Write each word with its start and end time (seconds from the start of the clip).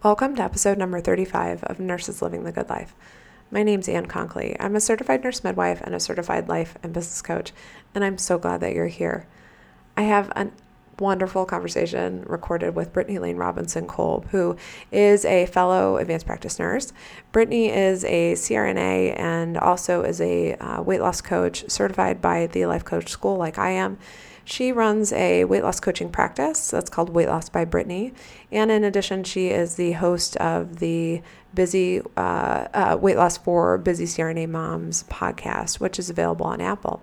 Welcome 0.00 0.36
to 0.36 0.44
episode 0.44 0.78
number 0.78 1.00
35 1.00 1.64
of 1.64 1.80
Nurses 1.80 2.22
Living 2.22 2.44
the 2.44 2.52
Good 2.52 2.68
Life. 2.68 2.94
My 3.50 3.64
name's 3.64 3.88
Ann 3.88 4.06
Conkley. 4.06 4.56
I'm 4.60 4.76
a 4.76 4.80
certified 4.80 5.24
nurse 5.24 5.42
midwife 5.42 5.80
and 5.80 5.92
a 5.92 5.98
certified 5.98 6.48
life 6.48 6.76
and 6.84 6.92
business 6.92 7.20
coach, 7.20 7.52
and 7.96 8.04
I'm 8.04 8.16
so 8.16 8.38
glad 8.38 8.60
that 8.60 8.76
you're 8.76 8.86
here. 8.86 9.26
I 9.96 10.02
have 10.02 10.30
a 10.36 10.50
wonderful 11.00 11.46
conversation 11.46 12.22
recorded 12.28 12.76
with 12.76 12.92
Brittany 12.92 13.18
Lane 13.18 13.38
Robinson 13.38 13.88
Kolb, 13.88 14.28
who 14.28 14.56
is 14.92 15.24
a 15.24 15.46
fellow 15.46 15.96
advanced 15.96 16.26
practice 16.26 16.60
nurse. 16.60 16.92
Brittany 17.32 17.68
is 17.68 18.04
a 18.04 18.34
CRNA 18.34 19.18
and 19.18 19.58
also 19.58 20.02
is 20.02 20.20
a 20.20 20.54
uh, 20.54 20.80
weight 20.80 21.00
loss 21.00 21.20
coach 21.20 21.68
certified 21.68 22.22
by 22.22 22.46
the 22.46 22.66
Life 22.66 22.84
Coach 22.84 23.08
School, 23.08 23.36
like 23.36 23.58
I 23.58 23.70
am. 23.70 23.98
She 24.48 24.72
runs 24.72 25.12
a 25.12 25.44
weight 25.44 25.62
loss 25.62 25.78
coaching 25.78 26.08
practice 26.08 26.70
that's 26.70 26.88
called 26.88 27.10
Weight 27.10 27.28
Loss 27.28 27.50
by 27.50 27.66
Brittany. 27.66 28.14
And 28.50 28.70
in 28.70 28.82
addition, 28.82 29.22
she 29.22 29.48
is 29.48 29.74
the 29.74 29.92
host 29.92 30.36
of 30.36 30.78
the 30.78 31.20
Busy 31.52 32.00
uh, 32.16 32.66
uh, 32.72 32.98
Weight 32.98 33.18
Loss 33.18 33.38
for 33.38 33.76
Busy 33.76 34.06
CRNA 34.06 34.48
Moms 34.48 35.04
podcast, 35.10 35.80
which 35.80 35.98
is 35.98 36.08
available 36.08 36.46
on 36.46 36.62
Apple. 36.62 37.02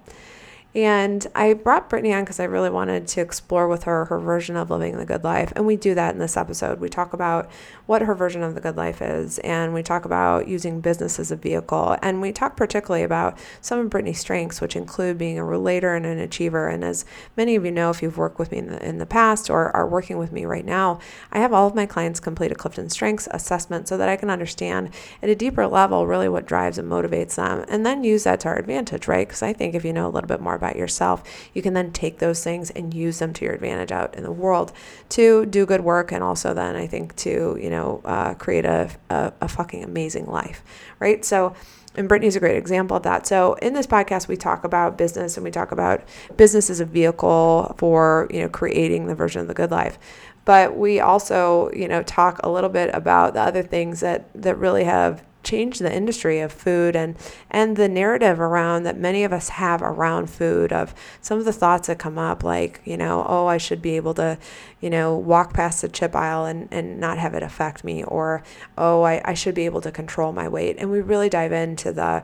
And 0.75 1.25
I 1.34 1.53
brought 1.53 1.89
Brittany 1.89 2.13
on 2.13 2.25
because 2.25 2.41
I 2.41 2.43
really 2.43 2.70
wanted 2.70 3.07
to 3.07 3.21
explore 3.21 3.70
with 3.70 3.83
her 3.83 4.05
her 4.05 4.20
version 4.20 4.57
of 4.57 4.70
living 4.70 4.97
the 4.97 5.05
good 5.05 5.23
life. 5.23 5.53
And 5.55 5.66
we 5.66 5.77
do 5.77 5.95
that 5.95 6.13
in 6.13 6.20
this 6.20 6.35
episode. 6.35 6.81
We 6.81 6.89
talk 6.89 7.13
about 7.13 7.49
what 7.85 8.02
her 8.02 8.13
version 8.13 8.43
of 8.43 8.55
the 8.55 8.61
good 8.61 8.75
life 8.75 9.02
is, 9.02 9.39
and 9.39 9.73
we 9.73 9.81
talk 9.81 10.03
about 10.03 10.49
using 10.49 10.81
business 10.81 11.17
as 11.17 11.31
a 11.31 11.38
vehicle. 11.38 11.95
And 12.02 12.21
we 12.21 12.33
talk 12.33 12.57
particularly 12.57 13.03
about 13.03 13.38
some 13.61 13.80
of 13.80 13.89
Brittany's 13.89 14.19
strengths, 14.19 14.59
which 14.59 14.75
include 14.75 15.17
being 15.17 15.39
a 15.39 15.45
relator 15.45 15.95
and 15.95 16.05
an 16.05 16.19
achiever. 16.19 16.67
And 16.67 16.83
as 16.83 17.05
many 17.38 17.55
of 17.55 17.63
you 17.63 17.71
know, 17.71 17.89
if 17.89 18.02
you've 18.02 18.17
worked 18.17 18.38
with 18.38 18.52
me 18.52 18.57
in 18.57 18.67
the, 18.67 18.85
in 18.85 18.97
the 18.97 19.05
past 19.05 19.49
or 19.49 19.73
are 19.73 19.88
working 19.88 20.17
with 20.17 20.33
me 20.33 20.44
right 20.44 20.66
now, 20.66 20.99
I 21.31 21.39
have 21.39 21.53
all 21.53 21.67
of 21.67 21.75
my 21.75 21.85
clients 21.85 22.19
complete 22.19 22.52
a 22.52 22.55
Clifton 22.55 22.89
Strengths 22.89 23.30
assessment 23.31 23.88
so 23.88 23.95
that 23.95 24.09
I 24.09 24.17
can 24.17 24.30
understand 24.30 24.89
at 25.21 25.30
a 25.30 25.35
deeper 25.35 25.67
level 25.67 26.05
really 26.05 26.27
what 26.27 26.45
drives 26.45 26.78
and 26.78 26.91
motivates 26.91 27.35
them, 27.35 27.63
and 27.69 27.85
then 27.85 28.03
use 28.03 28.25
that 28.25 28.41
to 28.41 28.50
our 28.50 28.59
advantage, 28.59 29.07
right? 29.07 29.25
Because 29.25 29.41
I 29.41 29.53
think 29.53 29.73
if 29.73 29.85
you 29.85 29.94
know 29.94 30.07
a 30.07 30.11
little 30.11 30.28
bit 30.28 30.41
more 30.41 30.55
about 30.55 30.64
about 30.66 30.75
yourself, 30.75 31.23
you 31.53 31.61
can 31.61 31.73
then 31.73 31.91
take 31.91 32.19
those 32.19 32.44
things 32.44 32.71
and 32.71 32.94
use 32.94 33.19
them 33.19 33.33
to 33.33 33.45
your 33.45 33.53
advantage 33.53 33.91
out 33.91 34.16
in 34.16 34.23
the 34.23 34.31
world 34.31 34.72
to 35.09 35.45
do 35.45 35.66
good 35.66 35.81
work 35.81 36.11
and 36.11 36.23
also 36.23 36.53
then 36.53 36.75
I 36.75 36.88
think 36.88 37.16
to, 37.17 37.57
you 37.61 37.69
know, 37.69 38.02
uh, 38.05 38.33
create 38.33 38.66
a, 38.66 38.89
a, 39.09 39.33
a 39.41 39.47
fucking 39.47 39.83
amazing 39.83 40.25
life, 40.25 40.63
right? 40.99 41.23
So, 41.23 41.55
and 41.95 42.09
Brittany's 42.09 42.35
a 42.35 42.39
great 42.39 42.57
example 42.57 42.97
of 42.97 43.03
that. 43.03 43.25
So 43.25 43.53
in 43.55 43.73
this 43.73 43.88
podcast, 43.88 44.27
we 44.27 44.35
talk 44.35 44.63
about 44.66 44.97
business 44.97 45.38
and 45.38 45.44
we 45.44 45.52
talk 45.52 45.72
about 45.72 46.03
business 46.35 46.69
as 46.69 46.79
a 46.81 46.85
vehicle 46.85 47.73
for, 47.77 48.27
you 48.31 48.41
know, 48.41 48.50
creating 48.50 49.07
the 49.07 49.16
version 49.16 49.41
of 49.41 49.47
the 49.47 49.53
good 49.53 49.72
life. 49.72 49.97
But 50.44 50.77
we 50.77 51.00
also, 51.00 51.72
you 51.72 51.88
know, 51.88 52.03
talk 52.03 52.39
a 52.44 52.50
little 52.50 52.69
bit 52.69 52.94
about 52.94 53.33
the 53.33 53.41
other 53.41 53.63
things 53.63 54.02
that 54.02 54.29
that 54.35 54.57
really 54.57 54.83
have 54.83 55.23
changed 55.45 55.79
the 55.79 55.93
industry 55.93 56.41
of 56.41 56.51
food 56.51 56.95
and 56.95 57.15
and 57.49 57.77
the 57.77 57.88
narrative 57.88 58.39
around 58.39 58.83
that 58.83 58.97
many 58.97 59.23
of 59.23 59.31
us 59.31 59.49
have 59.49 59.81
around 59.81 60.29
food 60.29 60.73
of 60.73 60.93
some 61.21 61.39
of 61.39 61.45
the 61.45 61.53
thoughts 61.53 61.88
that 61.88 61.97
come 61.97 62.17
up 62.17 62.43
like 62.43 62.81
you 62.83 62.97
know 62.97 63.25
oh 63.29 63.47
i 63.47 63.57
should 63.57 63.81
be 63.81 63.95
able 63.95 64.13
to 64.13 64.38
you 64.81 64.89
know 64.89 65.16
walk 65.16 65.53
past 65.53 65.81
the 65.81 65.88
chip 65.88 66.16
aisle 66.16 66.45
and, 66.45 66.67
and 66.71 66.99
not 66.99 67.17
have 67.17 67.33
it 67.33 67.43
affect 67.43 67.83
me 67.83 68.03
or 68.03 68.43
oh 68.77 69.05
I, 69.05 69.21
I 69.23 69.33
should 69.33 69.55
be 69.55 69.66
able 69.66 69.81
to 69.81 69.91
control 69.91 70.31
my 70.33 70.47
weight. 70.47 70.75
And 70.79 70.91
we 70.91 71.01
really 71.01 71.29
dive 71.29 71.51
into 71.51 71.91
the 71.91 72.23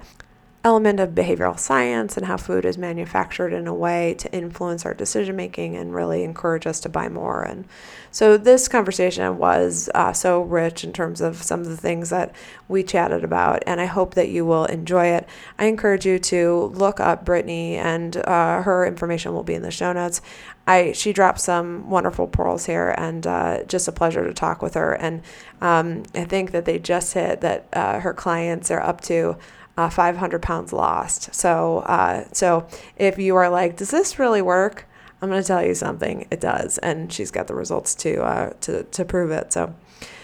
element 0.63 0.99
of 0.99 1.09
behavioral 1.09 1.57
science 1.57 2.17
and 2.17 2.27
how 2.27 2.37
food 2.37 2.65
is 2.65 2.77
manufactured 2.77 3.51
in 3.51 3.65
a 3.65 3.73
way 3.73 4.13
to 4.13 4.31
influence 4.31 4.85
our 4.85 4.93
decision 4.93 5.35
making 5.35 5.75
and 5.75 5.95
really 5.95 6.23
encourage 6.23 6.67
us 6.67 6.79
to 6.79 6.87
buy 6.87 7.09
more. 7.09 7.41
And 7.41 7.65
so 8.11 8.37
this 8.37 8.67
conversation 8.67 9.37
was 9.39 9.89
uh, 9.95 10.13
so 10.13 10.41
rich 10.41 10.83
in 10.83 10.93
terms 10.93 11.19
of 11.19 11.41
some 11.41 11.61
of 11.61 11.65
the 11.65 11.77
things 11.77 12.11
that 12.11 12.35
we 12.67 12.83
chatted 12.83 13.23
about, 13.23 13.63
and 13.65 13.81
I 13.81 13.85
hope 13.85 14.13
that 14.15 14.29
you 14.29 14.45
will 14.45 14.65
enjoy 14.65 15.07
it. 15.07 15.27
I 15.57 15.65
encourage 15.65 16.05
you 16.05 16.19
to 16.19 16.71
look 16.75 16.99
up 16.99 17.25
Brittany, 17.25 17.77
and 17.77 18.17
uh, 18.17 18.61
her 18.61 18.85
information 18.85 19.33
will 19.33 19.43
be 19.43 19.55
in 19.55 19.61
the 19.61 19.71
show 19.71 19.93
notes. 19.93 20.21
I 20.67 20.91
she 20.91 21.11
dropped 21.11 21.39
some 21.39 21.89
wonderful 21.89 22.27
pearls 22.27 22.65
here, 22.65 22.93
and 22.97 23.25
uh, 23.25 23.63
just 23.63 23.87
a 23.87 23.91
pleasure 23.91 24.25
to 24.25 24.33
talk 24.33 24.61
with 24.61 24.75
her. 24.75 24.93
And 24.93 25.21
um, 25.61 26.03
I 26.13 26.25
think 26.25 26.51
that 26.51 26.65
they 26.65 26.79
just 26.79 27.13
hit 27.13 27.41
that 27.41 27.67
uh, 27.73 27.99
her 28.01 28.13
clients 28.13 28.69
are 28.69 28.81
up 28.81 29.01
to 29.01 29.37
uh, 29.81 29.89
500 29.89 30.41
pounds 30.41 30.71
lost. 30.71 31.33
So, 31.33 31.79
uh, 31.79 32.25
so 32.33 32.67
if 32.97 33.17
you 33.17 33.35
are 33.35 33.49
like, 33.49 33.77
does 33.77 33.89
this 33.89 34.19
really 34.19 34.41
work? 34.41 34.85
I'm 35.21 35.29
going 35.29 35.41
to 35.41 35.47
tell 35.47 35.65
you 35.65 35.75
something. 35.75 36.27
It 36.31 36.39
does, 36.39 36.77
and 36.79 37.11
she's 37.11 37.31
got 37.31 37.47
the 37.47 37.55
results 37.55 37.95
to 37.95 38.23
uh, 38.23 38.53
to 38.61 38.83
to 38.83 39.05
prove 39.05 39.31
it. 39.31 39.53
So, 39.53 39.75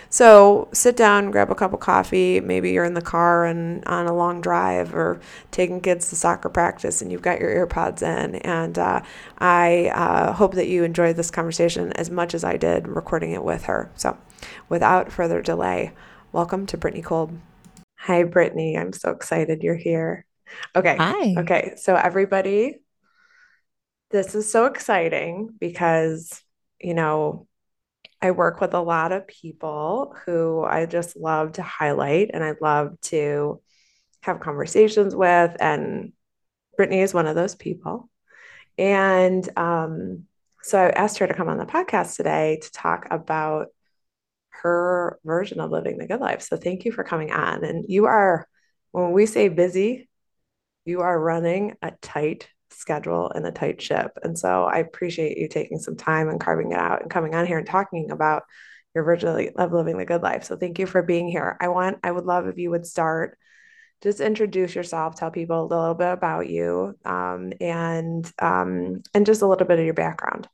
so 0.10 0.70
sit 0.74 0.96
down, 0.96 1.30
grab 1.30 1.52
a 1.52 1.56
cup 1.56 1.74
of 1.74 1.80
coffee. 1.80 2.40
Maybe 2.40 2.72
you're 2.72 2.86
in 2.86 2.96
the 2.96 3.02
car 3.02 3.46
and 3.46 3.86
on 3.86 4.08
a 4.08 4.14
long 4.14 4.42
drive, 4.42 4.96
or 4.96 5.20
taking 5.52 5.82
kids 5.82 6.10
to 6.10 6.16
soccer 6.16 6.50
practice, 6.50 7.02
and 7.02 7.12
you've 7.12 7.22
got 7.22 7.40
your 7.40 7.68
earpods 7.68 8.02
in. 8.02 8.36
And 8.38 8.78
uh, 8.78 9.02
I 9.38 9.92
uh, 9.94 10.34
hope 10.34 10.54
that 10.54 10.68
you 10.68 10.84
enjoyed 10.84 11.16
this 11.16 11.32
conversation 11.32 11.94
as 11.94 12.10
much 12.10 12.34
as 12.34 12.44
I 12.44 12.58
did 12.58 12.88
recording 12.88 13.32
it 13.32 13.44
with 13.44 13.66
her. 13.66 13.92
So, 13.96 14.18
without 14.70 15.12
further 15.12 15.42
delay, 15.42 15.94
welcome 16.32 16.66
to 16.68 16.78
Brittany 16.78 17.04
Kolb. 17.04 17.40
Hi, 18.08 18.24
Brittany. 18.24 18.78
I'm 18.78 18.94
so 18.94 19.12
excited 19.12 19.64
you're 19.64 19.76
here. 19.76 20.26
Okay. 20.74 20.96
Hi. 20.96 21.36
Okay. 21.40 21.74
So, 21.76 21.94
everybody, 21.94 22.78
this 24.12 24.34
is 24.34 24.50
so 24.50 24.66
exciting 24.66 25.50
because, 25.60 26.42
you 26.80 26.94
know, 26.94 27.48
I 28.22 28.32
work 28.32 28.62
with 28.62 28.74
a 28.74 28.80
lot 28.80 29.12
of 29.12 29.28
people 29.28 30.16
who 30.26 30.64
I 30.64 30.86
just 30.86 31.18
love 31.18 31.52
to 31.54 31.62
highlight 31.62 32.32
and 32.34 32.46
I 32.46 32.54
love 32.62 32.98
to 33.02 33.62
have 34.22 34.40
conversations 34.40 35.14
with. 35.14 35.58
And 35.60 36.14
Brittany 36.78 37.02
is 37.02 37.14
one 37.14 37.28
of 37.28 37.36
those 37.36 37.56
people. 37.56 38.10
And 38.78 39.50
um, 39.60 40.24
so 40.64 40.80
I 40.80 40.92
asked 40.92 41.18
her 41.18 41.28
to 41.28 41.34
come 41.34 41.50
on 41.50 41.58
the 41.58 41.66
podcast 41.66 42.16
today 42.16 42.60
to 42.62 42.72
talk 42.72 43.06
about 43.12 43.68
her 44.68 45.20
version 45.24 45.60
of 45.60 45.72
living 45.72 45.98
the 45.98 46.08
good 46.08 46.20
life. 46.20 46.42
So 46.42 46.58
thank 46.58 46.86
you 46.86 46.92
for 46.92 47.04
coming 47.04 47.32
on. 47.32 47.64
And 47.64 47.86
you 47.88 48.06
are, 48.06 48.48
when 48.92 49.12
we 49.12 49.26
say 49.26 49.48
busy, 49.48 50.10
you 50.86 51.02
are 51.02 51.20
running 51.20 51.76
a 51.82 51.92
tight 52.02 52.48
schedule 52.72 53.30
and 53.30 53.46
a 53.46 53.52
tight 53.52 53.82
ship. 53.82 54.18
And 54.24 54.38
so 54.38 54.66
I 54.66 54.80
appreciate 54.80 55.38
you 55.38 55.48
taking 55.48 55.80
some 55.80 55.96
time 55.96 56.30
and 56.30 56.40
carving 56.40 56.72
it 56.72 56.78
out 56.78 57.02
and 57.02 57.10
coming 57.12 57.36
on 57.36 57.46
here 57.46 57.58
and 57.58 57.68
talking 57.68 58.12
about 58.12 58.44
your 58.94 59.04
version 59.04 59.52
of 59.56 59.74
living 59.74 59.98
the 59.98 60.06
good 60.06 60.22
life. 60.24 60.44
So 60.44 60.56
thank 60.56 60.80
you 60.80 60.86
for 60.86 61.02
being 61.02 61.28
here. 61.28 61.58
I 61.60 61.70
want, 61.70 62.00
I 62.04 62.12
would 62.12 62.26
love 62.26 62.48
if 62.48 62.58
you 62.58 62.72
would 62.72 62.86
start 62.86 63.38
just 64.04 64.20
introduce 64.20 64.76
yourself, 64.76 65.16
tell 65.16 65.32
people 65.32 65.64
a 65.64 65.66
little 65.66 65.96
bit 65.96 66.12
about 66.12 66.48
you, 66.48 66.96
um, 67.04 67.52
and 67.60 68.32
um, 68.40 69.02
and 69.14 69.26
just 69.26 69.42
a 69.42 69.48
little 69.48 69.66
bit 69.66 69.80
of 69.80 69.86
your 69.86 69.96
background. 69.96 70.48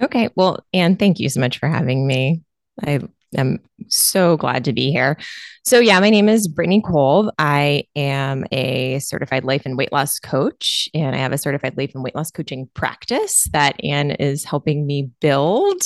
Okay. 0.00 0.30
Well, 0.34 0.64
Anne, 0.72 0.96
thank 0.96 1.20
you 1.20 1.28
so 1.28 1.40
much 1.40 1.58
for 1.58 1.68
having 1.68 2.06
me. 2.06 2.42
I 2.82 3.00
am 3.36 3.58
so 3.88 4.36
glad 4.36 4.64
to 4.64 4.72
be 4.72 4.90
here. 4.90 5.16
So, 5.64 5.78
yeah, 5.78 5.98
my 6.00 6.10
name 6.10 6.28
is 6.28 6.48
Brittany 6.48 6.80
Kolb. 6.80 7.30
I 7.38 7.84
am 7.96 8.44
a 8.52 8.98
certified 9.00 9.44
life 9.44 9.62
and 9.66 9.76
weight 9.76 9.92
loss 9.92 10.18
coach, 10.18 10.88
and 10.94 11.14
I 11.14 11.18
have 11.18 11.32
a 11.32 11.38
certified 11.38 11.76
life 11.76 11.92
and 11.94 12.04
weight 12.04 12.14
loss 12.14 12.30
coaching 12.30 12.68
practice 12.74 13.48
that 13.52 13.82
Anne 13.84 14.12
is 14.12 14.44
helping 14.44 14.86
me 14.86 15.10
build 15.20 15.82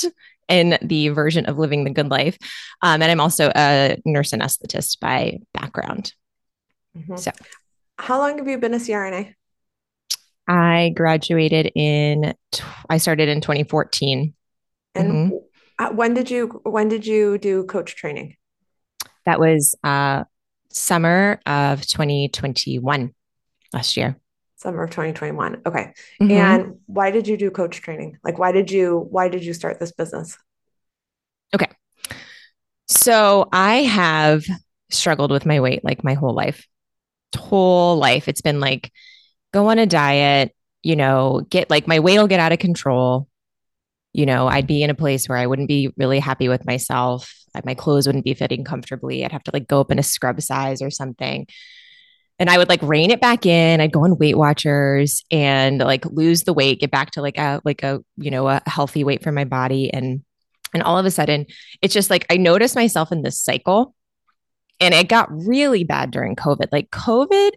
in 0.47 0.77
the 0.81 1.09
version 1.09 1.45
of 1.45 1.57
living 1.57 1.83
the 1.83 1.89
good 1.89 2.09
life. 2.09 2.37
Um, 2.81 3.01
and 3.01 3.11
I'm 3.11 3.21
also 3.21 3.51
a 3.55 3.97
nurse 4.05 4.31
anesthetist 4.31 4.99
by 4.99 5.39
background. 5.53 6.13
Mm-hmm. 6.95 7.15
So, 7.15 7.31
how 7.97 8.19
long 8.19 8.37
have 8.37 8.47
you 8.47 8.57
been 8.57 8.73
a 8.73 8.77
CRNA? 8.77 9.33
I 10.47 10.91
graduated 10.95 11.71
in, 11.75 12.33
I 12.89 12.97
started 12.97 13.29
in 13.29 13.41
2014. 13.41 14.33
And 14.93 15.11
mm-hmm. 15.11 15.37
Uh, 15.81 15.89
when 15.89 16.13
did 16.13 16.29
you 16.29 16.61
when 16.63 16.89
did 16.89 17.07
you 17.07 17.39
do 17.39 17.63
coach 17.63 17.95
training? 17.95 18.35
That 19.25 19.39
was 19.39 19.75
uh, 19.83 20.25
summer 20.69 21.41
of 21.47 21.81
2021 21.87 23.11
last 23.73 23.97
year. 23.97 24.15
Summer 24.57 24.83
of 24.83 24.91
2021. 24.91 25.63
Okay. 25.65 25.93
Mm-hmm. 26.21 26.31
And 26.31 26.79
why 26.85 27.09
did 27.09 27.27
you 27.27 27.35
do 27.35 27.49
coach 27.49 27.81
training? 27.81 28.19
Like 28.23 28.37
why 28.37 28.51
did 28.51 28.69
you 28.69 29.07
why 29.09 29.27
did 29.27 29.43
you 29.43 29.55
start 29.55 29.79
this 29.79 29.91
business? 29.91 30.37
Okay. 31.55 31.69
So 32.87 33.49
I 33.51 33.77
have 33.77 34.43
struggled 34.91 35.31
with 35.31 35.47
my 35.47 35.61
weight 35.61 35.83
like 35.83 36.03
my 36.03 36.13
whole 36.13 36.35
life. 36.35 36.67
Whole 37.35 37.97
life. 37.97 38.27
It's 38.27 38.41
been 38.41 38.59
like 38.59 38.91
go 39.51 39.65
on 39.71 39.79
a 39.79 39.87
diet, 39.87 40.55
you 40.83 40.95
know, 40.95 41.41
get 41.49 41.71
like 41.71 41.87
my 41.87 42.01
weight 42.01 42.19
will 42.19 42.27
get 42.27 42.39
out 42.39 42.51
of 42.51 42.59
control 42.59 43.27
you 44.13 44.25
know, 44.25 44.47
I'd 44.47 44.67
be 44.67 44.83
in 44.83 44.89
a 44.89 44.95
place 44.95 45.27
where 45.27 45.37
I 45.37 45.47
wouldn't 45.47 45.67
be 45.67 45.93
really 45.97 46.19
happy 46.19 46.49
with 46.49 46.65
myself. 46.65 47.33
My 47.65 47.73
clothes 47.73 48.07
wouldn't 48.07 48.25
be 48.25 48.33
fitting 48.33 48.63
comfortably. 48.63 49.23
I'd 49.23 49.31
have 49.31 49.43
to 49.43 49.51
like 49.53 49.67
go 49.67 49.81
up 49.81 49.91
in 49.91 49.99
a 49.99 50.03
scrub 50.03 50.41
size 50.41 50.81
or 50.81 50.89
something. 50.89 51.47
And 52.39 52.49
I 52.49 52.57
would 52.57 52.69
like 52.69 52.81
rein 52.81 53.11
it 53.11 53.21
back 53.21 53.45
in. 53.45 53.81
I'd 53.81 53.91
go 53.91 54.03
on 54.03 54.17
Weight 54.17 54.37
Watchers 54.37 55.23
and 55.29 55.79
like 55.79 56.05
lose 56.05 56.43
the 56.43 56.53
weight, 56.53 56.79
get 56.79 56.91
back 56.91 57.11
to 57.11 57.21
like 57.21 57.37
a 57.37 57.61
like 57.63 57.83
a, 57.83 58.03
you 58.17 58.31
know, 58.31 58.47
a 58.47 58.61
healthy 58.65 59.03
weight 59.03 59.23
for 59.23 59.31
my 59.31 59.45
body. 59.45 59.93
And 59.93 60.23
And 60.73 60.83
all 60.83 60.97
of 60.97 61.05
a 61.05 61.11
sudden, 61.11 61.45
it's 61.81 61.93
just 61.93 62.09
like 62.09 62.25
I 62.29 62.37
noticed 62.37 62.75
myself 62.75 63.11
in 63.11 63.21
this 63.21 63.39
cycle. 63.39 63.93
And 64.79 64.93
it 64.93 65.09
got 65.09 65.29
really 65.31 65.83
bad 65.83 66.09
during 66.09 66.35
COVID. 66.35 66.69
Like, 66.71 66.89
COVID, 66.89 67.51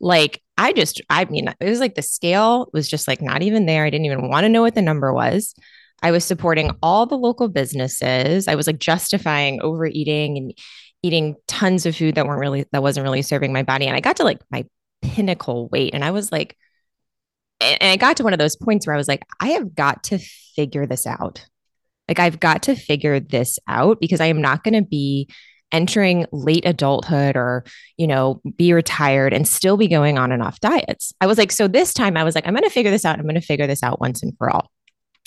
like, 0.00 0.42
I 0.56 0.72
just, 0.72 1.02
I 1.10 1.26
mean, 1.26 1.52
it 1.60 1.68
was 1.68 1.80
like 1.80 1.94
the 1.94 2.00
scale 2.02 2.70
was 2.72 2.88
just 2.88 3.06
like 3.06 3.20
not 3.20 3.42
even 3.42 3.66
there. 3.66 3.84
I 3.84 3.90
didn't 3.90 4.06
even 4.06 4.30
want 4.30 4.44
to 4.44 4.48
know 4.48 4.62
what 4.62 4.74
the 4.74 4.80
number 4.80 5.12
was. 5.12 5.54
I 6.02 6.10
was 6.10 6.24
supporting 6.24 6.70
all 6.82 7.06
the 7.06 7.18
local 7.18 7.48
businesses. 7.48 8.48
I 8.48 8.54
was 8.54 8.66
like 8.66 8.78
justifying 8.78 9.60
overeating 9.60 10.36
and 10.38 10.54
eating 11.02 11.36
tons 11.46 11.86
of 11.86 11.96
food 11.96 12.14
that 12.14 12.26
weren't 12.26 12.40
really, 12.40 12.66
that 12.72 12.82
wasn't 12.82 13.04
really 13.04 13.22
serving 13.22 13.52
my 13.52 13.62
body. 13.62 13.86
And 13.86 13.96
I 13.96 14.00
got 14.00 14.16
to 14.16 14.24
like 14.24 14.40
my 14.50 14.64
pinnacle 15.02 15.68
weight. 15.68 15.94
And 15.94 16.04
I 16.04 16.10
was 16.10 16.30
like, 16.30 16.56
and 17.60 17.82
I 17.82 17.96
got 17.96 18.16
to 18.18 18.24
one 18.24 18.32
of 18.32 18.38
those 18.38 18.56
points 18.56 18.86
where 18.86 18.94
I 18.94 18.98
was 18.98 19.08
like, 19.08 19.22
I 19.40 19.50
have 19.50 19.74
got 19.74 20.04
to 20.04 20.18
figure 20.18 20.86
this 20.86 21.06
out. 21.06 21.46
Like, 22.08 22.18
I've 22.18 22.40
got 22.40 22.64
to 22.64 22.74
figure 22.74 23.20
this 23.20 23.58
out 23.68 24.00
because 24.00 24.20
I 24.20 24.26
am 24.26 24.40
not 24.40 24.64
going 24.64 24.74
to 24.74 24.82
be 24.82 25.28
entering 25.72 26.26
late 26.32 26.64
adulthood 26.66 27.36
or, 27.36 27.64
you 27.96 28.06
know, 28.06 28.40
be 28.56 28.72
retired 28.72 29.32
and 29.32 29.46
still 29.46 29.76
be 29.76 29.86
going 29.86 30.18
on 30.18 30.32
and 30.32 30.42
off 30.42 30.58
diets. 30.58 31.12
I 31.20 31.26
was 31.26 31.38
like, 31.38 31.52
so 31.52 31.68
this 31.68 31.94
time 31.94 32.16
I 32.16 32.24
was 32.24 32.34
like, 32.34 32.46
I'm 32.46 32.54
going 32.54 32.64
to 32.64 32.70
figure 32.70 32.90
this 32.90 33.04
out. 33.04 33.18
I'm 33.18 33.24
going 33.24 33.36
to 33.36 33.40
figure 33.40 33.68
this 33.68 33.82
out 33.82 34.00
once 34.00 34.22
and 34.22 34.36
for 34.36 34.50
all. 34.50 34.68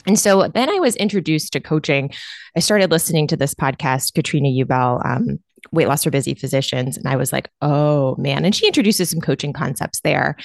And 0.08 0.20
so 0.20 0.48
then 0.48 0.70
I 0.70 0.80
was 0.80 0.96
introduced 0.96 1.54
to 1.54 1.60
coaching. 1.60 2.12
I 2.56 2.60
started 2.60 2.92
listening 2.92 3.28
to 3.28 3.38
this 3.38 3.54
podcast, 3.54 4.14
Katrina 4.14 4.50
Ubel, 4.50 5.06
um, 5.06 5.40
Weight 5.72 5.88
Loss 5.88 6.04
for 6.04 6.12
Busy 6.12 6.34
Physicians. 6.34 6.98
And 6.98 7.08
I 7.08 7.16
was 7.16 7.32
like, 7.32 7.50
oh 7.62 8.16
man. 8.18 8.46
And 8.46 8.56
she 8.56 8.68
introduces 8.68 9.10
some 9.10 9.22
coaching 9.22 9.54
concepts 9.54 10.02
there. 10.02 10.36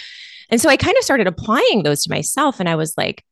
And 0.50 0.60
so 0.60 0.68
I 0.68 0.76
kind 0.76 0.96
of 0.96 1.04
started 1.04 1.26
applying 1.26 1.82
those 1.82 2.04
to 2.04 2.10
myself. 2.10 2.60
And 2.60 2.68
I 2.68 2.76
was 2.76 2.94
like, 2.96 3.24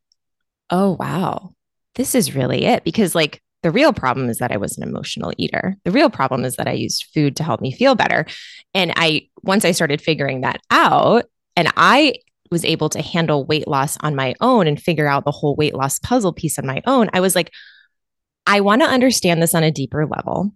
oh, 0.71 0.97
wow, 0.99 1.55
this 1.95 2.15
is 2.15 2.35
really 2.35 2.65
it. 2.65 2.85
Because 2.85 3.15
like 3.15 3.41
the 3.63 3.71
real 3.71 3.93
problem 3.93 4.29
is 4.29 4.39
that 4.39 4.53
I 4.53 4.59
was 4.59 4.77
an 4.77 4.87
emotional 4.87 5.33
eater. 5.39 5.77
The 5.85 5.91
real 5.91 6.11
problem 6.11 6.45
is 6.45 6.57
that 6.57 6.69
I 6.69 6.73
used 6.73 7.07
food 7.15 7.37
to 7.37 7.45
help 7.45 7.61
me 7.61 7.73
feel 7.73 7.95
better. 7.95 8.27
And 8.75 8.93
I, 8.97 9.29
once 9.43 9.65
I 9.65 9.71
started 9.71 10.03
figuring 10.03 10.43
that 10.43 10.61
out, 10.71 11.25
and 11.57 11.73
I 11.77 12.17
was 12.51 12.65
able 12.65 12.89
to 12.91 13.03
handle 13.03 13.47
weight 13.47 13.69
loss 13.69 13.97
on 14.01 14.15
my 14.15 14.35
own 14.41 14.67
and 14.67 14.81
figure 14.81 15.09
out 15.09 15.25
the 15.25 15.31
whole 15.31 15.57
weight 15.57 15.75
loss 15.75 15.99
puzzle 15.99 16.33
piece 16.33 16.59
on 16.59 16.67
my 16.67 16.83
own, 16.87 17.09
I 17.13 17.21
was 17.21 17.35
like, 17.35 17.53
I 18.47 18.61
want 18.61 18.83
to 18.83 18.89
understand 18.89 19.43
this 19.43 19.55
on 19.55 19.63
a 19.63 19.71
deeper 19.73 20.07
level. 20.07 20.53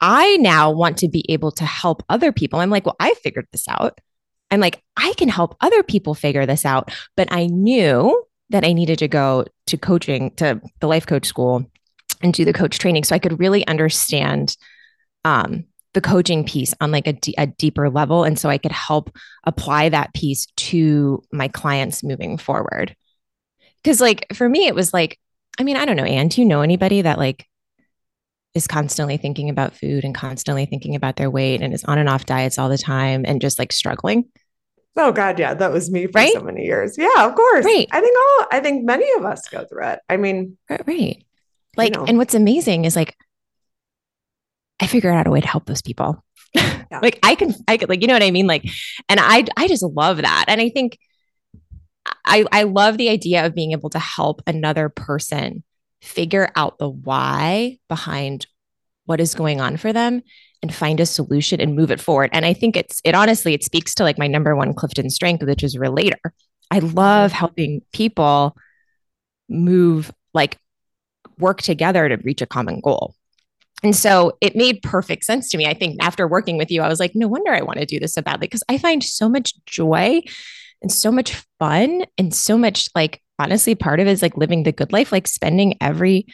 I 0.00 0.36
now 0.36 0.70
want 0.70 0.98
to 0.98 1.08
be 1.08 1.24
able 1.28 1.52
to 1.52 1.64
help 1.64 2.02
other 2.08 2.32
people. 2.32 2.60
I'm 2.60 2.70
like, 2.70 2.86
well, 2.86 2.96
I 3.00 3.14
figured 3.14 3.46
this 3.52 3.66
out. 3.68 3.98
I'm 4.50 4.60
like, 4.60 4.82
I 4.96 5.12
can 5.16 5.28
help 5.28 5.56
other 5.60 5.82
people 5.82 6.14
figure 6.14 6.46
this 6.46 6.64
out. 6.64 6.92
But 7.16 7.28
I 7.30 7.46
knew 7.46 8.24
that 8.50 8.64
I 8.64 8.72
needed 8.72 8.98
to 9.00 9.08
go 9.08 9.44
to 9.66 9.76
coaching, 9.76 10.30
to 10.36 10.60
the 10.80 10.88
life 10.88 11.06
coach 11.06 11.26
school 11.26 11.70
and 12.22 12.32
do 12.32 12.44
the 12.44 12.52
coach 12.52 12.78
training 12.78 13.04
so 13.04 13.14
I 13.14 13.18
could 13.18 13.38
really 13.38 13.66
understand 13.66 14.56
um, 15.24 15.64
the 15.98 16.08
coaching 16.08 16.44
piece 16.44 16.72
on 16.80 16.92
like 16.92 17.08
a, 17.08 17.12
d- 17.12 17.34
a 17.36 17.48
deeper 17.48 17.90
level. 17.90 18.22
And 18.22 18.38
so 18.38 18.48
I 18.48 18.56
could 18.56 18.70
help 18.70 19.10
apply 19.42 19.88
that 19.88 20.14
piece 20.14 20.46
to 20.46 21.24
my 21.32 21.48
clients 21.48 22.04
moving 22.04 22.38
forward. 22.38 22.94
Cause 23.82 24.00
like 24.00 24.24
for 24.32 24.48
me, 24.48 24.68
it 24.68 24.76
was 24.76 24.94
like, 24.94 25.18
I 25.58 25.64
mean, 25.64 25.76
I 25.76 25.84
don't 25.84 25.96
know, 25.96 26.04
Anne, 26.04 26.28
do 26.28 26.40
you 26.40 26.46
know 26.46 26.60
anybody 26.60 27.02
that 27.02 27.18
like 27.18 27.48
is 28.54 28.68
constantly 28.68 29.16
thinking 29.16 29.50
about 29.50 29.74
food 29.74 30.04
and 30.04 30.14
constantly 30.14 30.66
thinking 30.66 30.94
about 30.94 31.16
their 31.16 31.30
weight 31.30 31.62
and 31.62 31.74
is 31.74 31.82
on 31.82 31.98
and 31.98 32.08
off 32.08 32.26
diets 32.26 32.60
all 32.60 32.68
the 32.68 32.78
time 32.78 33.24
and 33.26 33.40
just 33.40 33.58
like 33.58 33.72
struggling? 33.72 34.26
Oh 34.96 35.10
God, 35.10 35.40
yeah, 35.40 35.52
that 35.54 35.72
was 35.72 35.90
me 35.90 36.06
for 36.06 36.12
right? 36.14 36.32
so 36.32 36.42
many 36.42 36.64
years. 36.64 36.96
Yeah, 36.96 37.26
of 37.26 37.34
course. 37.34 37.64
Right. 37.64 37.88
I 37.90 38.00
think 38.00 38.16
all 38.16 38.46
I 38.52 38.60
think 38.60 38.84
many 38.84 39.10
of 39.16 39.24
us 39.24 39.48
go 39.48 39.64
through 39.64 39.86
it. 39.88 39.98
I 40.08 40.16
mean, 40.16 40.58
right. 40.70 40.86
right. 40.86 41.24
Like, 41.76 41.94
you 41.96 42.00
know. 42.00 42.06
and 42.06 42.18
what's 42.18 42.34
amazing 42.34 42.84
is 42.84 42.94
like 42.94 43.16
I 44.80 44.86
figured 44.86 45.14
out 45.14 45.26
a 45.26 45.30
way 45.30 45.40
to 45.40 45.46
help 45.46 45.66
those 45.66 45.82
people. 45.82 46.22
Yeah. 46.90 47.00
like 47.00 47.18
I 47.22 47.34
can, 47.34 47.54
I 47.68 47.76
could 47.76 47.90
like, 47.90 48.00
you 48.00 48.06
know 48.06 48.14
what 48.14 48.22
I 48.22 48.30
mean? 48.30 48.46
Like, 48.46 48.64
and 49.10 49.20
I, 49.20 49.44
I 49.58 49.68
just 49.68 49.82
love 49.82 50.22
that. 50.22 50.46
And 50.48 50.58
I 50.58 50.70
think 50.70 50.98
I, 52.24 52.46
I 52.50 52.62
love 52.62 52.96
the 52.96 53.10
idea 53.10 53.44
of 53.44 53.54
being 53.54 53.72
able 53.72 53.90
to 53.90 53.98
help 53.98 54.40
another 54.46 54.88
person 54.88 55.64
figure 56.00 56.50
out 56.56 56.78
the 56.78 56.88
why 56.88 57.78
behind 57.88 58.46
what 59.04 59.20
is 59.20 59.34
going 59.34 59.60
on 59.60 59.76
for 59.76 59.92
them 59.92 60.22
and 60.62 60.74
find 60.74 61.00
a 61.00 61.06
solution 61.06 61.60
and 61.60 61.76
move 61.76 61.90
it 61.90 62.00
forward. 62.00 62.30
And 62.32 62.44
I 62.44 62.52
think 62.52 62.76
it's, 62.76 63.00
it 63.04 63.14
honestly, 63.14 63.54
it 63.54 63.64
speaks 63.64 63.94
to 63.96 64.02
like 64.02 64.18
my 64.18 64.26
number 64.26 64.54
one 64.56 64.74
Clifton 64.74 65.10
strength, 65.10 65.44
which 65.44 65.62
is 65.62 65.78
relator. 65.78 66.20
I 66.70 66.80
love 66.80 67.30
mm-hmm. 67.30 67.38
helping 67.38 67.82
people 67.92 68.56
move, 69.48 70.12
like 70.34 70.58
work 71.38 71.62
together 71.62 72.08
to 72.08 72.16
reach 72.16 72.42
a 72.42 72.46
common 72.46 72.80
goal. 72.80 73.14
And 73.82 73.94
so 73.94 74.36
it 74.40 74.56
made 74.56 74.82
perfect 74.82 75.24
sense 75.24 75.48
to 75.50 75.56
me. 75.56 75.66
I 75.66 75.74
think 75.74 76.02
after 76.02 76.26
working 76.26 76.58
with 76.58 76.70
you, 76.70 76.82
I 76.82 76.88
was 76.88 76.98
like, 76.98 77.12
no 77.14 77.28
wonder 77.28 77.54
I 77.54 77.62
want 77.62 77.78
to 77.78 77.86
do 77.86 78.00
this 78.00 78.14
so 78.14 78.22
badly 78.22 78.46
because 78.46 78.64
I 78.68 78.78
find 78.78 79.02
so 79.02 79.28
much 79.28 79.54
joy 79.66 80.22
and 80.82 80.90
so 80.90 81.12
much 81.12 81.44
fun 81.58 82.04
and 82.16 82.34
so 82.34 82.58
much 82.58 82.88
like 82.94 83.22
honestly 83.38 83.74
part 83.74 84.00
of 84.00 84.06
it 84.06 84.10
is 84.10 84.22
like 84.22 84.36
living 84.36 84.64
the 84.64 84.72
good 84.72 84.92
life, 84.92 85.12
like 85.12 85.28
spending 85.28 85.76
every 85.80 86.26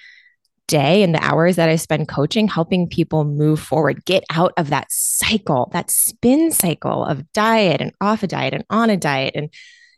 day 0.67 1.03
and 1.03 1.15
the 1.15 1.23
hours 1.23 1.57
that 1.57 1.69
I 1.69 1.77
spend 1.77 2.09
coaching, 2.09 2.49
helping 2.49 2.89
people 2.89 3.25
move 3.25 3.61
forward, 3.61 4.05
get 4.07 4.25
out 4.31 4.53
of 4.57 4.71
that 4.71 4.87
cycle, 4.91 5.69
that 5.73 5.91
spin 5.91 6.51
cycle 6.51 7.05
of 7.05 7.31
diet 7.33 7.83
and 7.83 7.93
off 8.01 8.23
a 8.23 8.27
diet 8.27 8.55
and 8.55 8.65
on 8.71 8.91
a 8.91 8.97
diet 8.97 9.35
and 9.37 9.51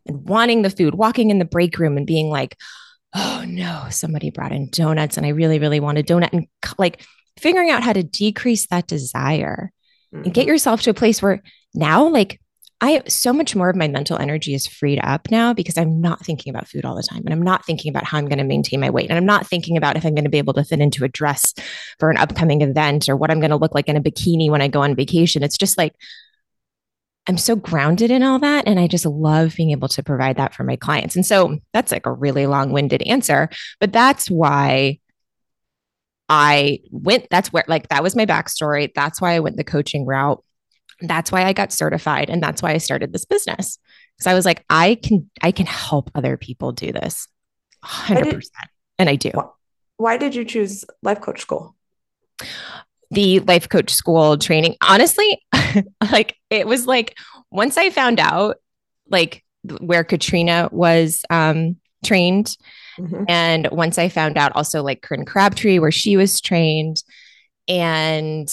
and 0.09 0.29
wanting 0.29 0.63
the 0.63 0.71
food, 0.71 0.95
walking 0.95 1.31
in 1.31 1.41
the 1.41 1.45
break 1.45 1.79
room 1.79 1.97
and 1.97 2.07
being 2.07 2.29
like, 2.29 2.57
oh 3.15 3.45
no, 3.47 3.87
somebody 3.91 4.31
brought 4.31 4.53
in 4.53 4.71
donuts 4.71 5.17
and 5.17 5.27
I 5.27 5.31
really, 5.31 5.59
really 5.59 5.81
want 5.81 5.99
a 5.99 6.03
donut. 6.03 6.33
And 6.33 6.47
like 6.79 7.05
figuring 7.39 7.71
out 7.71 7.83
how 7.83 7.93
to 7.93 8.03
decrease 8.03 8.67
that 8.69 8.87
desire 8.87 9.73
mm-hmm. 10.15 10.25
and 10.25 10.35
get 10.35 10.43
mm-hmm. 10.43 10.51
yourself 10.51 10.83
to 10.83 10.91
a 10.91 10.95
place 10.95 11.23
where 11.23 11.43
now, 11.75 12.09
like, 12.09 12.41
I 12.81 13.03
so 13.09 13.33
much 13.33 13.57
more 13.57 13.71
of 13.71 13.77
my 13.77 13.89
mental 13.89 14.19
energy 14.19 14.53
is 14.53 14.67
freed 14.67 15.01
up 15.03 15.31
now 15.31 15.55
because 15.55 15.79
I'm 15.79 16.03
not 16.03 16.25
thinking 16.25 16.51
about 16.51 16.69
food 16.69 16.85
all 16.85 16.95
the 16.95 17.03
time 17.03 17.23
and 17.25 17.33
I'm 17.33 17.41
not 17.41 17.65
thinking 17.65 17.89
about 17.89 18.05
how 18.05 18.19
I'm 18.19 18.29
going 18.29 18.39
to 18.39 18.45
maintain 18.45 18.81
my 18.81 18.91
weight 18.91 19.09
and 19.09 19.17
I'm 19.17 19.25
not 19.25 19.47
thinking 19.47 19.79
about 19.79 19.97
if 19.97 20.05
I'm 20.05 20.15
going 20.15 20.25
to 20.25 20.31
be 20.31 20.37
able 20.37 20.53
to 20.55 20.65
fit 20.65 20.81
into 20.81 21.03
a 21.03 21.09
dress 21.09 21.55
for 21.99 22.11
an 22.11 22.19
upcoming 22.19 22.61
event 22.61 23.09
or 23.09 23.17
what 23.17 23.31
I'm 23.31 23.41
going 23.41 23.51
to 23.51 23.57
look 23.57 23.75
like 23.75 23.89
in 23.89 23.97
a 23.97 24.03
bikini 24.03 24.51
when 24.51 24.61
I 24.61 24.69
go 24.69 24.83
on 24.83 24.95
vacation. 24.95 25.43
It's 25.43 25.57
just 25.57 25.79
like 25.79 25.95
I'm 27.27 27.39
so 27.39 27.57
grounded 27.57 28.11
in 28.11 28.23
all 28.23 28.39
that 28.41 28.69
and 28.69 28.79
I 28.79 28.87
just 28.87 29.07
love 29.07 29.57
being 29.57 29.71
able 29.71 29.89
to 29.89 30.03
provide 30.03 30.37
that 30.37 30.55
for 30.55 30.63
my 30.63 30.77
clients. 30.77 31.17
And 31.17 31.25
so 31.25 31.59
that's 31.73 31.93
like 31.93 32.07
a 32.07 32.13
really 32.13 32.47
long-winded 32.47 33.03
answer, 33.03 33.49
but 33.81 33.93
that's 33.93 34.31
why 34.31 34.99
I 36.29 36.81
went, 36.91 37.27
that's 37.31 37.53
where, 37.53 37.65
like, 37.69 37.89
that 37.89 38.03
was 38.03 38.17
my 38.17 38.27
backstory. 38.27 38.93
That's 38.95 39.21
why 39.21 39.35
I 39.35 39.41
went 39.41 39.57
the 39.57 39.65
coaching 39.65 40.05
route. 40.07 40.43
That's 41.01 41.31
why 41.31 41.45
I 41.45 41.53
got 41.53 41.73
certified. 41.73 42.31
And 42.31 42.43
that's 42.43 42.63
why 42.63 42.73
I 42.73 42.79
started 42.79 43.13
this 43.13 43.25
business. 43.25 43.79
Because 44.17 44.27
I 44.27 44.35
was 44.35 44.45
like, 44.45 44.65
I 44.69 44.97
can, 44.97 45.31
I 45.43 45.53
can 45.53 45.67
help 45.67 46.11
other 46.15 46.37
people 46.37 46.73
do 46.73 46.91
this 46.91 47.29
100%. 47.85 48.25
Did, 48.25 48.45
and 48.99 49.09
I 49.09 49.17
do. 49.17 49.31
Why 49.99 50.17
did 50.17 50.35
you 50.35 50.45
choose 50.45 50.85
life 51.03 51.21
coach 51.21 51.41
school? 51.41 51.77
The 53.11 53.41
life 53.41 53.69
coach 53.69 53.93
school 53.93 54.37
training, 54.37 54.77
honestly, 54.83 55.45
like, 56.11 56.37
it 56.51 56.67
was 56.67 56.87
like, 56.87 57.17
once 57.51 57.77
I 57.77 57.91
found 57.91 58.19
out, 58.19 58.57
like, 59.09 59.45
where 59.81 60.03
Katrina 60.03 60.69
was 60.73 61.25
um, 61.31 61.77
trained, 62.05 62.57
Mm-hmm. 62.99 63.25
And 63.29 63.69
once 63.73 63.99
I 63.99 64.09
found 64.09 64.39
out 64.39 64.53
also 64.55 64.83
like 64.83 65.03
Corinne 65.03 65.25
Crabtree, 65.25 65.79
where 65.79 65.93
she 65.93 66.17
was 66.17 66.41
trained, 66.41 67.03
and 67.69 68.49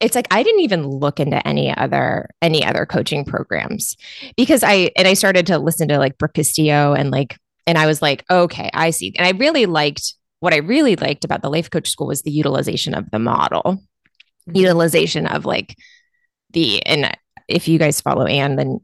it's 0.00 0.14
like 0.14 0.26
I 0.30 0.42
didn't 0.42 0.60
even 0.60 0.86
look 0.86 1.20
into 1.20 1.46
any 1.46 1.74
other 1.74 2.28
any 2.42 2.64
other 2.64 2.86
coaching 2.86 3.24
programs 3.24 3.96
because 4.36 4.62
I 4.62 4.90
and 4.96 5.08
I 5.08 5.14
started 5.14 5.46
to 5.48 5.58
listen 5.58 5.88
to 5.88 5.98
like 5.98 6.18
Brooke 6.18 6.34
Castillo 6.34 6.92
and 6.92 7.10
like 7.10 7.38
and 7.66 7.78
I 7.78 7.86
was 7.86 8.00
like, 8.00 8.24
okay, 8.30 8.70
I 8.72 8.90
see. 8.90 9.12
And 9.16 9.26
I 9.26 9.30
really 9.30 9.66
liked 9.66 10.14
what 10.40 10.52
I 10.52 10.58
really 10.58 10.96
liked 10.96 11.24
about 11.24 11.42
the 11.42 11.50
life 11.50 11.70
coach 11.70 11.90
school 11.90 12.08
was 12.08 12.22
the 12.22 12.30
utilization 12.30 12.94
of 12.94 13.10
the 13.10 13.18
model, 13.18 13.62
mm-hmm. 13.62 14.56
utilization 14.56 15.26
of 15.26 15.44
like 15.44 15.76
the 16.50 16.84
and 16.84 17.16
if 17.48 17.68
you 17.68 17.78
guys 17.78 18.00
follow 18.00 18.26
Anne, 18.26 18.56
then 18.56 18.80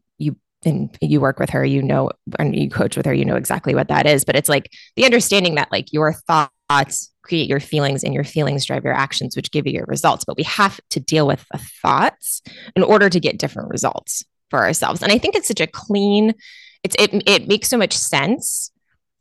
and 0.65 0.97
you 1.01 1.21
work 1.21 1.39
with 1.39 1.51
her, 1.51 1.65
you 1.65 1.83
know, 1.83 2.11
and 2.39 2.55
you 2.55 2.69
coach 2.71 2.97
with 2.97 3.07
her, 3.07 3.15
you 3.15 3.25
know 3.25 3.37
exactly 3.37 3.75
what 3.75 3.89
that 3.89 4.07
is. 4.07 4.25
But 4.25 4.37
it's 4.37 4.49
like 4.49 4.71
the 4.97 5.05
understanding 5.05 5.57
that 5.57 5.73
like 5.73 5.93
your 5.93 6.13
thoughts 6.13 7.11
create 7.23 7.49
your 7.49 7.61
feelings 7.61 8.05
and 8.05 8.15
your 8.15 8.25
feelings 8.25 8.65
drive 8.65 8.85
your 8.85 8.95
actions, 8.95 9.37
which 9.37 9.51
give 9.51 9.67
you 9.67 9.73
your 9.73 9.87
results. 9.87 10.25
But 10.25 10.37
we 10.37 10.43
have 10.45 10.81
to 10.91 11.01
deal 11.01 11.27
with 11.27 11.45
the 11.53 11.59
thoughts 11.59 12.43
in 12.77 12.83
order 12.83 13.09
to 13.09 13.21
get 13.21 13.39
different 13.39 13.71
results 13.71 14.25
for 14.51 14.61
ourselves. 14.61 15.03
And 15.03 15.13
I 15.13 15.19
think 15.19 15.35
it's 15.35 15.49
such 15.49 15.61
a 15.61 15.67
clean, 15.67 16.35
it's 16.83 16.97
it 16.99 17.23
it 17.27 17.49
makes 17.49 17.69
so 17.69 17.79
much 17.79 17.97
sense. 17.97 18.71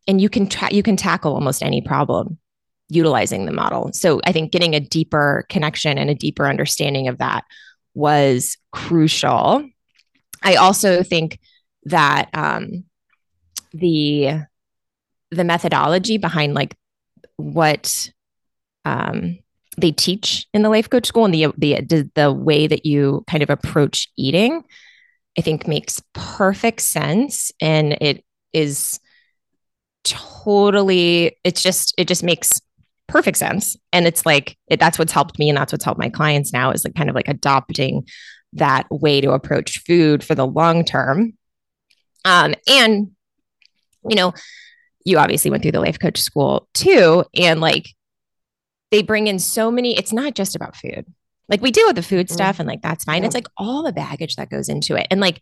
And 0.07 0.19
you 0.19 0.29
can 0.29 0.47
try 0.47 0.69
you 0.71 0.83
can 0.83 0.97
tackle 0.97 1.33
almost 1.33 1.63
any 1.63 1.81
problem 1.81 2.37
utilizing 2.89 3.45
the 3.45 3.53
model. 3.53 3.91
So 3.93 4.19
I 4.25 4.33
think 4.33 4.51
getting 4.51 4.75
a 4.75 4.79
deeper 4.79 5.45
connection 5.47 5.97
and 5.97 6.09
a 6.09 6.15
deeper 6.15 6.47
understanding 6.47 7.07
of 7.07 7.19
that 7.19 7.45
was 7.93 8.57
crucial 8.73 9.65
I 10.41 10.55
also 10.55 11.03
think 11.03 11.39
that 11.85 12.29
um, 12.33 12.85
the 13.73 14.45
the 15.29 15.43
methodology 15.43 16.17
behind 16.17 16.53
like 16.53 16.75
what 17.37 18.11
um, 18.85 19.39
they 19.77 19.91
teach 19.91 20.47
in 20.53 20.61
the 20.61 20.69
life 20.69 20.89
coach 20.89 21.07
school 21.07 21.25
and 21.25 21.33
the, 21.33 21.47
the 21.57 22.09
the 22.15 22.33
way 22.33 22.67
that 22.67 22.85
you 22.85 23.23
kind 23.27 23.41
of 23.41 23.49
approach 23.49 24.09
eating 24.17 24.63
i 25.37 25.41
think 25.41 25.65
makes 25.65 26.01
perfect 26.13 26.81
sense 26.81 27.51
and 27.61 27.93
it 28.01 28.25
is 28.51 28.99
totally 30.03 31.37
it's 31.45 31.63
just 31.63 31.93
it 31.97 32.05
just 32.05 32.21
makes 32.21 32.59
perfect 33.11 33.37
sense. 33.37 33.75
And 33.93 34.07
it's 34.07 34.25
like 34.25 34.57
it, 34.67 34.79
that's 34.79 34.97
what's 34.97 35.11
helped 35.11 35.37
me 35.37 35.49
and 35.49 35.57
that's 35.57 35.71
what's 35.71 35.85
helped 35.85 35.99
my 35.99 36.09
clients 36.09 36.53
now 36.53 36.71
is 36.71 36.83
like 36.83 36.95
kind 36.95 37.09
of 37.09 37.15
like 37.15 37.27
adopting 37.27 38.07
that 38.53 38.87
way 38.89 39.21
to 39.21 39.31
approach 39.31 39.79
food 39.79 40.23
for 40.23 40.35
the 40.35 40.47
long 40.47 40.83
term. 40.83 41.33
Um 42.25 42.55
and 42.67 43.11
you 44.07 44.15
know 44.15 44.33
you 45.05 45.17
obviously 45.17 45.49
went 45.49 45.63
through 45.63 45.71
the 45.71 45.79
life 45.79 45.99
coach 45.99 46.19
school 46.19 46.67
too 46.73 47.23
and 47.35 47.59
like 47.59 47.87
they 48.91 49.01
bring 49.01 49.27
in 49.27 49.39
so 49.39 49.71
many 49.71 49.97
it's 49.97 50.13
not 50.13 50.35
just 50.35 50.55
about 50.55 50.75
food. 50.75 51.05
Like 51.47 51.61
we 51.61 51.71
deal 51.71 51.87
with 51.87 51.95
the 51.95 52.03
food 52.03 52.27
mm-hmm. 52.27 52.33
stuff 52.33 52.59
and 52.59 52.67
like 52.67 52.81
that's 52.81 53.03
fine. 53.03 53.23
It's 53.23 53.35
like 53.35 53.47
all 53.57 53.83
the 53.83 53.91
baggage 53.91 54.35
that 54.35 54.49
goes 54.49 54.69
into 54.69 54.95
it. 54.95 55.07
And 55.11 55.19
like 55.19 55.41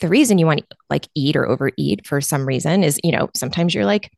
the 0.00 0.08
reason 0.08 0.38
you 0.38 0.46
want 0.46 0.60
to 0.60 0.76
like 0.88 1.06
eat 1.14 1.36
or 1.36 1.46
overeat 1.46 2.06
for 2.06 2.20
some 2.20 2.46
reason 2.46 2.82
is 2.82 2.98
you 3.04 3.12
know 3.12 3.30
sometimes 3.34 3.74
you're 3.74 3.84
like 3.84 4.10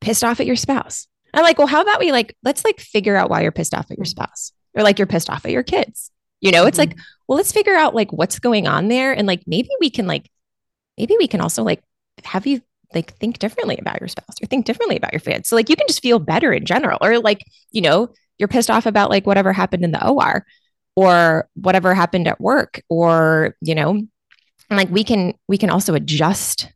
pissed 0.00 0.24
off 0.24 0.40
at 0.40 0.46
your 0.46 0.56
spouse. 0.56 1.06
I'm 1.34 1.42
like 1.42 1.58
well 1.58 1.66
how 1.66 1.82
about 1.82 2.00
we 2.00 2.12
like 2.12 2.36
let's 2.42 2.64
like 2.64 2.80
figure 2.80 3.16
out 3.16 3.30
why 3.30 3.42
you're 3.42 3.52
pissed 3.52 3.74
off 3.74 3.90
at 3.90 3.98
your 3.98 4.04
mm-hmm. 4.04 4.22
spouse 4.22 4.52
or 4.74 4.82
like 4.82 4.98
you're 4.98 5.06
pissed 5.06 5.30
off 5.30 5.44
at 5.44 5.52
your 5.52 5.62
kids. 5.62 6.10
You 6.40 6.52
know 6.52 6.60
mm-hmm. 6.60 6.68
it's 6.68 6.78
like 6.78 6.96
well 7.28 7.36
let's 7.36 7.52
figure 7.52 7.76
out 7.76 7.94
like 7.94 8.12
what's 8.12 8.38
going 8.38 8.66
on 8.66 8.88
there 8.88 9.12
and 9.12 9.26
like 9.26 9.42
maybe 9.46 9.68
we 9.80 9.90
can 9.90 10.06
like 10.06 10.28
maybe 10.96 11.14
we 11.18 11.28
can 11.28 11.40
also 11.40 11.62
like 11.62 11.82
have 12.24 12.46
you 12.46 12.60
like 12.94 13.14
think 13.18 13.38
differently 13.38 13.76
about 13.78 14.00
your 14.00 14.08
spouse 14.08 14.36
or 14.42 14.46
think 14.46 14.64
differently 14.64 14.96
about 14.96 15.12
your 15.12 15.20
kids. 15.20 15.48
So 15.48 15.56
like 15.56 15.68
you 15.68 15.76
can 15.76 15.86
just 15.86 16.02
feel 16.02 16.18
better 16.18 16.52
in 16.52 16.64
general, 16.64 16.98
or 17.00 17.18
like, 17.18 17.44
you 17.70 17.80
know, 17.80 18.12
you're 18.38 18.48
pissed 18.48 18.70
off 18.70 18.86
about 18.86 19.10
like 19.10 19.26
whatever 19.26 19.52
happened 19.52 19.84
in 19.84 19.92
the 19.92 20.06
OR 20.06 20.46
or 20.96 21.48
whatever 21.54 21.94
happened 21.94 22.26
at 22.26 22.40
work, 22.40 22.82
or, 22.88 23.56
you 23.60 23.74
know, 23.74 24.02
like 24.70 24.90
we 24.90 25.04
can, 25.04 25.34
we 25.48 25.58
can 25.58 25.70
also 25.70 25.94
adjust 25.94 26.72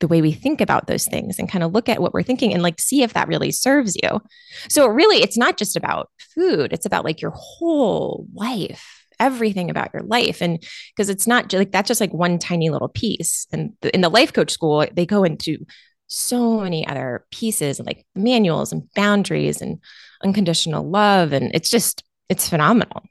the 0.00 0.08
way 0.08 0.22
we 0.22 0.32
think 0.32 0.60
about 0.60 0.86
those 0.86 1.06
things 1.06 1.38
and 1.38 1.50
kind 1.50 1.64
of 1.64 1.72
look 1.72 1.88
at 1.88 2.00
what 2.00 2.14
we're 2.14 2.22
thinking 2.22 2.54
and 2.54 2.62
like 2.62 2.80
see 2.80 3.02
if 3.02 3.14
that 3.14 3.26
really 3.26 3.50
serves 3.50 3.96
you. 4.00 4.20
So 4.68 4.86
really 4.86 5.18
it's 5.18 5.36
not 5.36 5.56
just 5.56 5.76
about 5.76 6.08
food, 6.34 6.72
it's 6.72 6.86
about 6.86 7.04
like 7.04 7.20
your 7.20 7.32
whole 7.34 8.26
life 8.32 8.97
everything 9.20 9.70
about 9.70 9.90
your 9.92 10.02
life. 10.02 10.40
And 10.40 10.62
because 10.94 11.08
it's 11.08 11.26
not 11.26 11.52
like 11.52 11.72
that's 11.72 11.88
just 11.88 12.00
like 12.00 12.12
one 12.12 12.38
tiny 12.38 12.70
little 12.70 12.88
piece. 12.88 13.46
And 13.52 13.72
the, 13.80 13.94
in 13.94 14.00
the 14.00 14.08
life 14.08 14.32
coach 14.32 14.50
school, 14.50 14.86
they 14.92 15.06
go 15.06 15.24
into 15.24 15.64
so 16.06 16.60
many 16.60 16.86
other 16.86 17.24
pieces 17.30 17.80
like 17.80 18.06
manuals 18.14 18.72
and 18.72 18.88
boundaries 18.94 19.60
and 19.60 19.78
unconditional 20.22 20.88
love. 20.88 21.32
And 21.32 21.50
it's 21.54 21.70
just, 21.70 22.02
it's 22.28 22.48
phenomenal. 22.48 23.02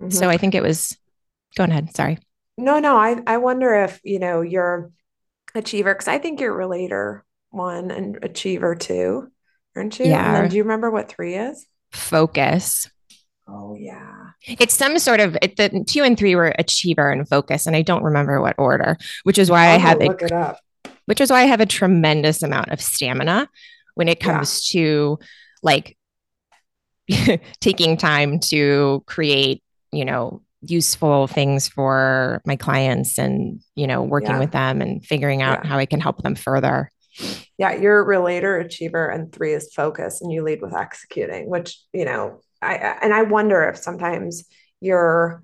Mm-hmm. 0.00 0.10
So 0.10 0.28
I 0.28 0.36
think 0.36 0.54
it 0.54 0.62
was, 0.62 0.96
go 1.56 1.64
ahead. 1.64 1.94
Sorry. 1.96 2.18
No, 2.58 2.78
no. 2.78 2.96
I, 2.96 3.16
I 3.26 3.38
wonder 3.38 3.74
if, 3.84 4.00
you 4.04 4.18
know, 4.18 4.42
you're 4.42 4.90
achiever, 5.54 5.94
because 5.94 6.08
I 6.08 6.18
think 6.18 6.40
you're 6.40 6.54
relator 6.54 7.24
one 7.50 7.90
and 7.90 8.18
achiever 8.22 8.74
two, 8.74 9.28
aren't 9.76 9.98
you? 9.98 10.06
Yeah. 10.06 10.48
Do 10.48 10.56
you 10.56 10.64
remember 10.64 10.90
what 10.90 11.08
three 11.08 11.36
is? 11.36 11.64
Focus. 11.92 12.90
Oh 13.46 13.76
yeah. 13.78 14.23
It's 14.46 14.74
some 14.74 14.98
sort 14.98 15.20
of 15.20 15.36
it, 15.40 15.56
the 15.56 15.84
two 15.86 16.02
and 16.02 16.18
three 16.18 16.34
were 16.34 16.54
achiever 16.58 17.10
and 17.10 17.28
focus, 17.28 17.66
and 17.66 17.74
I 17.74 17.82
don't 17.82 18.02
remember 18.02 18.40
what 18.40 18.54
order, 18.58 18.98
which 19.22 19.38
is 19.38 19.50
why 19.50 19.66
I'll 19.66 19.74
I 19.74 19.78
have 19.78 20.00
a, 20.00 20.10
it 20.10 20.32
up. 20.32 20.60
Which 21.06 21.20
is 21.20 21.30
why 21.30 21.42
I 21.42 21.44
have 21.44 21.60
a 21.60 21.66
tremendous 21.66 22.42
amount 22.42 22.70
of 22.70 22.80
stamina 22.80 23.48
when 23.94 24.08
it 24.08 24.20
comes 24.20 24.74
yeah. 24.74 24.80
to 24.80 25.18
like 25.62 25.96
taking 27.60 27.96
time 27.96 28.38
to 28.40 29.02
create, 29.06 29.62
you 29.92 30.04
know, 30.04 30.42
useful 30.62 31.26
things 31.26 31.68
for 31.68 32.40
my 32.46 32.56
clients 32.56 33.18
and, 33.18 33.60
you 33.74 33.86
know, 33.86 34.02
working 34.02 34.30
yeah. 34.30 34.38
with 34.38 34.52
them 34.52 34.80
and 34.80 35.04
figuring 35.04 35.42
out 35.42 35.60
yeah. 35.62 35.68
how 35.68 35.78
I 35.78 35.86
can 35.86 36.00
help 36.00 36.22
them 36.22 36.34
further. 36.34 36.90
Yeah, 37.58 37.74
you're 37.74 38.00
a 38.00 38.04
relator, 38.04 38.58
achiever, 38.58 39.06
and 39.06 39.32
three 39.32 39.52
is 39.52 39.72
focus, 39.72 40.20
and 40.20 40.32
you 40.32 40.42
lead 40.42 40.60
with 40.60 40.74
executing, 40.74 41.48
which, 41.48 41.78
you 41.92 42.04
know, 42.04 42.40
I 42.64 42.98
and 43.02 43.12
I 43.12 43.22
wonder 43.22 43.62
if 43.64 43.76
sometimes 43.76 44.44
you're 44.80 45.42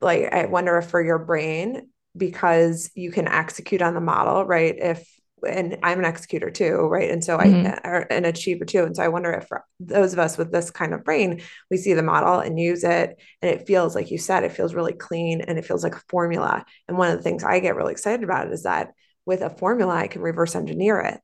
like 0.00 0.32
I 0.32 0.46
wonder 0.46 0.76
if 0.78 0.86
for 0.86 1.02
your 1.02 1.18
brain 1.18 1.88
because 2.16 2.90
you 2.94 3.10
can 3.10 3.28
execute 3.28 3.82
on 3.82 3.94
the 3.94 4.00
model, 4.00 4.44
right? 4.44 4.74
If 4.76 5.06
and 5.46 5.78
I'm 5.82 5.98
an 5.98 6.04
executor 6.04 6.50
too, 6.50 6.76
right? 6.76 7.10
And 7.10 7.24
so 7.24 7.38
mm-hmm. 7.38 7.66
I 7.66 7.88
are 7.88 8.06
an 8.10 8.24
achiever 8.24 8.64
too. 8.64 8.84
And 8.84 8.94
so 8.94 9.02
I 9.02 9.08
wonder 9.08 9.32
if 9.32 9.48
those 9.80 10.12
of 10.12 10.18
us 10.18 10.38
with 10.38 10.52
this 10.52 10.70
kind 10.70 10.94
of 10.94 11.04
brain, 11.04 11.42
we 11.70 11.76
see 11.76 11.94
the 11.94 12.02
model 12.02 12.38
and 12.38 12.58
use 12.58 12.84
it, 12.84 13.20
and 13.40 13.50
it 13.50 13.66
feels 13.66 13.94
like 13.94 14.10
you 14.10 14.18
said, 14.18 14.44
it 14.44 14.52
feels 14.52 14.74
really 14.74 14.92
clean 14.92 15.40
and 15.40 15.58
it 15.58 15.64
feels 15.64 15.82
like 15.82 15.96
a 15.96 16.02
formula. 16.08 16.64
And 16.88 16.96
one 16.96 17.10
of 17.10 17.16
the 17.16 17.22
things 17.22 17.44
I 17.44 17.60
get 17.60 17.76
really 17.76 17.92
excited 17.92 18.22
about 18.22 18.52
is 18.52 18.62
that 18.62 18.92
with 19.26 19.40
a 19.42 19.50
formula, 19.50 19.94
I 19.94 20.08
can 20.08 20.22
reverse 20.22 20.54
engineer 20.54 21.00
it. 21.00 21.20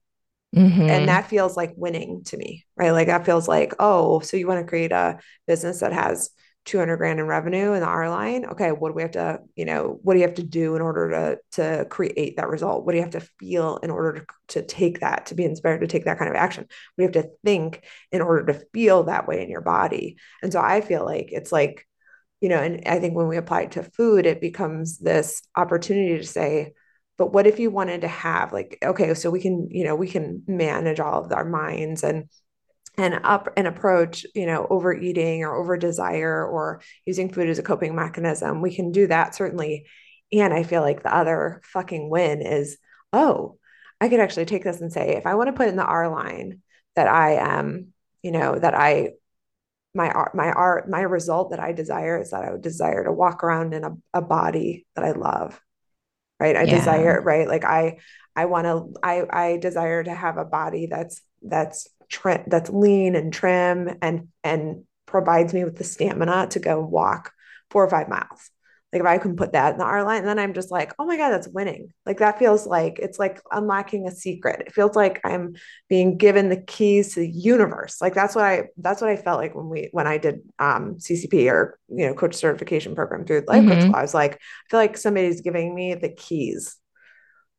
Mm-hmm. 0.56 0.82
And 0.82 1.08
that 1.08 1.28
feels 1.28 1.56
like 1.56 1.74
winning 1.76 2.22
to 2.24 2.36
me, 2.36 2.64
right? 2.76 2.92
Like 2.92 3.08
that 3.08 3.26
feels 3.26 3.46
like, 3.46 3.74
oh, 3.78 4.20
so 4.20 4.36
you 4.36 4.46
want 4.46 4.60
to 4.60 4.68
create 4.68 4.92
a 4.92 5.18
business 5.46 5.80
that 5.80 5.92
has 5.92 6.30
200 6.64 6.96
grand 6.98 7.18
in 7.18 7.26
revenue 7.26 7.72
in 7.72 7.80
the 7.80 7.86
R 7.86 8.10
line. 8.10 8.44
Okay, 8.44 8.72
what 8.72 8.90
do 8.90 8.94
we 8.94 9.02
have 9.02 9.12
to, 9.12 9.40
you 9.56 9.64
know, 9.64 9.98
what 10.02 10.14
do 10.14 10.20
you 10.20 10.26
have 10.26 10.36
to 10.36 10.42
do 10.42 10.74
in 10.74 10.82
order 10.82 11.10
to 11.10 11.38
to 11.52 11.86
create 11.86 12.36
that 12.36 12.48
result? 12.48 12.84
What 12.84 12.92
do 12.92 12.98
you 12.98 13.04
have 13.04 13.12
to 13.12 13.28
feel 13.38 13.78
in 13.78 13.90
order 13.90 14.20
to, 14.20 14.60
to 14.60 14.66
take 14.66 15.00
that, 15.00 15.26
to 15.26 15.34
be 15.34 15.44
inspired 15.44 15.80
to 15.80 15.86
take 15.86 16.04
that 16.04 16.18
kind 16.18 16.30
of 16.30 16.36
action? 16.36 16.66
We 16.96 17.04
have 17.04 17.14
to 17.14 17.30
think 17.44 17.84
in 18.12 18.20
order 18.20 18.52
to 18.52 18.64
feel 18.72 19.04
that 19.04 19.26
way 19.26 19.42
in 19.42 19.48
your 19.48 19.62
body. 19.62 20.18
And 20.42 20.52
so 20.52 20.60
I 20.60 20.82
feel 20.82 21.04
like 21.04 21.28
it's 21.30 21.52
like, 21.52 21.86
you 22.40 22.48
know, 22.48 22.58
and 22.58 22.82
I 22.86 23.00
think 23.00 23.14
when 23.14 23.28
we 23.28 23.38
apply 23.38 23.62
it 23.62 23.72
to 23.72 23.82
food, 23.82 24.26
it 24.26 24.40
becomes 24.40 24.98
this 24.98 25.42
opportunity 25.56 26.18
to 26.18 26.26
say, 26.26 26.74
but 27.18 27.32
what 27.32 27.46
if 27.46 27.58
you 27.58 27.70
wanted 27.70 28.00
to 28.00 28.08
have 28.08 28.52
like 28.52 28.78
okay 28.82 29.12
so 29.12 29.28
we 29.28 29.40
can 29.40 29.68
you 29.70 29.84
know 29.84 29.94
we 29.94 30.08
can 30.08 30.42
manage 30.46 31.00
all 31.00 31.24
of 31.24 31.32
our 31.32 31.44
minds 31.44 32.02
and 32.02 32.28
and 32.96 33.20
up 33.24 33.48
and 33.56 33.66
approach 33.66 34.24
you 34.34 34.46
know 34.46 34.66
overeating 34.70 35.42
or 35.44 35.54
over 35.54 35.76
desire 35.76 36.46
or 36.46 36.80
using 37.04 37.30
food 37.30 37.48
as 37.48 37.58
a 37.58 37.62
coping 37.62 37.94
mechanism 37.94 38.62
we 38.62 38.74
can 38.74 38.90
do 38.92 39.06
that 39.06 39.34
certainly. 39.34 39.86
And 40.32 40.52
i 40.52 40.62
feel 40.62 40.82
like 40.82 41.02
the 41.02 41.14
other 41.14 41.60
fucking 41.64 42.10
win 42.10 42.42
is 42.42 42.78
oh 43.12 43.58
i 44.00 44.08
could 44.08 44.20
actually 44.20 44.46
take 44.46 44.64
this 44.64 44.80
and 44.80 44.92
say 44.92 45.16
if 45.16 45.26
i 45.26 45.34
want 45.34 45.48
to 45.48 45.54
put 45.54 45.68
in 45.68 45.76
the 45.76 45.84
r 45.84 46.08
line 46.08 46.60
that 46.96 47.08
i 47.08 47.32
am 47.32 47.94
you 48.22 48.30
know 48.30 48.58
that 48.58 48.74
i 48.74 49.12
my 49.94 50.10
art 50.10 50.34
my 50.34 50.52
art 50.52 50.88
my 50.90 51.00
result 51.00 51.50
that 51.50 51.60
i 51.60 51.72
desire 51.72 52.20
is 52.20 52.30
that 52.30 52.44
i 52.44 52.50
would 52.50 52.60
desire 52.60 53.04
to 53.04 53.12
walk 53.12 53.42
around 53.42 53.72
in 53.72 53.84
a, 53.84 53.96
a 54.12 54.20
body 54.20 54.86
that 54.94 55.04
i 55.04 55.12
love 55.12 55.58
right? 56.40 56.56
I 56.56 56.62
yeah. 56.62 56.78
desire 56.78 57.20
right? 57.22 57.48
Like 57.48 57.64
i 57.64 57.98
i 58.36 58.44
want 58.44 58.66
to 58.66 58.94
i 59.02 59.24
i 59.30 59.56
desire 59.56 60.02
to 60.04 60.14
have 60.14 60.36
a 60.36 60.44
body 60.44 60.86
that's 60.86 61.20
that's 61.42 61.88
trim 62.08 62.44
that's 62.46 62.70
lean 62.70 63.16
and 63.16 63.32
trim 63.32 63.98
and 64.00 64.28
and 64.44 64.84
provides 65.06 65.52
me 65.52 65.64
with 65.64 65.76
the 65.76 65.84
stamina 65.84 66.46
to 66.48 66.58
go 66.58 66.80
walk 66.80 67.32
four 67.70 67.84
or 67.84 67.90
five 67.90 68.08
miles 68.08 68.50
like 68.92 69.00
if 69.00 69.06
I 69.06 69.18
can 69.18 69.36
put 69.36 69.52
that 69.52 69.74
in 69.74 69.78
the 69.78 69.84
R 69.84 70.02
line, 70.02 70.24
then 70.24 70.38
I'm 70.38 70.54
just 70.54 70.70
like, 70.70 70.94
oh 70.98 71.04
my 71.04 71.18
God, 71.18 71.28
that's 71.28 71.48
winning. 71.48 71.92
Like 72.06 72.18
that 72.18 72.38
feels 72.38 72.66
like 72.66 72.98
it's 72.98 73.18
like 73.18 73.40
unlocking 73.52 74.06
a 74.06 74.10
secret. 74.10 74.62
It 74.66 74.72
feels 74.72 74.96
like 74.96 75.20
I'm 75.24 75.56
being 75.90 76.16
given 76.16 76.48
the 76.48 76.56
keys 76.56 77.12
to 77.14 77.20
the 77.20 77.28
universe. 77.28 78.00
Like 78.00 78.14
that's 78.14 78.34
what 78.34 78.44
I 78.44 78.68
that's 78.78 79.02
what 79.02 79.10
I 79.10 79.16
felt 79.16 79.40
like 79.40 79.54
when 79.54 79.68
we 79.68 79.90
when 79.92 80.06
I 80.06 80.16
did 80.16 80.40
um 80.58 80.96
CCP 80.96 81.50
or 81.52 81.78
you 81.88 82.06
know 82.06 82.14
coach 82.14 82.34
certification 82.34 82.94
program 82.94 83.26
through 83.26 83.44
life 83.46 83.62
mm-hmm. 83.62 83.88
coach. 83.88 83.94
I 83.94 84.00
was 84.00 84.14
like, 84.14 84.34
I 84.34 84.70
feel 84.70 84.80
like 84.80 84.96
somebody's 84.96 85.42
giving 85.42 85.74
me 85.74 85.94
the 85.94 86.08
keys. 86.10 86.76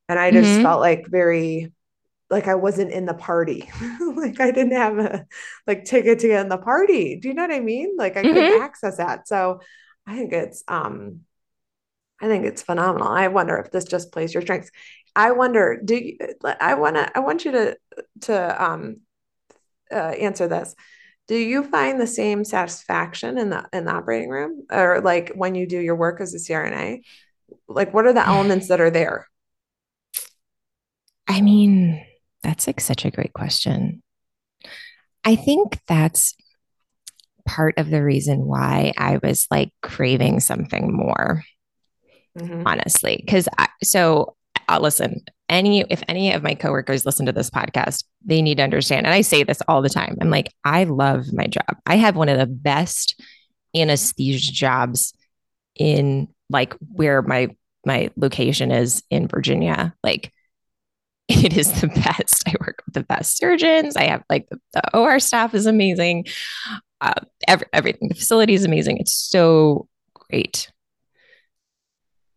And 0.08 0.18
I 0.18 0.32
just 0.32 0.50
mm-hmm. 0.50 0.64
felt 0.64 0.80
like 0.80 1.06
very 1.08 1.72
like 2.32 2.48
I 2.48 2.56
wasn't 2.56 2.92
in 2.92 3.06
the 3.06 3.14
party. 3.14 3.70
like 4.16 4.40
I 4.40 4.50
didn't 4.50 4.72
have 4.72 4.98
a 4.98 5.26
like 5.68 5.86
ticket 5.86 6.20
to 6.20 6.28
get 6.28 6.42
in 6.42 6.50
the 6.50 6.58
party. 6.58 7.18
Do 7.18 7.28
you 7.28 7.36
know 7.36 7.44
what 7.44 7.54
I 7.54 7.60
mean? 7.60 7.96
Like 7.98 8.18
I 8.18 8.24
mm-hmm. 8.24 8.34
couldn't 8.34 8.62
access 8.64 8.98
that. 8.98 9.28
So 9.28 9.62
I 10.10 10.16
think 10.16 10.34
it's 10.34 10.64
um 10.68 11.22
I 12.22 12.28
think 12.28 12.46
it's 12.46 12.64
phenomenal. 12.64 13.08
I 13.08 13.28
wonder 13.28 13.58
if 13.58 13.72
this 13.72 13.86
just 13.86 14.12
plays 14.12 14.34
your 14.34 14.42
strengths. 14.42 14.72
I 15.16 15.32
wonder, 15.32 15.80
do 15.84 15.96
you, 15.96 16.18
I 16.60 16.74
want 16.74 16.98
to 16.98 17.10
I 17.16 17.20
want 17.20 17.46
you 17.46 17.52
to 17.52 17.78
to 18.22 18.64
um 18.64 18.98
uh, 19.92 19.96
answer 19.96 20.48
this. 20.48 20.76
Do 21.28 21.36
you 21.36 21.64
find 21.64 22.02
the 22.02 22.08
same 22.08 22.44
satisfaction 22.44 23.38
in 23.38 23.52
the 23.52 23.68
in 23.72 23.86
the 23.86 23.92
operating 23.92 24.30
room 24.30 24.66
or 24.72 25.00
like 25.02 25.32
when 25.36 25.54
you 25.54 25.68
do 25.68 25.80
your 25.80 25.96
work 25.96 26.22
as 26.22 26.34
a 26.34 26.38
CRNA? 26.38 27.04
Like 27.68 27.94
what 27.94 28.06
are 28.06 28.14
the 28.14 28.28
elements 28.28 28.68
that 28.70 28.82
are 28.82 28.90
there? 28.90 29.28
I 31.28 31.42
mean, 31.42 32.04
that's 32.42 32.66
like 32.66 32.82
such 32.82 33.06
a 33.06 33.12
great 33.12 33.34
question. 33.34 34.02
I 35.24 35.36
think 35.36 35.80
that's 35.86 36.34
part 37.50 37.80
of 37.80 37.90
the 37.90 38.04
reason 38.04 38.46
why 38.46 38.94
I 38.96 39.20
was 39.24 39.48
like 39.50 39.72
craving 39.82 40.40
something 40.40 40.94
more, 40.94 41.44
mm-hmm. 42.38 42.62
honestly. 42.66 43.26
Cause 43.28 43.50
I, 43.58 43.68
so 43.84 44.36
uh, 44.68 44.78
listen, 44.80 45.22
any 45.50 45.82
if 45.90 46.04
any 46.08 46.32
of 46.32 46.44
my 46.44 46.54
coworkers 46.54 47.08
listen 47.08 47.26
to 47.26 47.32
this 47.32 47.50
podcast, 47.50 48.04
they 48.24 48.44
need 48.44 48.58
to 48.58 48.64
understand. 48.64 49.08
And 49.08 49.16
I 49.16 49.22
say 49.22 49.42
this 49.44 49.64
all 49.68 49.82
the 49.82 49.90
time. 49.90 50.16
I'm 50.22 50.30
like, 50.30 50.54
I 50.64 50.84
love 50.84 51.34
my 51.34 51.48
job. 51.48 51.76
I 51.88 51.96
have 51.96 52.16
one 52.16 52.30
of 52.30 52.38
the 52.38 52.46
best 52.46 53.20
anesthesia 53.76 54.52
jobs 54.52 55.14
in 55.76 56.28
like 56.52 56.76
where 56.94 57.24
my 57.24 57.50
my 57.84 58.12
location 58.16 58.72
is 58.72 59.02
in 59.10 59.28
Virginia. 59.28 59.96
Like 60.04 60.32
it 61.30 61.58
is 61.58 61.82
the 61.82 61.88
best. 62.06 62.44
I 62.48 62.54
work 62.60 62.84
with 62.86 62.94
the 62.94 63.04
best 63.04 63.38
surgeons. 63.38 63.96
I 63.96 64.04
have 64.04 64.24
like 64.30 64.48
the, 64.50 64.60
the 64.74 64.98
OR 64.98 65.20
staff 65.20 65.56
is 65.56 65.66
amazing. 65.66 66.28
Uh, 67.02 67.14
every, 67.48 67.68
everything. 67.72 68.10
The 68.10 68.16
facility 68.16 68.54
is 68.54 68.66
amazing. 68.66 68.98
It's 68.98 69.14
so 69.14 69.88
great. 70.14 70.72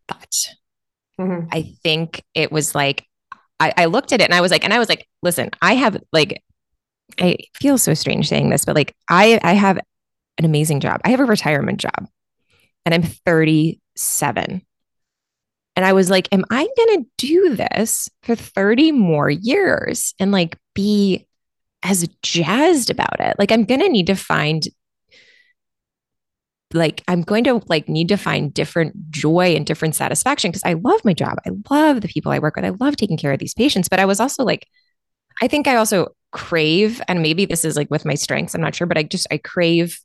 But 0.07 0.31
mm-hmm. 1.21 1.49
I 1.50 1.75
think 1.83 2.23
it 2.35 2.52
was 2.52 2.75
like, 2.75 3.07
I, 3.59 3.73
I 3.76 3.85
looked 3.87 4.12
at 4.12 4.21
it 4.21 4.25
and 4.25 4.35
I 4.35 4.40
was 4.40 4.50
like, 4.50 4.64
and 4.64 4.73
I 4.73 4.78
was 4.78 4.88
like, 4.88 5.07
listen, 5.23 5.50
I 5.61 5.75
have 5.75 5.97
like, 6.12 6.42
I 7.21 7.37
feel 7.54 7.78
so 7.78 7.95
strange 7.95 8.28
saying 8.28 8.50
this, 8.50 8.64
but 8.64 8.75
like, 8.75 8.95
I, 9.09 9.38
I 9.42 9.52
have 9.52 9.78
an 10.38 10.45
amazing 10.45 10.81
job. 10.81 11.00
I 11.04 11.11
have 11.11 11.21
a 11.21 11.25
retirement 11.25 11.78
job 11.78 12.09
and 12.85 12.95
I'm 12.95 13.02
37. 13.02 14.62
And 15.75 15.87
I 15.87 15.92
was 15.92 16.11
like, 16.11 16.28
am 16.33 16.45
I 16.50 16.69
going 16.76 17.04
to 17.04 17.11
do 17.19 17.57
this 17.57 18.09
for 18.23 18.35
30 18.35 18.92
more 18.92 19.31
years 19.31 20.14
and 20.19 20.33
like 20.33 20.59
be 20.75 21.26
as 21.83 22.07
jazzed 22.23 22.91
about 22.91 23.21
it? 23.21 23.37
Like, 23.39 23.53
I'm 23.53 23.65
going 23.65 23.81
to 23.81 23.89
need 23.89 24.07
to 24.07 24.15
find 24.15 24.67
like 26.75 27.03
i'm 27.07 27.21
going 27.21 27.45
to 27.45 27.61
like 27.67 27.87
need 27.87 28.09
to 28.09 28.17
find 28.17 28.55
different 28.55 29.11
joy 29.11 29.55
and 29.55 29.67
different 29.67 29.95
satisfaction 29.95 30.51
because 30.51 30.62
i 30.65 30.73
love 30.73 31.05
my 31.05 31.12
job 31.12 31.37
i 31.47 31.51
love 31.69 32.01
the 32.01 32.09
people 32.09 32.33
i 32.33 32.39
work 32.39 32.57
with 32.57 32.65
i 32.65 32.71
love 32.71 32.97
taking 32.97 33.19
care 33.19 33.31
of 33.31 33.39
these 33.39 33.53
patients 33.53 33.91
but 33.91 34.01
i 34.01 34.07
was 34.07 34.19
also 34.19 34.43
like 34.43 34.67
i 35.43 35.49
think 35.49 35.69
i 35.69 35.77
also 35.77 36.07
crave 36.31 37.03
and 37.09 37.21
maybe 37.21 37.45
this 37.45 37.62
is 37.62 37.77
like 37.77 37.91
with 37.91 38.07
my 38.07 38.15
strengths 38.15 38.55
i'm 38.55 38.62
not 38.62 38.75
sure 38.75 38.87
but 38.87 38.97
i 38.97 39.03
just 39.03 39.27
i 39.31 39.37
crave 39.37 40.01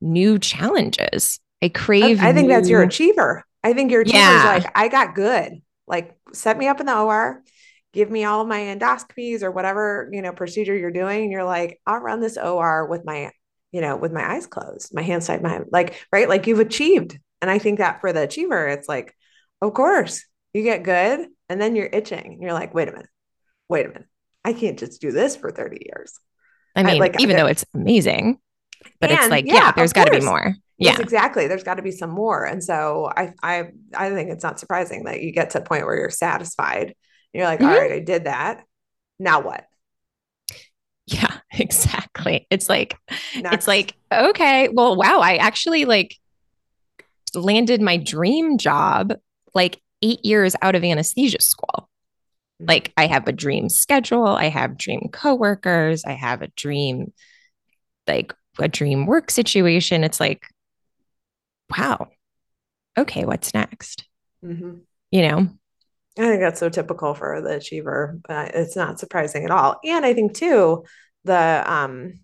new 0.00 0.38
challenges 0.38 1.40
i 1.60 1.68
crave 1.68 2.22
i, 2.22 2.28
I 2.28 2.32
think 2.32 2.46
new... 2.46 2.54
that's 2.54 2.68
your 2.68 2.82
achiever 2.82 3.44
I 3.64 3.72
think 3.72 3.90
your 3.90 4.04
team 4.04 4.16
yeah. 4.16 4.60
like, 4.62 4.70
I 4.78 4.88
got 4.88 5.14
good. 5.14 5.62
Like, 5.86 6.16
set 6.34 6.58
me 6.58 6.68
up 6.68 6.80
in 6.80 6.86
the 6.86 6.96
OR, 6.96 7.42
give 7.94 8.10
me 8.10 8.24
all 8.24 8.44
my 8.44 8.58
endoscopies 8.58 9.42
or 9.42 9.50
whatever, 9.50 10.10
you 10.12 10.20
know, 10.20 10.32
procedure 10.32 10.76
you're 10.76 10.90
doing. 10.90 11.22
And 11.22 11.32
you're 11.32 11.44
like, 11.44 11.80
I'll 11.86 12.00
run 12.00 12.20
this 12.20 12.36
OR 12.36 12.86
with 12.86 13.04
my, 13.04 13.30
you 13.72 13.80
know, 13.80 13.96
with 13.96 14.12
my 14.12 14.34
eyes 14.34 14.46
closed, 14.46 14.92
my 14.92 15.02
hands 15.02 15.26
side 15.26 15.42
my 15.42 15.60
like, 15.70 16.04
right? 16.12 16.28
Like 16.28 16.46
you've 16.46 16.60
achieved. 16.60 17.18
And 17.40 17.50
I 17.50 17.58
think 17.58 17.78
that 17.78 18.00
for 18.00 18.12
the 18.12 18.22
achiever, 18.22 18.68
it's 18.68 18.88
like, 18.88 19.14
of 19.62 19.72
course, 19.72 20.24
you 20.52 20.62
get 20.62 20.82
good. 20.82 21.28
And 21.48 21.60
then 21.60 21.76
you're 21.76 21.86
itching. 21.86 22.24
And 22.34 22.42
you're 22.42 22.52
like, 22.52 22.74
wait 22.74 22.88
a 22.88 22.92
minute, 22.92 23.08
wait 23.68 23.86
a 23.86 23.88
minute. 23.88 24.08
I 24.44 24.52
can't 24.52 24.78
just 24.78 25.00
do 25.00 25.12
this 25.12 25.36
for 25.36 25.50
30 25.50 25.78
years. 25.86 26.18
I 26.76 26.82
mean, 26.82 26.96
I, 26.96 26.98
like, 26.98 27.20
even 27.20 27.36
though 27.36 27.46
it's 27.46 27.64
amazing, 27.74 28.38
but 29.00 29.10
and, 29.10 29.20
it's 29.20 29.28
like, 29.28 29.46
yeah, 29.46 29.54
yeah 29.54 29.72
there's 29.72 29.92
got 29.92 30.06
to 30.06 30.10
be 30.10 30.20
more. 30.20 30.54
Yeah, 30.76 30.92
yes, 30.92 31.00
exactly. 31.00 31.46
There's 31.46 31.62
got 31.62 31.74
to 31.74 31.82
be 31.82 31.92
some 31.92 32.10
more. 32.10 32.44
And 32.44 32.62
so 32.62 33.08
I, 33.16 33.32
I, 33.42 33.68
I 33.94 34.10
think 34.10 34.30
it's 34.30 34.42
not 34.42 34.58
surprising 34.58 35.04
that 35.04 35.22
you 35.22 35.30
get 35.30 35.50
to 35.50 35.60
a 35.60 35.64
point 35.64 35.86
where 35.86 35.96
you're 35.96 36.10
satisfied. 36.10 36.94
You're 37.34 37.44
like, 37.44 37.58
mm-hmm. 37.58 37.68
All 37.68 37.78
right, 37.78 37.92
I 37.92 37.98
did 37.98 38.24
that. 38.24 38.64
Now 39.18 39.40
what? 39.40 39.66
Yeah, 41.06 41.36
exactly. 41.52 42.46
It's 42.48 42.68
like, 42.68 42.96
Next. 43.34 43.54
it's 43.54 43.68
like, 43.68 43.94
okay, 44.12 44.68
well, 44.68 44.96
wow, 44.96 45.18
I 45.20 45.36
actually 45.36 45.84
like 45.84 46.16
landed 47.34 47.82
my 47.82 47.96
dream 47.96 48.56
job 48.56 49.12
like 49.54 49.80
eight 50.00 50.24
years 50.24 50.54
out 50.62 50.76
of 50.76 50.84
anesthesia 50.84 51.40
school. 51.40 51.88
Mm-hmm. 52.62 52.68
Like 52.68 52.92
I 52.96 53.06
have 53.08 53.26
a 53.26 53.32
dream 53.32 53.68
schedule, 53.68 54.28
I 54.28 54.48
have 54.48 54.78
dream 54.78 55.08
coworkers, 55.12 56.04
I 56.04 56.12
have 56.12 56.40
a 56.40 56.48
dream, 56.48 57.12
like 58.06 58.32
a 58.60 58.68
dream 58.68 59.06
work 59.06 59.30
situation. 59.30 60.04
It's 60.04 60.20
like, 60.20 60.46
wow, 61.76 62.08
okay, 62.96 63.24
what's 63.24 63.54
next? 63.54 64.04
Mm-hmm. 64.44 64.76
You 65.10 65.22
know? 65.28 65.48
I 66.18 66.22
think 66.22 66.40
that's 66.40 66.60
so 66.60 66.68
typical 66.68 67.14
for 67.14 67.40
the 67.40 67.56
achiever. 67.56 68.18
but 68.26 68.54
it's 68.54 68.76
not 68.76 69.00
surprising 69.00 69.44
at 69.44 69.50
all. 69.50 69.80
And 69.84 70.04
I 70.06 70.14
think 70.14 70.34
too, 70.34 70.84
the 71.24 71.64
um, 71.66 72.20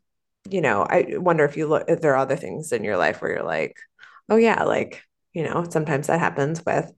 you 0.49 0.61
know, 0.61 0.83
I 0.89 1.17
wonder 1.19 1.45
if 1.45 1.57
you 1.57 1.67
look 1.67 1.85
if 1.89 2.01
there 2.01 2.13
are 2.15 2.19
other 2.19 2.37
things 2.37 2.73
in 2.73 2.85
your 2.85 2.97
life 2.97 3.21
where 3.21 3.33
you're 3.33 3.43
like, 3.43 3.77
oh 4.29 4.37
yeah, 4.37 4.65
like, 4.65 5.03
you 5.33 5.43
know, 5.45 5.67
sometimes 5.69 6.07
that 6.07 6.21
happens 6.21 6.65
with 6.65 6.93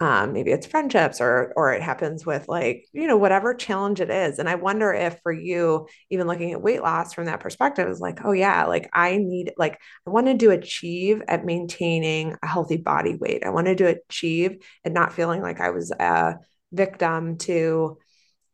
um, 0.00 0.32
maybe 0.32 0.50
it's 0.50 0.66
friendships 0.66 1.20
or 1.20 1.52
or 1.56 1.74
it 1.74 1.82
happens 1.82 2.24
with 2.24 2.48
like 2.48 2.86
you 2.94 3.06
know 3.06 3.18
whatever 3.18 3.54
challenge 3.54 4.00
it 4.00 4.10
is. 4.10 4.38
And 4.38 4.48
i 4.48 4.54
wonder 4.54 4.92
if 4.92 5.20
for 5.22 5.30
you 5.30 5.86
even 6.08 6.26
looking 6.26 6.52
at 6.52 6.62
weight 6.62 6.82
loss 6.82 7.12
from 7.12 7.26
that 7.26 7.40
perspective 7.40 7.86
is 7.86 8.00
like 8.00 8.24
oh 8.24 8.32
yeah 8.32 8.64
like 8.64 8.88
i 8.94 9.18
need 9.18 9.52
like 9.58 9.78
i 10.06 10.10
wanted 10.10 10.40
to 10.40 10.50
achieve 10.50 11.22
at 11.28 11.44
maintaining 11.44 12.34
a 12.42 12.46
healthy 12.46 12.78
body 12.78 13.16
weight. 13.16 13.44
I 13.44 13.50
wanted 13.50 13.78
to 13.78 13.88
achieve 14.08 14.64
and 14.84 14.94
not 14.94 15.12
feeling 15.12 15.42
like 15.42 15.60
i 15.60 15.70
was 15.70 15.90
a 15.90 16.36
victim 16.72 17.36
to 17.38 17.98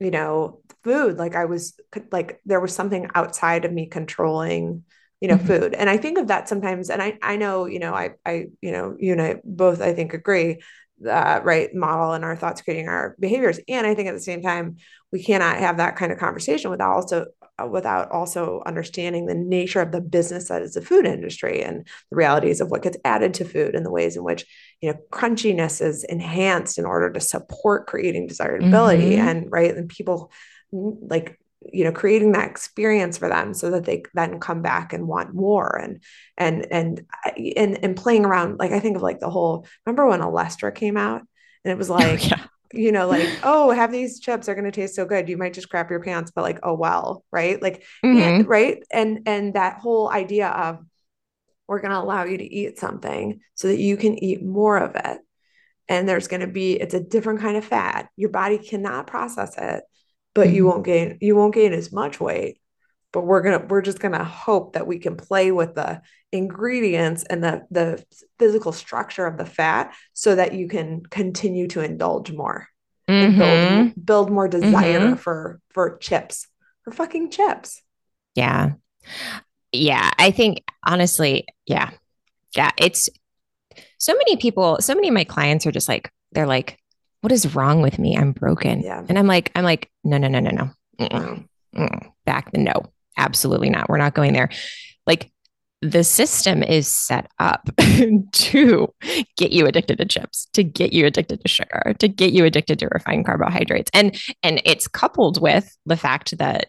you 0.01 0.11
know 0.11 0.61
food. 0.83 1.17
Like 1.17 1.37
i 1.37 1.45
was 1.45 1.79
like 2.11 2.41
there 2.45 2.61
was 2.61 2.75
something 2.75 3.09
outside 3.15 3.65
of 3.65 3.73
me 3.73 3.87
controlling 3.87 4.83
you 5.21 5.29
know 5.29 5.37
mm-hmm. 5.37 5.47
food. 5.47 5.75
And 5.75 5.89
i 5.89 5.97
think 5.97 6.19
of 6.19 6.27
that 6.27 6.49
sometimes. 6.49 6.91
And 6.91 7.01
i 7.01 7.17
i 7.23 7.37
know 7.37 7.67
you 7.67 7.79
know 7.79 7.95
i 7.95 8.15
i 8.27 8.47
you 8.61 8.73
know 8.73 8.97
you 8.99 9.13
and 9.13 9.23
i 9.23 9.37
both 9.45 9.81
i 9.81 9.93
think 9.93 10.13
agree 10.13 10.59
uh, 11.09 11.41
right 11.43 11.75
model 11.75 12.13
and 12.13 12.25
our 12.25 12.37
thoughts 12.37 12.63
creating 12.63 12.89
our 12.89 13.15
behaviors 13.21 13.61
and 13.69 13.87
i 13.87 13.95
think 13.95 14.09
at 14.09 14.15
the 14.15 14.21
same 14.21 14.43
time 14.43 14.77
we 15.13 15.23
cannot 15.23 15.59
have 15.59 15.77
that 15.77 15.97
kind 15.97 16.11
of 16.11 16.19
conversation 16.19 16.71
without 16.71 16.93
also 16.93 17.27
without 17.71 18.11
also 18.11 18.63
understanding 18.67 19.27
the 19.27 19.35
nature 19.35 19.81
of 19.81 19.91
the 19.91 20.01
business 20.01 20.49
that 20.49 20.63
is 20.63 20.75
the 20.75 20.83
food 20.83 21.07
industry 21.07 21.63
and 21.63 21.87
the 22.11 22.17
realities 22.17 22.61
of 22.61 22.71
what 22.71 22.83
gets 22.83 22.99
added 23.05 23.33
to 23.33 23.45
food 23.45 23.75
and 23.75 23.85
the 23.85 23.91
ways 23.91 24.17
in 24.17 24.23
which 24.23 24.45
you 24.83 24.91
know 24.91 24.99
crunchiness 25.11 25.81
is 25.81 26.05
enhanced 26.05 26.79
in 26.79 26.85
order 26.85 27.11
to 27.11 27.21
support 27.21 27.87
creating 27.87 28.27
desirability 28.27 29.13
mm-hmm. 29.13 29.29
and 29.29 29.51
right 29.51 29.75
and 29.75 29.89
people 29.89 30.31
like 30.73 31.39
you 31.73 31.85
know 31.85 31.93
creating 31.93 32.33
that 32.33 32.51
experience 32.51 33.19
for 33.19 33.29
them 33.29 33.55
so 33.55 33.71
that 33.71 33.85
they 33.85 34.03
then 34.15 34.41
come 34.41 34.63
back 34.63 34.93
and 34.93 35.07
want 35.07 35.35
more 35.35 35.77
and 35.77 36.03
and 36.37 36.67
and 36.71 37.05
and 37.57 37.83
and 37.83 37.97
playing 37.97 38.25
around 38.25 38.59
like 38.59 38.73
i 38.73 38.81
think 38.81 38.97
of 38.97 39.03
like 39.03 39.21
the 39.21 39.31
whole 39.31 39.67
remember 39.85 40.07
when 40.07 40.21
Olestra 40.21 40.75
came 40.75 40.97
out? 40.97 41.23
And 41.65 41.73
it 41.73 41.79
was 41.79 41.91
oh, 41.91 41.95
like 41.95 42.29
yeah. 42.29 42.45
you 42.73 42.93
know 42.93 43.09
like 43.09 43.29
oh 43.43 43.71
have 43.71 43.93
these 43.93 44.21
chips 44.21 44.47
they're 44.47 44.55
going 44.55 44.65
to 44.65 44.71
taste 44.71 44.95
so 44.95 45.05
good. 45.05 45.29
You 45.29 45.37
might 45.37 45.55
just 45.55 45.71
crap 45.71 45.91
your 45.91 46.03
pants 46.03 46.33
but 46.35 46.43
like 46.43 46.61
oh 46.63 46.75
well 46.75 47.25
right? 47.31 47.61
Like 47.61 47.85
mm-hmm. 48.05 48.21
and, 48.21 48.49
right? 48.49 48.83
And 48.91 49.21
and 49.27 49.55
that 49.55 49.79
whole 49.79 50.11
idea 50.11 50.49
of 50.49 50.85
we're 51.69 51.81
going 51.81 51.91
to 51.91 51.99
allow 51.99 52.25
you 52.25 52.39
to 52.39 52.45
eat 52.45 52.79
something 52.79 53.41
so 53.57 53.69
that 53.69 53.81
you 53.81 53.97
can 53.97 54.23
eat 54.23 54.45
more 54.45 54.79
of 54.79 54.95
it. 54.95 55.19
And 55.89 56.09
there's 56.09 56.29
going 56.29 56.43
to 56.43 56.47
be 56.47 56.75
it's 56.75 56.95
a 56.95 57.01
different 57.01 57.41
kind 57.41 57.57
of 57.57 57.65
fat. 57.65 58.09
Your 58.17 58.31
body 58.31 58.59
cannot 58.59 59.07
process 59.07 59.57
it 59.59 59.83
but 60.37 60.51
you 60.51 60.63
mm-hmm. 60.63 60.71
won't 60.71 60.85
gain 60.85 61.19
you 61.21 61.35
won't 61.35 61.55
gain 61.55 61.73
as 61.73 61.91
much 61.91 62.21
weight 62.21 62.61
but 63.13 63.23
we're 63.23 63.41
gonna 63.41 63.65
we're 63.69 63.81
just 63.81 63.99
gonna 63.99 64.23
hope 64.23 64.75
that 64.75 64.87
we 64.87 64.99
can 64.99 65.17
play 65.17 65.51
with 65.51 65.75
the 65.75 66.03
ingredients 66.33 67.25
and 67.25 67.43
the 67.43 67.67
the 67.71 68.05
physical 68.39 68.73
structure 68.73 69.27
of 69.27 69.39
the 69.39 69.47
fat 69.47 69.95
so 70.13 70.35
that 70.35 70.53
you 70.53 70.69
can 70.69 71.03
continue 71.07 71.67
to 71.67 71.81
indulge 71.81 72.31
more 72.31 72.69
mm-hmm. 73.09 73.41
and 73.41 73.95
build, 73.95 74.07
build 74.07 74.31
more 74.31 74.49
desire 74.49 75.01
mm-hmm. 75.01 75.15
for 75.15 75.59
for 75.71 75.97
chips 75.97 76.47
for 76.85 76.91
fucking 76.93 77.31
chips 77.31 77.81
yeah 78.35 78.73
yeah 79.73 80.11
i 80.19 80.31
think 80.31 80.63
honestly 80.85 81.47
yeah 81.65 81.91
yeah 82.55 82.71
it's 82.77 83.09
so 83.99 84.13
many 84.13 84.37
people 84.37 84.77
so 84.81 84.95
many 84.95 85.09
of 85.09 85.15
my 85.15 85.25
clients 85.25 85.67
are 85.67 85.73
just 85.73 85.89
like 85.89 86.11
they're 86.33 86.47
like 86.47 86.79
what 87.27 87.33
is 87.33 87.57
wrong 87.57 87.83
with 87.83 87.99
me? 87.99 88.17
I'm 88.17 88.31
broken. 88.31 88.83
Yeah. 88.83 89.05
And 89.09 89.19
I'm 89.19 89.27
like, 89.27 89.51
I'm 89.57 89.65
like, 89.65 89.91
no, 90.05 90.17
no, 90.17 90.29
no, 90.29 90.39
no, 90.39 90.51
no. 90.51 90.71
Mm-mm. 91.01 91.45
Mm-mm. 91.75 92.13
Back. 92.25 92.53
The 92.53 92.59
no, 92.59 92.73
absolutely 93.17 93.69
not. 93.69 93.89
We're 93.89 93.97
not 93.97 94.15
going 94.15 94.33
there. 94.33 94.49
Like 95.09 95.33
the 95.83 96.05
system 96.05 96.63
is 96.63 96.87
set 96.87 97.29
up 97.41 97.69
to 98.33 98.95
get 99.37 99.51
you 99.51 99.67
addicted 99.67 99.99
to 99.99 100.05
chips, 100.05 100.47
to 100.53 100.63
get 100.63 100.93
you 100.93 101.05
addicted 101.05 101.43
to 101.43 101.49
sugar, 101.49 101.97
to 101.99 102.07
get 102.07 102.33
you 102.33 102.45
addicted 102.45 102.79
to 102.79 102.89
refined 102.93 103.27
carbohydrates. 103.27 103.91
And 103.93 104.17
and 104.45 104.63
it's 104.65 104.87
coupled 104.87 105.43
with 105.43 105.77
the 105.85 105.97
fact 105.97 106.39
that 106.39 106.67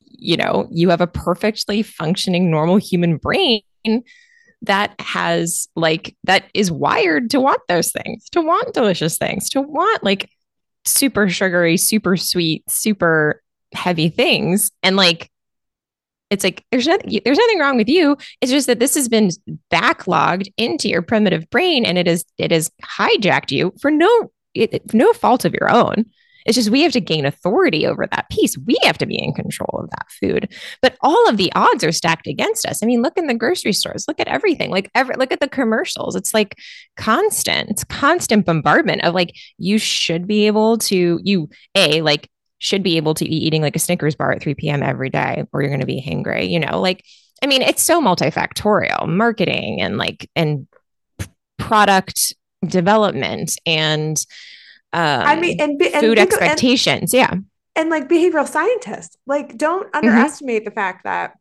you 0.00 0.38
know, 0.38 0.66
you 0.70 0.88
have 0.88 1.02
a 1.02 1.06
perfectly 1.06 1.82
functioning 1.82 2.50
normal 2.50 2.78
human 2.78 3.18
brain 3.18 3.60
that 4.62 4.94
has 5.00 5.68
like 5.76 6.16
that 6.24 6.44
is 6.54 6.70
wired 6.70 7.30
to 7.30 7.40
want 7.40 7.60
those 7.68 7.92
things, 7.92 8.28
to 8.30 8.40
want 8.40 8.74
delicious 8.74 9.18
things, 9.18 9.48
to 9.50 9.60
want 9.60 10.02
like 10.02 10.30
super 10.84 11.28
sugary, 11.28 11.76
super 11.76 12.16
sweet, 12.16 12.68
super 12.68 13.42
heavy 13.74 14.08
things. 14.08 14.70
And 14.82 14.96
like 14.96 15.30
it's 16.30 16.44
like 16.44 16.64
there's 16.70 16.86
nothing 16.86 17.20
there's 17.24 17.38
nothing 17.38 17.58
wrong 17.58 17.76
with 17.76 17.88
you. 17.88 18.16
It's 18.40 18.52
just 18.52 18.66
that 18.66 18.80
this 18.80 18.94
has 18.94 19.08
been 19.08 19.30
backlogged 19.72 20.52
into 20.56 20.88
your 20.88 21.02
primitive 21.02 21.48
brain 21.50 21.84
and 21.84 21.96
it 21.96 22.08
is 22.08 22.24
it 22.36 22.50
has 22.50 22.70
hijacked 22.82 23.50
you 23.50 23.72
for 23.80 23.90
no 23.90 24.30
it, 24.54 24.92
no 24.92 25.12
fault 25.12 25.44
of 25.44 25.54
your 25.54 25.70
own. 25.70 26.06
It's 26.48 26.56
just 26.56 26.70
we 26.70 26.82
have 26.82 26.92
to 26.92 27.00
gain 27.00 27.26
authority 27.26 27.86
over 27.86 28.06
that 28.06 28.28
piece. 28.30 28.56
We 28.58 28.76
have 28.82 28.98
to 28.98 29.06
be 29.06 29.22
in 29.22 29.34
control 29.34 29.80
of 29.82 29.90
that 29.90 30.06
food. 30.20 30.52
But 30.82 30.96
all 31.02 31.28
of 31.28 31.36
the 31.36 31.52
odds 31.54 31.84
are 31.84 31.92
stacked 31.92 32.26
against 32.26 32.66
us. 32.66 32.82
I 32.82 32.86
mean, 32.86 33.02
look 33.02 33.16
in 33.16 33.26
the 33.26 33.34
grocery 33.34 33.72
stores, 33.72 34.06
look 34.08 34.18
at 34.18 34.28
everything, 34.28 34.70
like 34.70 34.90
every 34.94 35.14
look 35.16 35.30
at 35.30 35.40
the 35.40 35.48
commercials. 35.48 36.16
It's 36.16 36.34
like 36.34 36.56
constant, 36.96 37.70
it's 37.70 37.84
constant 37.84 38.46
bombardment 38.46 39.04
of 39.04 39.14
like 39.14 39.36
you 39.58 39.78
should 39.78 40.26
be 40.26 40.46
able 40.46 40.78
to 40.78 41.20
you 41.22 41.50
a 41.74 42.02
like 42.02 42.30
should 42.58 42.82
be 42.82 42.96
able 42.96 43.14
to 43.14 43.24
be 43.24 43.46
eating 43.46 43.62
like 43.62 43.76
a 43.76 43.78
Snickers 43.78 44.16
bar 44.16 44.32
at 44.32 44.42
3 44.42 44.54
p.m. 44.54 44.82
every 44.82 45.10
day, 45.10 45.44
or 45.52 45.62
you're 45.62 45.70
going 45.70 45.80
to 45.80 45.86
be 45.86 46.02
hangry, 46.02 46.48
you 46.48 46.58
know, 46.58 46.80
like 46.80 47.04
I 47.42 47.46
mean, 47.46 47.62
it's 47.62 47.82
so 47.82 48.02
multifactorial 48.02 49.06
marketing 49.06 49.80
and 49.80 49.96
like, 49.96 50.28
and 50.34 50.66
product 51.58 52.34
development 52.66 53.58
and, 53.64 54.16
um, 54.92 55.20
I 55.26 55.36
mean, 55.36 55.60
and, 55.60 55.80
and 55.80 56.00
food 56.00 56.18
expectations. 56.18 57.12
Yeah. 57.12 57.34
And 57.76 57.90
like 57.90 58.08
behavioral 58.08 58.48
scientists, 58.48 59.16
like 59.26 59.56
don't 59.56 59.86
mm-hmm. 59.86 59.96
underestimate 59.96 60.62
mm-hmm. 60.62 60.70
the 60.70 60.74
fact 60.74 61.04
that 61.04 61.34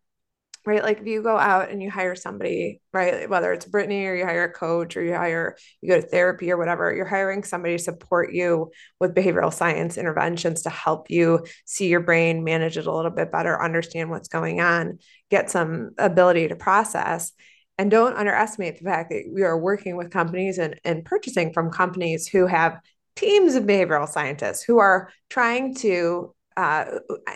right? 0.67 0.83
Like 0.83 0.99
if 0.99 1.07
you 1.07 1.23
go 1.23 1.37
out 1.37 1.71
and 1.71 1.81
you 1.81 1.89
hire 1.89 2.13
somebody, 2.13 2.81
right? 2.91 3.29
Whether 3.29 3.53
it's 3.53 3.65
Brittany 3.65 4.05
or 4.05 4.15
you 4.15 4.25
hire 4.25 4.43
a 4.43 4.51
coach 4.51 4.97
or 4.97 5.01
you 5.01 5.15
hire, 5.15 5.55
you 5.81 5.89
go 5.89 6.01
to 6.01 6.05
therapy 6.05 6.51
or 6.51 6.57
whatever, 6.57 6.93
you're 6.93 7.05
hiring 7.05 7.43
somebody 7.43 7.77
to 7.77 7.83
support 7.83 8.33
you 8.33 8.69
with 8.99 9.15
behavioral 9.15 9.53
science 9.53 9.97
interventions 9.97 10.63
to 10.63 10.69
help 10.69 11.09
you 11.09 11.45
see 11.63 11.87
your 11.87 12.01
brain, 12.01 12.43
manage 12.43 12.77
it 12.77 12.85
a 12.85 12.93
little 12.93 13.11
bit 13.11 13.31
better, 13.31 13.63
understand 13.63 14.09
what's 14.09 14.27
going 14.27 14.59
on, 14.59 14.99
get 15.31 15.49
some 15.49 15.91
ability 15.97 16.49
to 16.49 16.57
process. 16.57 17.31
And 17.77 17.89
don't 17.89 18.17
underestimate 18.17 18.77
the 18.77 18.83
fact 18.83 19.11
that 19.11 19.23
we 19.33 19.43
are 19.43 19.57
working 19.57 19.95
with 19.95 20.11
companies 20.11 20.57
and, 20.57 20.77
and 20.83 21.05
purchasing 21.05 21.53
from 21.53 21.71
companies 21.71 22.27
who 22.27 22.45
have 22.45 22.81
teams 23.17 23.55
of 23.55 23.63
behavioral 23.65 24.07
scientists 24.07 24.63
who 24.63 24.77
are 24.77 25.11
trying 25.29 25.75
to 25.75 26.33
uh, 26.55 26.85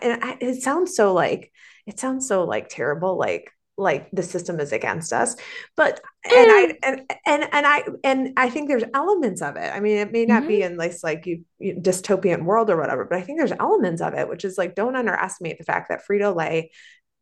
and 0.02 0.38
it 0.42 0.62
sounds 0.64 0.96
so 0.96 1.14
like 1.14 1.52
it 1.86 2.00
sounds 2.00 2.28
so 2.28 2.44
like 2.44 2.70
terrible 2.70 3.18
like 3.18 3.52
like 3.78 4.10
the 4.12 4.24
system 4.24 4.60
is 4.60 4.72
against 4.72 5.12
us 5.14 5.36
but 5.76 6.00
and 6.26 6.52
i 6.52 6.66
mm. 6.68 6.78
and 6.84 7.14
and 7.26 7.44
and 7.52 7.68
i 7.68 7.84
and 8.04 8.34
i 8.38 8.50
think 8.50 8.68
there's 8.68 8.84
elements 8.94 9.42
of 9.42 9.56
it 9.56 9.74
i 9.74 9.80
mean 9.80 9.98
it 9.98 10.12
may 10.12 10.26
not 10.26 10.42
mm-hmm. 10.42 10.48
be 10.50 10.62
in 10.62 10.78
this 10.78 11.04
like 11.04 11.26
you, 11.26 11.44
you, 11.58 11.76
dystopian 11.76 12.44
world 12.44 12.70
or 12.70 12.78
whatever 12.78 13.06
but 13.06 13.18
i 13.18 13.22
think 13.22 13.40
there's 13.40 13.54
elements 13.60 14.02
of 14.02 14.14
it 14.14 14.28
which 14.28 14.46
is 14.46 14.58
like 14.58 14.76
don't 14.76 14.96
underestimate 14.96 15.58
the 15.58 15.64
fact 15.64 15.90
that 15.90 16.02
frito-lay 16.08 16.70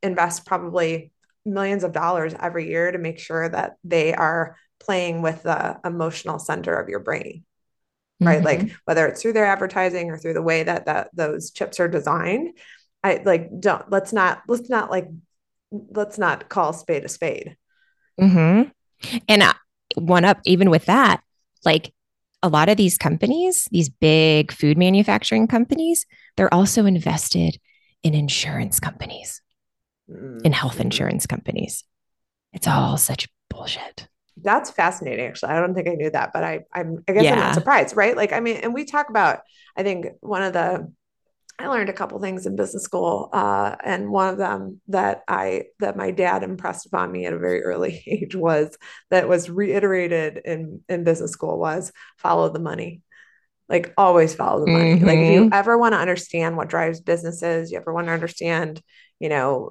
invests 0.02 0.42
probably 0.42 1.12
millions 1.46 1.84
of 1.84 1.94
dollars 1.94 2.34
every 2.40 2.68
year 2.68 2.92
to 2.92 2.98
make 2.98 3.20
sure 3.20 3.48
that 3.48 3.76
they 3.84 4.14
are 4.14 4.58
playing 4.80 5.22
with 5.22 5.44
the 5.44 5.80
emotional 5.86 6.40
center 6.40 6.74
of 6.74 6.90
your 6.90 7.00
brain 7.00 7.44
right 8.20 8.44
mm-hmm. 8.44 8.46
like 8.46 8.76
whether 8.86 9.08
it's 9.08 9.22
through 9.22 9.34
their 9.34 9.46
advertising 9.46 10.10
or 10.10 10.18
through 10.18 10.34
the 10.34 10.42
way 10.42 10.64
that 10.64 10.86
that 10.86 11.10
those 11.14 11.52
chips 11.52 11.80
are 11.80 11.88
designed 11.88 12.50
I 13.04 13.22
like 13.24 13.50
don't 13.60 13.90
let's 13.90 14.12
not 14.12 14.42
let's 14.48 14.70
not 14.70 14.90
like 14.90 15.08
let's 15.72 16.18
not 16.18 16.50
call 16.50 16.74
spade 16.74 17.06
a 17.06 17.10
spade. 17.10 17.56
Mm-hmm. 18.20 18.70
And 19.28 19.44
uh, 19.44 19.54
one 19.96 20.26
up 20.26 20.40
even 20.46 20.70
with 20.70 20.86
that, 20.86 21.22
like 21.64 21.94
a 22.44 22.50
lot 22.50 22.70
of 22.70 22.78
these 22.78 22.98
companies, 22.98 23.68
these 23.72 23.90
big 23.90 24.52
food 24.52 24.78
manufacturing 24.78 25.48
companies, 25.48 26.06
they're 26.36 26.54
also 26.54 26.86
invested 26.86 27.58
in 28.04 28.14
insurance 28.14 28.80
companies, 28.80 29.42
mm-hmm. 30.10 30.40
in 30.44 30.52
health 30.52 30.74
mm-hmm. 30.74 30.84
insurance 30.84 31.26
companies. 31.26 31.84
It's 32.52 32.68
all 32.68 32.98
such 32.98 33.30
bullshit. 33.50 34.09
That's 34.42 34.72
fascinating. 34.72 35.26
Actually, 35.26 35.54
I 35.54 35.60
don't 35.60 35.74
think 35.74 35.88
I 35.88 35.94
knew 35.94 36.10
that, 36.12 36.32
but 36.34 36.44
I, 36.44 36.62
I'm, 36.74 37.04
I 37.08 37.14
guess 37.14 37.24
yeah. 37.24 37.34
I'm 37.34 37.40
not 37.40 37.56
surprised, 37.56 37.96
right? 37.96 38.16
Like, 38.16 38.34
I 38.34 38.40
mean, 38.40 38.58
and 38.58 38.74
we 38.74 38.86
talk 38.86 39.10
about, 39.10 39.40
I 39.78 39.84
think 39.84 40.08
one 40.22 40.44
of 40.44 40.54
the 40.54 40.92
I 41.60 41.68
learned 41.68 41.90
a 41.90 41.94
couple 41.94 42.18
things 42.20 42.46
in 42.46 42.56
business 42.56 42.84
school, 42.84 43.30
uh, 43.34 43.76
and 43.84 44.10
one 44.10 44.30
of 44.30 44.38
them 44.38 44.80
that 44.88 45.24
I 45.28 45.66
that 45.80 45.98
my 45.98 46.12
dad 46.12 46.42
impressed 46.42 46.86
upon 46.86 47.12
me 47.12 47.26
at 47.26 47.34
a 47.34 47.38
very 47.38 47.62
early 47.64 48.02
age 48.08 48.34
was 48.34 48.78
that 49.10 49.28
was 49.28 49.50
reiterated 49.50 50.42
in 50.46 50.82
in 50.88 51.04
business 51.04 51.32
school 51.32 51.60
was 51.60 51.92
follow 52.18 52.48
the 52.48 52.60
money, 52.60 53.02
like 53.68 53.94
always 53.98 54.34
follow 54.34 54.66
the 54.66 54.72
money. 54.72 54.96
Mm-hmm. 54.96 55.06
Like 55.06 55.20
if 55.20 55.34
you 55.34 55.42
mm-hmm. 55.42 55.54
ever 55.54 55.78
want 55.78 55.94
to 55.94 56.00
understand 56.00 56.56
what 56.56 56.70
drives 56.70 57.02
businesses, 57.02 57.72
you 57.72 57.78
ever 57.78 57.94
want 57.94 58.08
to 58.08 58.14
understand, 58.14 58.82
you 59.20 59.30
know, 59.30 59.70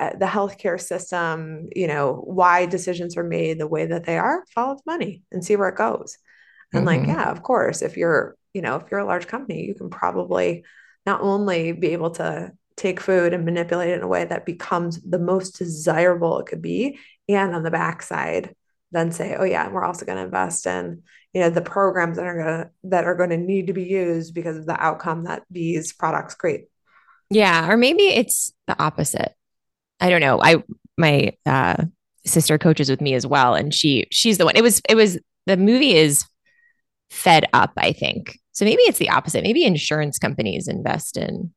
uh, 0.00 0.16
the 0.18 0.26
healthcare 0.26 0.80
system, 0.80 1.68
you 1.74 1.86
know, 1.86 2.22
why 2.24 2.66
decisions 2.66 3.16
are 3.16 3.24
made 3.24 3.58
the 3.58 3.68
way 3.68 3.86
that 3.86 4.04
they 4.04 4.18
are, 4.18 4.44
follow 4.54 4.74
the 4.74 4.82
money 4.86 5.22
and 5.30 5.44
see 5.44 5.56
where 5.56 5.68
it 5.68 5.76
goes. 5.76 6.18
And 6.72 6.84
mm-hmm. 6.84 7.00
like, 7.00 7.08
yeah, 7.08 7.30
of 7.30 7.42
course, 7.42 7.82
if 7.82 7.96
you're, 7.96 8.36
you 8.52 8.60
know, 8.60 8.76
if 8.76 8.90
you're 8.90 9.00
a 9.00 9.06
large 9.06 9.28
company, 9.28 9.64
you 9.64 9.74
can 9.74 9.88
probably 9.88 10.64
not 11.06 11.20
only 11.20 11.72
be 11.72 11.88
able 11.92 12.10
to 12.12 12.52
take 12.76 13.00
food 13.00 13.32
and 13.34 13.44
manipulate 13.44 13.90
it 13.90 13.94
in 13.94 14.02
a 14.02 14.08
way 14.08 14.24
that 14.24 14.46
becomes 14.46 15.00
the 15.02 15.18
most 15.18 15.58
desirable 15.58 16.38
it 16.38 16.46
could 16.46 16.62
be 16.62 16.98
and 17.28 17.54
on 17.54 17.64
the 17.64 17.70
backside 17.70 18.54
then 18.92 19.10
say 19.10 19.34
oh 19.36 19.44
yeah 19.44 19.64
and 19.64 19.74
we're 19.74 19.84
also 19.84 20.06
going 20.06 20.16
to 20.16 20.24
invest 20.24 20.64
in 20.64 21.02
you 21.32 21.40
know 21.40 21.50
the 21.50 21.60
programs 21.60 22.16
that 22.16 22.26
are 22.26 22.40
going 22.40 22.46
to 22.46 22.70
that 22.84 23.04
are 23.04 23.16
going 23.16 23.30
to 23.30 23.36
need 23.36 23.66
to 23.66 23.72
be 23.72 23.82
used 23.82 24.32
because 24.32 24.56
of 24.56 24.66
the 24.66 24.80
outcome 24.80 25.24
that 25.24 25.42
these 25.50 25.92
products 25.92 26.36
create 26.36 26.66
yeah 27.30 27.70
or 27.70 27.76
maybe 27.76 28.04
it's 28.04 28.52
the 28.66 28.80
opposite 28.82 29.34
i 30.00 30.10
don't 30.10 30.20
know 30.20 30.40
i 30.42 30.62
my 30.96 31.32
uh, 31.46 31.84
sister 32.26 32.58
coaches 32.58 32.90
with 32.90 33.00
me 33.00 33.14
as 33.14 33.26
well 33.26 33.54
and 33.54 33.72
she 33.72 34.06
she's 34.10 34.38
the 34.38 34.44
one 34.44 34.56
it 34.56 34.62
was 34.62 34.82
it 34.88 34.94
was 34.94 35.18
the 35.46 35.56
movie 35.56 35.94
is 35.94 36.24
fed 37.10 37.44
up 37.52 37.72
i 37.76 37.92
think 37.92 38.38
so 38.58 38.64
maybe 38.64 38.82
it's 38.82 38.98
the 38.98 39.10
opposite. 39.10 39.44
Maybe 39.44 39.62
insurance 39.62 40.18
companies 40.18 40.66
invest 40.66 41.16
in 41.16 41.52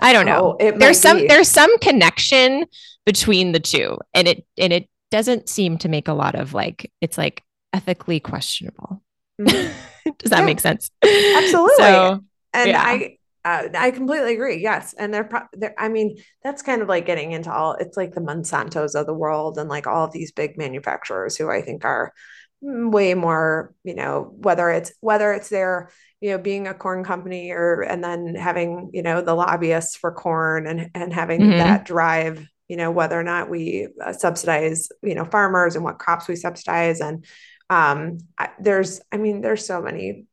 I 0.00 0.14
don't 0.14 0.24
know. 0.24 0.56
Oh, 0.58 0.72
there's 0.78 0.98
some 0.98 1.18
be. 1.18 1.26
there's 1.26 1.48
some 1.48 1.78
connection 1.80 2.64
between 3.04 3.52
the 3.52 3.60
two 3.60 3.98
and 4.14 4.26
it 4.26 4.46
and 4.56 4.72
it 4.72 4.88
doesn't 5.10 5.50
seem 5.50 5.76
to 5.78 5.90
make 5.90 6.08
a 6.08 6.14
lot 6.14 6.34
of 6.34 6.54
like 6.54 6.90
it's 7.02 7.18
like 7.18 7.44
ethically 7.74 8.18
questionable. 8.18 9.02
Mm-hmm. 9.38 10.12
Does 10.18 10.30
that 10.30 10.38
yeah. 10.38 10.46
make 10.46 10.60
sense? 10.60 10.90
Absolutely. 11.04 11.74
So, 11.76 12.24
and 12.54 12.70
yeah. 12.70 12.82
I 12.82 13.17
uh, 13.48 13.68
I 13.74 13.90
completely 13.92 14.34
agree. 14.34 14.60
Yes, 14.60 14.94
and 14.98 15.12
they're, 15.12 15.24
pro- 15.24 15.48
they're. 15.52 15.74
I 15.78 15.88
mean, 15.88 16.18
that's 16.42 16.60
kind 16.60 16.82
of 16.82 16.88
like 16.88 17.06
getting 17.06 17.32
into 17.32 17.52
all. 17.52 17.74
It's 17.74 17.96
like 17.96 18.12
the 18.12 18.20
Monsantos 18.20 18.94
of 18.94 19.06
the 19.06 19.14
world, 19.14 19.56
and 19.56 19.70
like 19.70 19.86
all 19.86 20.04
of 20.04 20.12
these 20.12 20.32
big 20.32 20.58
manufacturers 20.58 21.36
who 21.36 21.50
I 21.50 21.62
think 21.62 21.84
are 21.84 22.12
way 22.60 23.14
more. 23.14 23.74
You 23.84 23.94
know, 23.94 24.34
whether 24.36 24.70
it's 24.70 24.92
whether 25.00 25.32
it's 25.32 25.48
their 25.48 25.90
you 26.20 26.30
know 26.30 26.38
being 26.38 26.66
a 26.66 26.74
corn 26.74 27.04
company 27.04 27.50
or 27.52 27.80
and 27.80 28.04
then 28.04 28.34
having 28.34 28.90
you 28.92 29.02
know 29.02 29.22
the 29.22 29.34
lobbyists 29.34 29.96
for 29.96 30.12
corn 30.12 30.66
and 30.66 30.90
and 30.94 31.12
having 31.12 31.40
mm-hmm. 31.40 31.58
that 31.58 31.86
drive 31.86 32.46
you 32.68 32.76
know 32.76 32.90
whether 32.90 33.18
or 33.18 33.22
not 33.22 33.48
we 33.48 33.88
uh, 34.04 34.12
subsidize 34.12 34.88
you 35.02 35.14
know 35.14 35.24
farmers 35.24 35.74
and 35.74 35.84
what 35.84 35.98
crops 35.98 36.28
we 36.28 36.36
subsidize 36.36 37.00
and 37.00 37.24
um, 37.70 38.18
I, 38.36 38.50
there's 38.60 39.00
i 39.12 39.16
mean 39.16 39.42
there's 39.42 39.66
so 39.66 39.80
many 39.80 40.26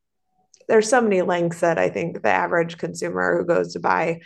there's 0.67 0.89
so 0.89 1.01
many 1.01 1.21
links 1.21 1.59
that 1.59 1.77
i 1.77 1.89
think 1.89 2.21
the 2.21 2.29
average 2.29 2.77
consumer 2.77 3.37
who 3.37 3.45
goes 3.45 3.73
to 3.73 3.79
buy 3.79 4.19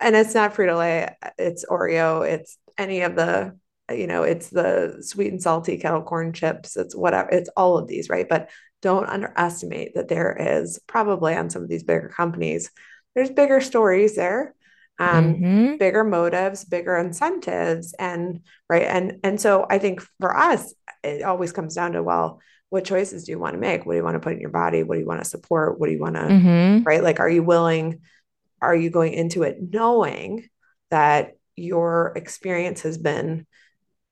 and 0.00 0.14
it's 0.14 0.34
not 0.34 0.54
frito-lay 0.54 1.08
it's 1.38 1.64
oreo 1.66 2.28
it's 2.28 2.58
any 2.76 3.02
of 3.02 3.16
the 3.16 3.56
you 3.90 4.06
know 4.06 4.22
it's 4.22 4.50
the 4.50 4.98
sweet 5.00 5.32
and 5.32 5.42
salty 5.42 5.78
kettle 5.78 6.02
corn 6.02 6.32
chips 6.32 6.76
it's 6.76 6.94
whatever 6.94 7.28
it's 7.30 7.50
all 7.56 7.78
of 7.78 7.88
these 7.88 8.08
right 8.08 8.28
but 8.28 8.50
don't 8.80 9.08
underestimate 9.08 9.94
that 9.94 10.08
there 10.08 10.36
is 10.38 10.78
probably 10.86 11.34
on 11.34 11.50
some 11.50 11.62
of 11.62 11.68
these 11.68 11.82
bigger 11.82 12.08
companies, 12.08 12.70
there's 13.14 13.30
bigger 13.30 13.60
stories 13.60 14.14
there, 14.14 14.54
um, 14.98 15.34
mm-hmm. 15.34 15.76
bigger 15.76 16.04
motives, 16.04 16.64
bigger 16.64 16.96
incentives, 16.96 17.94
and 17.98 18.40
right. 18.68 18.84
And 18.84 19.20
and 19.24 19.40
so 19.40 19.66
I 19.68 19.78
think 19.78 20.02
for 20.20 20.36
us, 20.36 20.72
it 21.02 21.22
always 21.22 21.52
comes 21.52 21.74
down 21.74 21.92
to 21.92 22.02
well, 22.02 22.40
what 22.70 22.84
choices 22.84 23.24
do 23.24 23.32
you 23.32 23.38
want 23.38 23.54
to 23.54 23.60
make? 23.60 23.86
What 23.86 23.94
do 23.94 23.96
you 23.96 24.04
want 24.04 24.16
to 24.16 24.20
put 24.20 24.34
in 24.34 24.40
your 24.40 24.50
body? 24.50 24.82
What 24.82 24.96
do 24.96 25.00
you 25.00 25.06
want 25.06 25.22
to 25.22 25.28
support? 25.28 25.78
What 25.78 25.86
do 25.86 25.92
you 25.92 26.00
want 26.00 26.16
to 26.16 26.22
mm-hmm. 26.22 26.82
right? 26.82 27.02
Like, 27.02 27.20
are 27.20 27.30
you 27.30 27.42
willing? 27.42 28.00
Are 28.60 28.74
you 28.74 28.90
going 28.90 29.14
into 29.14 29.42
it 29.44 29.58
knowing 29.60 30.48
that 30.90 31.34
your 31.56 32.12
experience 32.16 32.82
has 32.82 32.98
been 32.98 33.46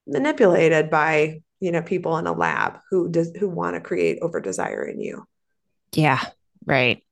manipulated 0.06 0.90
by 0.90 1.42
you 1.60 1.72
know 1.72 1.82
people 1.82 2.16
in 2.18 2.26
a 2.26 2.32
lab 2.32 2.78
who 2.90 3.08
does 3.10 3.32
who 3.38 3.48
want 3.48 3.74
to 3.74 3.80
create 3.80 4.18
over 4.22 4.40
desire 4.40 4.84
in 4.84 5.00
you 5.00 5.26
yeah 5.92 6.22
right 6.64 7.02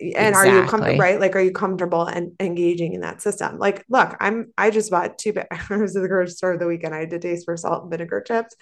and 0.00 0.28
exactly. 0.28 0.50
are 0.50 0.62
you 0.62 0.68
comfortable 0.68 0.98
right 0.98 1.20
like 1.20 1.34
are 1.34 1.40
you 1.40 1.52
comfortable 1.52 2.04
and 2.04 2.32
engaging 2.38 2.94
in 2.94 3.00
that 3.00 3.22
system 3.22 3.58
like 3.58 3.84
look 3.88 4.16
i'm 4.20 4.52
i 4.58 4.70
just 4.70 4.90
bought 4.90 5.18
two 5.18 5.32
i 5.50 5.76
was 5.76 5.96
at 5.96 6.02
the 6.02 6.08
grocery 6.08 6.32
store 6.32 6.56
the 6.56 6.66
weekend 6.66 6.94
i 6.94 7.00
had 7.00 7.10
to 7.10 7.18
taste 7.18 7.44
for 7.44 7.56
salt 7.56 7.82
and 7.82 7.90
vinegar 7.90 8.20
chips 8.20 8.54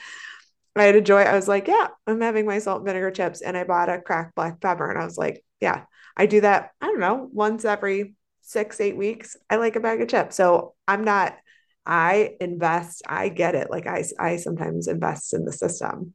i 0.76 0.84
had 0.84 0.96
a 0.96 1.00
joy 1.00 1.22
i 1.22 1.34
was 1.34 1.48
like 1.48 1.68
yeah 1.68 1.88
i'm 2.06 2.20
having 2.20 2.46
my 2.46 2.58
salt 2.58 2.78
and 2.78 2.86
vinegar 2.86 3.10
chips 3.10 3.40
and 3.40 3.56
i 3.56 3.64
bought 3.64 3.88
a 3.88 4.00
cracked 4.00 4.34
black 4.34 4.60
pepper 4.60 4.90
and 4.90 5.00
i 5.00 5.04
was 5.04 5.18
like 5.18 5.44
yeah 5.60 5.84
i 6.16 6.26
do 6.26 6.40
that 6.40 6.70
i 6.80 6.86
don't 6.86 7.00
know 7.00 7.28
once 7.32 7.64
every 7.64 8.14
six 8.40 8.80
eight 8.80 8.96
weeks 8.96 9.36
i 9.50 9.56
like 9.56 9.76
a 9.76 9.80
bag 9.80 10.00
of 10.00 10.08
chips 10.08 10.36
so 10.36 10.74
i'm 10.88 11.04
not 11.04 11.36
I 11.84 12.36
invest, 12.40 13.02
I 13.08 13.28
get 13.28 13.54
it. 13.54 13.70
Like 13.70 13.86
I, 13.86 14.04
I 14.18 14.36
sometimes 14.36 14.88
invest 14.88 15.34
in 15.34 15.44
the 15.44 15.52
system. 15.52 16.14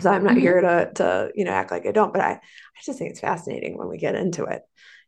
So 0.00 0.10
I'm 0.10 0.24
not 0.24 0.32
mm-hmm. 0.32 0.40
here 0.40 0.60
to, 0.60 0.90
to, 0.94 1.30
you 1.34 1.44
know, 1.44 1.52
act 1.52 1.70
like 1.70 1.86
I 1.86 1.92
don't, 1.92 2.12
but 2.12 2.20
I, 2.20 2.32
I 2.32 2.80
just 2.84 2.98
think 2.98 3.10
it's 3.10 3.20
fascinating 3.20 3.78
when 3.78 3.88
we 3.88 3.96
get 3.96 4.16
into 4.16 4.44
it, 4.44 4.62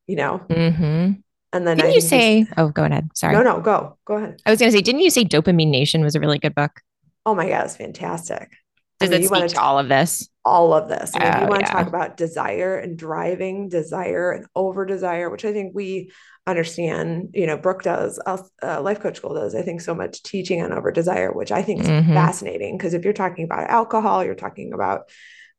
you 0.06 0.16
know. 0.16 0.40
Mm-hmm. 0.48 1.12
And 1.52 1.66
then 1.66 1.76
Didn't 1.76 1.90
I 1.90 1.94
you 1.94 2.00
say? 2.00 2.46
Oh, 2.56 2.68
go 2.68 2.84
ahead. 2.84 3.08
Sorry. 3.14 3.34
no, 3.34 3.42
no, 3.42 3.60
go, 3.60 3.98
go 4.04 4.14
ahead. 4.14 4.40
I 4.46 4.50
was 4.50 4.60
going 4.60 4.70
to 4.70 4.76
say, 4.76 4.82
didn't 4.82 5.00
you 5.00 5.10
say 5.10 5.24
Dopamine 5.24 5.70
Nation 5.70 6.02
was 6.02 6.14
a 6.14 6.20
really 6.20 6.38
good 6.38 6.54
book? 6.54 6.80
Oh 7.24 7.34
my 7.34 7.48
God, 7.48 7.64
it's 7.64 7.76
fantastic. 7.76 8.52
Does 9.00 9.08
I 9.08 9.12
mean, 9.12 9.20
it 9.20 9.22
you 9.22 9.28
speak 9.28 9.32
wanna 9.32 9.48
to 9.48 9.60
all 9.60 9.78
of 9.78 9.88
this? 9.88 10.28
all 10.44 10.72
of 10.74 10.88
this. 10.88 11.16
I 11.16 11.20
mean, 11.20 11.36
you 11.38 11.46
Oh, 11.46 11.48
want 11.48 11.66
to 11.66 11.72
talk 11.72 11.88
about 11.88 12.16
desire 12.16 12.78
and 12.78 12.96
driving 12.96 13.68
desire 13.68 14.30
and 14.32 14.46
over 14.54 14.86
desire, 14.86 15.28
which 15.28 15.44
I 15.44 15.52
think 15.52 15.74
we 15.74 16.12
understand. 16.46 17.30
You 17.34 17.46
know, 17.48 17.56
Brooke 17.56 17.82
does, 17.82 18.20
uh, 18.26 18.80
Life 18.80 19.00
Coach 19.00 19.16
School 19.16 19.34
does, 19.34 19.54
I 19.56 19.62
think, 19.62 19.80
so 19.80 19.94
much 19.94 20.22
teaching 20.22 20.62
on 20.62 20.72
over 20.72 20.92
desire, 20.92 21.32
which 21.32 21.50
I 21.50 21.62
think 21.62 21.80
is 21.82 21.88
Mhm. 21.90 22.14
fascinating. 22.14 22.78
Because 22.78 22.94
if 22.94 23.04
you're 23.04 23.12
talking 23.12 23.44
about 23.44 23.68
alcohol, 23.70 24.24
you're 24.24 24.36
talking 24.36 24.72
about, 24.72 25.08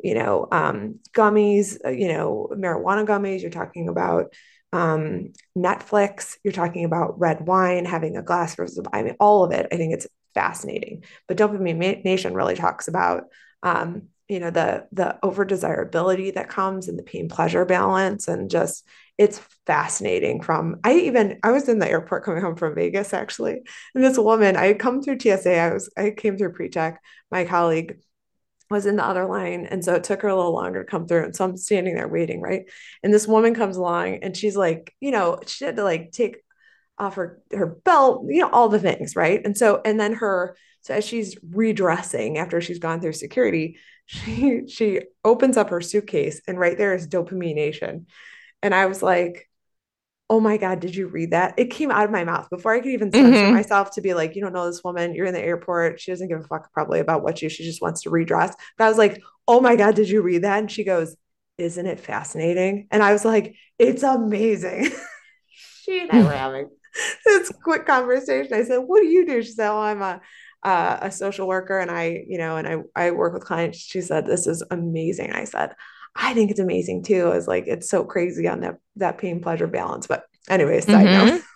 you 0.01 0.13
know, 0.13 0.47
um, 0.51 0.99
gummies, 1.13 1.77
uh, 1.85 1.89
you 1.89 2.07
know, 2.07 2.49
marijuana 2.53 3.05
gummies, 3.05 3.41
you're 3.41 3.51
talking 3.51 3.89
about 3.89 4.33
um, 4.73 5.31
Netflix, 5.57 6.35
you're 6.43 6.51
talking 6.51 6.83
about 6.83 7.17
red 7.19 7.47
wine, 7.47 7.85
having 7.85 8.17
a 8.17 8.21
glass 8.21 8.53
versus, 8.55 8.85
I 8.91 9.01
mean, 9.01 9.15
all 9.19 9.45
of 9.45 9.51
it. 9.53 9.65
I 9.71 9.77
think 9.77 9.93
it's 9.93 10.07
fascinating. 10.37 11.03
But 11.27 11.37
Dopamine 11.37 12.03
Nation 12.03 12.35
really 12.35 12.55
talks 12.55 12.87
about 12.87 13.23
um, 13.63 14.03
you 14.27 14.39
know 14.39 14.51
the 14.51 14.85
the 14.91 15.17
over 15.23 15.45
desirability 15.45 16.31
that 16.31 16.47
comes 16.49 16.87
and 16.87 16.99
the 16.99 17.03
pain 17.03 17.27
pleasure 17.27 17.65
balance 17.65 18.27
and 18.27 18.51
just 18.51 18.85
it's 19.17 19.39
fascinating 19.65 20.41
from 20.41 20.79
i 20.83 20.93
even 20.93 21.39
i 21.43 21.51
was 21.51 21.69
in 21.69 21.79
the 21.79 21.89
airport 21.89 22.25
coming 22.25 22.41
home 22.41 22.57
from 22.57 22.75
vegas 22.75 23.13
actually 23.13 23.61
and 23.95 24.03
this 24.03 24.17
woman 24.17 24.57
i 24.57 24.67
had 24.67 24.79
come 24.79 25.01
through 25.01 25.17
tsa 25.17 25.57
i 25.57 25.73
was 25.73 25.89
i 25.97 26.11
came 26.11 26.37
through 26.37 26.51
pre-check 26.51 27.01
my 27.31 27.45
colleague 27.45 27.97
was 28.69 28.85
in 28.85 28.97
the 28.97 29.05
other 29.05 29.25
line 29.25 29.65
and 29.65 29.83
so 29.83 29.95
it 29.95 30.03
took 30.03 30.21
her 30.21 30.27
a 30.27 30.35
little 30.35 30.53
longer 30.53 30.83
to 30.83 30.91
come 30.91 31.07
through 31.07 31.23
and 31.23 31.33
so 31.33 31.45
i'm 31.45 31.55
standing 31.55 31.95
there 31.95 32.09
waiting 32.09 32.41
right 32.41 32.65
and 33.03 33.13
this 33.13 33.27
woman 33.27 33.55
comes 33.55 33.77
along 33.77 34.19
and 34.21 34.35
she's 34.35 34.57
like 34.57 34.93
you 34.99 35.11
know 35.11 35.39
she 35.47 35.63
had 35.63 35.77
to 35.77 35.83
like 35.85 36.11
take 36.11 36.37
off 36.99 37.15
her 37.15 37.41
her 37.51 37.65
belt, 37.67 38.25
you 38.29 38.41
know, 38.41 38.49
all 38.49 38.69
the 38.69 38.79
things, 38.79 39.15
right? 39.15 39.41
And 39.45 39.57
so 39.57 39.81
and 39.85 39.99
then 39.99 40.13
her 40.13 40.57
so 40.81 40.93
as 40.93 41.05
she's 41.05 41.37
redressing 41.51 42.37
after 42.37 42.61
she's 42.61 42.79
gone 42.79 43.01
through 43.01 43.13
security, 43.13 43.77
she 44.05 44.63
she 44.67 45.01
opens 45.25 45.57
up 45.57 45.69
her 45.69 45.81
suitcase 45.81 46.41
and 46.47 46.59
right 46.59 46.77
there 46.77 46.95
is 46.95 47.07
dopamine 47.07 47.55
nation. 47.55 48.07
And 48.63 48.75
I 48.75 48.87
was 48.87 49.03
like, 49.03 49.49
"Oh 50.29 50.39
my 50.41 50.57
god, 50.57 50.79
did 50.81 50.95
you 50.95 51.07
read 51.07 51.31
that?" 51.31 51.53
It 51.57 51.71
came 51.71 51.91
out 51.91 52.05
of 52.05 52.11
my 52.11 52.23
mouth 52.25 52.49
before 52.49 52.73
I 52.73 52.79
could 52.81 52.91
even 52.91 53.13
censor 53.13 53.47
Mhm. 53.47 53.51
myself 53.53 53.91
to 53.91 54.01
be 54.01 54.13
like, 54.13 54.35
"You 54.35 54.41
don't 54.41 54.53
know 54.53 54.65
this 54.67 54.83
woman. 54.83 55.15
You're 55.15 55.25
in 55.27 55.33
the 55.33 55.41
airport. 55.43 55.99
She 56.01 56.11
doesn't 56.11 56.27
give 56.27 56.39
a 56.41 56.47
fuck 56.47 56.71
probably 56.73 56.99
about 56.99 57.23
what 57.23 57.41
you. 57.41 57.49
She 57.49 57.63
just 57.63 57.81
wants 57.81 58.01
to 58.03 58.09
redress." 58.09 58.55
But 58.77 58.85
I 58.85 58.89
was 58.89 58.97
like, 58.97 59.21
"Oh 59.47 59.61
my 59.61 59.75
god, 59.77 59.95
did 59.95 60.09
you 60.09 60.21
read 60.21 60.43
that?" 60.43 60.59
And 60.59 60.71
she 60.71 60.83
goes, 60.83 61.15
"Isn't 61.57 61.85
it 61.87 61.99
fascinating?" 62.01 62.87
And 62.91 63.03
I 63.03 63.13
was 63.13 63.23
like, 63.25 63.55
"It's 63.79 64.03
amazing." 64.03 64.89
she 65.47 66.01
and 66.01 66.11
I 66.11 66.23
were 66.23 66.33
having 66.35 66.69
this 67.25 67.51
quick 67.63 67.85
conversation. 67.85 68.53
I 68.53 68.63
said, 68.63 68.77
"What 68.79 69.01
do 69.01 69.07
you 69.07 69.25
do?" 69.25 69.41
She 69.43 69.51
said, 69.51 69.69
"Oh, 69.71 69.79
I'm 69.79 70.01
a 70.01 70.21
uh, 70.63 70.97
a 71.01 71.11
social 71.11 71.47
worker, 71.47 71.79
and 71.79 71.91
I, 71.91 72.23
you 72.27 72.37
know, 72.37 72.57
and 72.57 72.67
I 72.67 73.07
I 73.07 73.11
work 73.11 73.33
with 73.33 73.43
clients." 73.43 73.79
She 73.79 74.01
said, 74.01 74.25
"This 74.25 74.47
is 74.47 74.63
amazing." 74.71 75.31
I 75.31 75.43
said, 75.45 75.73
"I 76.15 76.33
think 76.33 76.51
it's 76.51 76.59
amazing 76.59 77.03
too." 77.03 77.31
It's 77.31 77.47
like 77.47 77.65
it's 77.67 77.89
so 77.89 78.03
crazy 78.03 78.47
on 78.47 78.61
that 78.61 78.77
that 78.97 79.17
pain 79.17 79.41
pleasure 79.41 79.67
balance. 79.67 80.07
But 80.07 80.25
anyway, 80.49 80.81
side 80.81 81.05
note. 81.05 81.33
Mhm. 81.33 81.43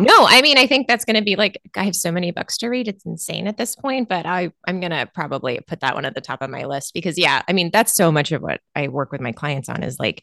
No, 0.00 0.26
I 0.26 0.40
mean, 0.40 0.56
I 0.56 0.66
think 0.66 0.88
that's 0.88 1.04
going 1.04 1.16
to 1.16 1.22
be 1.22 1.36
like, 1.36 1.60
I 1.76 1.84
have 1.84 1.94
so 1.94 2.10
many 2.10 2.30
books 2.30 2.56
to 2.58 2.68
read. 2.68 2.88
It's 2.88 3.04
insane 3.04 3.46
at 3.46 3.58
this 3.58 3.76
point, 3.76 4.08
but 4.08 4.24
I, 4.24 4.50
I'm 4.66 4.80
going 4.80 4.90
to 4.90 5.06
probably 5.14 5.60
put 5.66 5.80
that 5.80 5.94
one 5.94 6.06
at 6.06 6.14
the 6.14 6.22
top 6.22 6.40
of 6.40 6.48
my 6.48 6.64
list 6.64 6.94
because, 6.94 7.18
yeah, 7.18 7.42
I 7.46 7.52
mean, 7.52 7.70
that's 7.70 7.94
so 7.94 8.10
much 8.10 8.32
of 8.32 8.40
what 8.40 8.62
I 8.74 8.88
work 8.88 9.12
with 9.12 9.20
my 9.20 9.32
clients 9.32 9.68
on 9.68 9.82
is 9.82 9.98
like, 9.98 10.22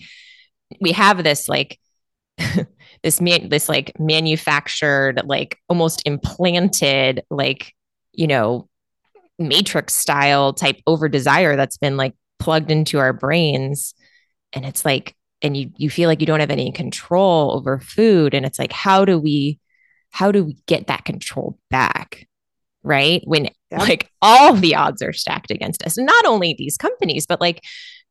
we 0.81 0.91
have 0.93 1.23
this 1.23 1.47
like, 1.47 1.79
this 3.03 3.19
man, 3.21 3.49
this 3.49 3.69
like 3.69 3.91
manufactured, 3.99 5.21
like 5.25 5.57
almost 5.69 6.01
implanted, 6.05 7.23
like, 7.29 7.73
you 8.13 8.27
know, 8.27 8.69
matrix 9.39 9.95
style 9.95 10.53
type 10.53 10.79
over 10.87 11.09
desire 11.09 11.55
that's 11.55 11.77
been 11.77 11.97
like 11.97 12.13
plugged 12.39 12.71
into 12.71 12.99
our 12.99 13.13
brains. 13.13 13.93
And 14.53 14.65
it's 14.65 14.85
like, 14.85 15.15
and 15.41 15.57
you 15.57 15.71
you 15.77 15.89
feel 15.89 16.09
like 16.09 16.21
you 16.21 16.27
don't 16.27 16.39
have 16.39 16.49
any 16.51 16.71
control 16.71 17.51
over 17.51 17.79
food 17.79 18.33
and 18.33 18.45
it's 18.45 18.57
like 18.57 18.71
how 18.71 19.03
do 19.03 19.19
we 19.19 19.59
how 20.11 20.31
do 20.31 20.43
we 20.43 20.55
get 20.67 20.87
that 20.87 21.03
control 21.05 21.59
back 21.69 22.27
right 22.81 23.21
when 23.25 23.49
Yep. 23.71 23.81
like 23.81 24.11
all 24.21 24.53
the 24.53 24.75
odds 24.75 25.01
are 25.01 25.13
stacked 25.13 25.49
against 25.49 25.83
us 25.83 25.97
not 25.97 26.25
only 26.27 26.53
these 26.55 26.77
companies 26.77 27.25
but 27.25 27.41
like 27.41 27.61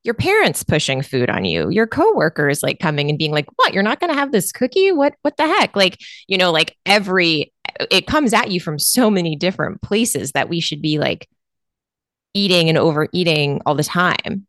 your 0.05 0.15
parents 0.15 0.63
pushing 0.65 1.01
food 1.03 1.31
on 1.31 1.45
you 1.45 1.69
your 1.71 1.87
coworkers 1.87 2.63
like 2.63 2.79
coming 2.81 3.09
and 3.09 3.19
being 3.19 3.31
like 3.33 3.47
what 3.57 3.73
you're 3.73 3.83
not 3.83 4.01
going 4.01 4.13
to 4.13 4.19
have 4.19 4.33
this 4.33 4.51
cookie 4.53 4.91
what 4.93 5.15
what 5.23 5.37
the 5.37 5.47
heck 5.47 5.77
like 5.77 6.01
you 6.27 6.37
know 6.37 6.51
like 6.51 6.77
every 6.87 7.53
it 7.91 8.07
comes 8.07 8.33
at 8.33 8.51
you 8.51 8.61
from 8.61 8.79
so 8.79 9.11
many 9.11 9.37
different 9.37 9.81
places 9.83 10.33
that 10.33 10.49
we 10.49 10.61
should 10.61 10.83
be 10.83 10.99
like 10.99 11.29
eating 12.35 12.69
and 12.69 12.79
overeating 12.79 13.61
all 13.67 13.75
the 13.75 13.85
time 13.85 14.47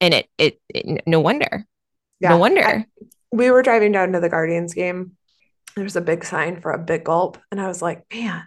and 0.00 0.14
it 0.14 0.28
it, 0.38 0.60
it 0.68 1.02
no 1.06 1.20
wonder 1.20 1.66
Yeah. 2.20 2.30
no 2.30 2.38
wonder 2.38 2.64
I- 2.64 2.86
we 3.32 3.50
were 3.50 3.62
driving 3.62 3.90
down 3.90 4.12
to 4.12 4.20
the 4.20 4.28
Guardians 4.28 4.74
game. 4.74 5.16
There's 5.74 5.96
a 5.96 6.00
big 6.00 6.24
sign 6.24 6.60
for 6.60 6.70
a 6.70 6.78
big 6.78 7.02
gulp. 7.02 7.36
And 7.50 7.60
I 7.60 7.66
was 7.66 7.82
like, 7.82 8.04
man, 8.14 8.46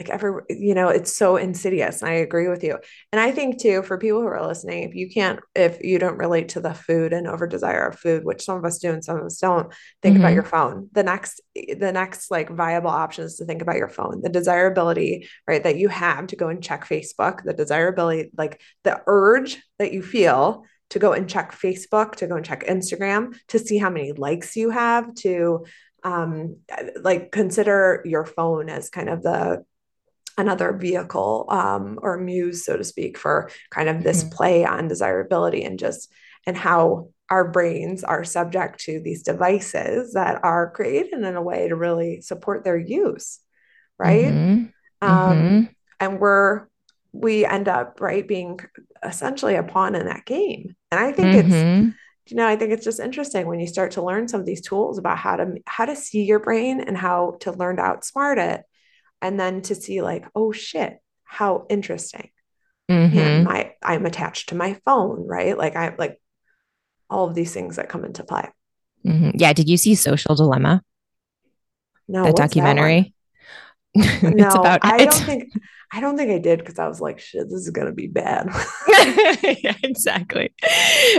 like 0.00 0.10
every, 0.10 0.42
you 0.50 0.74
know, 0.74 0.88
it's 0.88 1.16
so 1.16 1.36
insidious. 1.36 2.02
And 2.02 2.10
I 2.10 2.14
agree 2.14 2.48
with 2.48 2.64
you. 2.64 2.78
And 3.12 3.20
I 3.20 3.30
think 3.30 3.60
too, 3.60 3.82
for 3.82 3.96
people 3.96 4.20
who 4.20 4.26
are 4.26 4.46
listening, 4.46 4.82
if 4.82 4.94
you 4.94 5.08
can't, 5.08 5.38
if 5.54 5.82
you 5.84 5.98
don't 6.00 6.18
relate 6.18 6.48
to 6.50 6.60
the 6.60 6.74
food 6.74 7.12
and 7.12 7.28
over 7.28 7.46
desire 7.46 7.86
of 7.86 7.98
food, 7.98 8.24
which 8.24 8.44
some 8.44 8.56
of 8.58 8.64
us 8.64 8.78
do 8.78 8.90
and 8.90 9.04
some 9.04 9.18
of 9.18 9.24
us 9.24 9.38
don't, 9.38 9.72
think 10.02 10.18
about 10.18 10.32
Mhm. 10.32 10.34
your 10.34 10.42
phone. 10.42 10.88
The 10.92 11.04
next, 11.04 11.40
the 11.54 11.92
next 11.92 12.30
like 12.30 12.50
viable 12.50 12.90
option 12.90 13.24
is 13.24 13.36
to 13.36 13.44
think 13.44 13.62
about 13.62 13.76
your 13.76 13.88
phone, 13.88 14.20
the 14.20 14.28
desirability, 14.28 15.28
right, 15.46 15.62
that 15.62 15.76
you 15.76 15.88
have 15.88 16.26
to 16.28 16.36
go 16.36 16.48
and 16.48 16.62
check 16.62 16.86
Facebook, 16.86 17.44
the 17.44 17.54
desirability, 17.54 18.32
like 18.36 18.60
the 18.82 19.00
urge 19.06 19.62
that 19.78 19.92
you 19.92 20.02
feel 20.02 20.64
to 20.90 20.98
go 20.98 21.12
and 21.12 21.28
check 21.28 21.52
Facebook, 21.52 22.16
to 22.16 22.26
go 22.26 22.34
and 22.36 22.44
check 22.44 22.64
Instagram, 22.66 23.36
to 23.48 23.58
see 23.58 23.78
how 23.78 23.90
many 23.90 24.12
likes 24.12 24.56
you 24.56 24.70
have, 24.70 25.14
to 25.14 25.64
um, 26.02 26.56
like 27.00 27.32
consider 27.32 28.02
your 28.04 28.26
phone 28.26 28.68
as 28.68 28.90
kind 28.90 29.08
of 29.08 29.22
the 29.22 29.64
another 30.36 30.72
vehicle 30.72 31.46
um, 31.48 31.98
or 32.02 32.18
muse, 32.18 32.64
so 32.64 32.76
to 32.76 32.84
speak, 32.84 33.18
for 33.18 33.50
kind 33.70 33.88
of 33.88 34.02
this 34.02 34.22
Mhm. 34.22 34.30
play 34.30 34.64
on 34.64 34.88
desirability 34.88 35.64
and 35.64 35.78
just 35.78 36.12
and 36.46 36.56
how 36.56 37.08
our 37.30 37.48
brains 37.50 38.04
are 38.04 38.22
subject 38.24 38.80
to 38.80 39.00
these 39.00 39.22
devices 39.22 40.12
that 40.12 40.40
are 40.44 40.70
created 40.70 41.14
in 41.14 41.36
a 41.36 41.42
way 41.42 41.68
to 41.68 41.76
really 41.76 42.20
support 42.20 42.64
their 42.64 42.76
use, 42.76 43.40
right? 43.98 44.34
Mhm. 44.34 44.72
Um, 45.02 45.60
Mhm. 45.60 45.74
and 46.00 46.20
we're 46.20 46.68
we 47.12 47.44
end 47.46 47.68
up 47.68 48.00
right 48.00 48.26
being 48.26 48.58
essentially 49.04 49.54
a 49.54 49.62
pawn 49.62 49.94
in 49.94 50.06
that 50.06 50.24
game. 50.26 50.74
And 50.90 51.00
I 51.00 51.12
think 51.12 51.34
it's 51.34 51.64
Mhm. 51.66 51.94
you 52.26 52.36
know, 52.36 52.46
I 52.46 52.56
think 52.56 52.72
it's 52.72 52.84
just 52.84 53.00
interesting 53.00 53.46
when 53.46 53.60
you 53.60 53.66
start 53.66 53.92
to 53.92 54.02
learn 54.02 54.28
some 54.28 54.40
of 54.40 54.46
these 54.46 54.62
tools 54.62 54.98
about 54.98 55.18
how 55.18 55.36
to 55.36 55.56
how 55.66 55.84
to 55.84 55.96
see 55.96 56.22
your 56.24 56.40
brain 56.40 56.80
and 56.80 56.96
how 56.96 57.36
to 57.40 57.52
learn 57.52 57.76
to 57.76 57.82
outsmart 57.82 58.38
it, 58.38 58.62
and 59.24 59.40
then 59.40 59.62
to 59.62 59.74
see 59.74 60.02
like, 60.02 60.26
oh 60.34 60.52
shit, 60.52 60.98
how 61.24 61.66
interesting. 61.68 62.30
And 62.88 63.12
Mhm. 63.12 63.44
my 63.44 63.72
I'm 63.82 64.04
attached 64.06 64.50
to 64.50 64.54
my 64.54 64.74
phone, 64.84 65.26
right? 65.26 65.56
Like 65.56 65.74
I 65.74 65.94
like 65.98 66.20
all 67.08 67.26
of 67.28 67.34
these 67.34 67.52
things 67.52 67.76
that 67.76 67.88
come 67.88 68.04
into 68.04 68.22
play. 68.24 68.48
Mhm. 69.04 69.32
Yeah. 69.34 69.52
Did 69.54 69.68
you 69.68 69.76
see 69.78 69.94
Social 69.94 70.34
Dilemma, 70.34 70.82
No, 72.06 72.24
that 72.24 72.36
that 72.36 72.48
documentary? 72.48 73.14
it's 73.94 74.22
No, 74.22 74.48
about 74.50 74.80
I 74.82 75.04
don't 75.04 75.24
think 75.24 75.52
I 75.92 76.00
don't 76.00 76.16
think 76.16 76.30
I 76.30 76.38
did 76.38 76.58
because 76.58 76.78
I 76.78 76.88
was 76.88 77.00
like, 77.00 77.18
shit, 77.20 77.44
this 77.44 77.60
is 77.60 77.70
gonna 77.70 77.92
be 77.92 78.08
bad. 78.08 78.48
yeah, 79.64 79.76
exactly. 79.82 80.52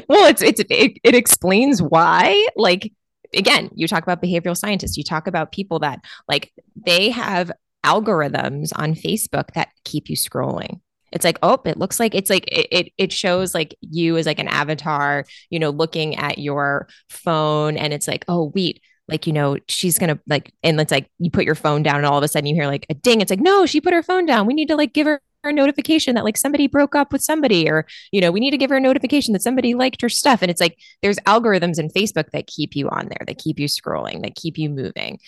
Well, 0.08 0.28
it's 0.28 0.42
it's 0.42 0.62
it, 0.70 1.00
it 1.04 1.16
explains 1.16 1.82
why. 1.82 2.48
Like 2.56 2.92
again, 3.34 3.70
you 3.74 3.88
talk 3.88 4.04
about 4.04 4.22
behavioral 4.22 4.58
scientists. 4.58 4.98
You 4.98 5.04
talk 5.04 5.28
about 5.28 5.52
people 5.52 5.80
that 5.80 6.00
like 6.28 6.52
they 6.86 7.10
have 7.10 7.52
algorithms 7.86 8.72
on 8.76 8.96
Facebook 8.96 9.54
that 9.54 9.70
keep 9.84 10.10
you 10.10 10.16
scrolling. 10.16 10.82
It's 11.12 11.24
like, 11.24 11.40
oh, 11.44 11.62
it 11.66 11.78
looks 11.78 12.00
like 12.00 12.14
it's 12.14 12.30
like 12.30 12.44
it, 12.52 12.92
it 12.98 13.14
shows 13.14 13.54
like 13.54 13.76
you 13.80 14.18
as 14.18 14.26
like 14.26 14.40
an 14.40 14.50
avatar, 14.50 15.24
you 15.50 15.60
know, 15.60 15.70
looking 15.70 16.16
at 16.16 16.40
your 16.40 16.90
phone, 17.10 17.78
and 17.78 17.94
it's 17.94 18.08
like, 18.08 18.26
oh, 18.28 18.52
wait, 18.54 18.82
like 19.08 19.28
you 19.28 19.32
know, 19.32 19.58
she's 19.70 19.98
gonna 19.98 20.20
like, 20.28 20.52
and 20.62 20.82
it's 20.82 20.92
like 20.92 21.10
you 21.20 21.32
put 21.32 21.46
your 21.46 21.56
phone 21.56 21.84
down, 21.84 21.98
and 21.98 22.06
all 22.06 22.18
of 22.18 22.24
a 22.24 22.28
sudden 22.28 22.48
you 22.48 22.56
hear 22.56 22.68
like 22.68 22.86
a 22.90 22.96
ding. 22.96 23.22
It's 23.22 23.30
like, 23.30 23.40
no, 23.40 23.66
she 23.66 23.80
put 23.80 23.94
her 23.94 24.04
phone 24.04 24.26
down. 24.26 24.46
We 24.46 24.54
need 24.54 24.68
to 24.68 24.76
like 24.76 24.94
give 24.94 25.08
her 25.08 25.22
a 25.46 25.54
notification 25.54 26.16
that 26.16 26.26
like 26.26 26.38
somebody 26.38 26.68
broke 26.68 26.96
up 26.96 27.14
with 27.14 27.22
somebody, 27.22 27.70
or 27.70 27.86
you 28.12 28.20
know, 28.20 28.32
we 28.32 28.42
need 28.42 28.52
to 28.52 28.58
give 28.58 28.72
her 28.72 28.78
a 28.78 28.82
notification 28.82 29.32
that 29.34 29.44
somebody 29.44 29.74
liked 29.74 30.02
her 30.02 30.10
stuff. 30.10 30.42
And 30.42 30.52
it's 30.52 30.62
like 30.62 30.78
there's 31.02 31.20
algorithms 31.20 31.80
in 31.80 31.88
Facebook 31.90 32.32
that 32.32 32.48
keep 32.48 32.76
you 32.76 32.90
on 32.90 33.08
there, 33.08 33.26
that 33.28 33.38
keep 33.38 33.60
you 33.60 33.68
scrolling, 33.68 34.24
that 34.24 34.36
keep 34.36 34.58
you 34.58 34.70
moving, 34.70 35.20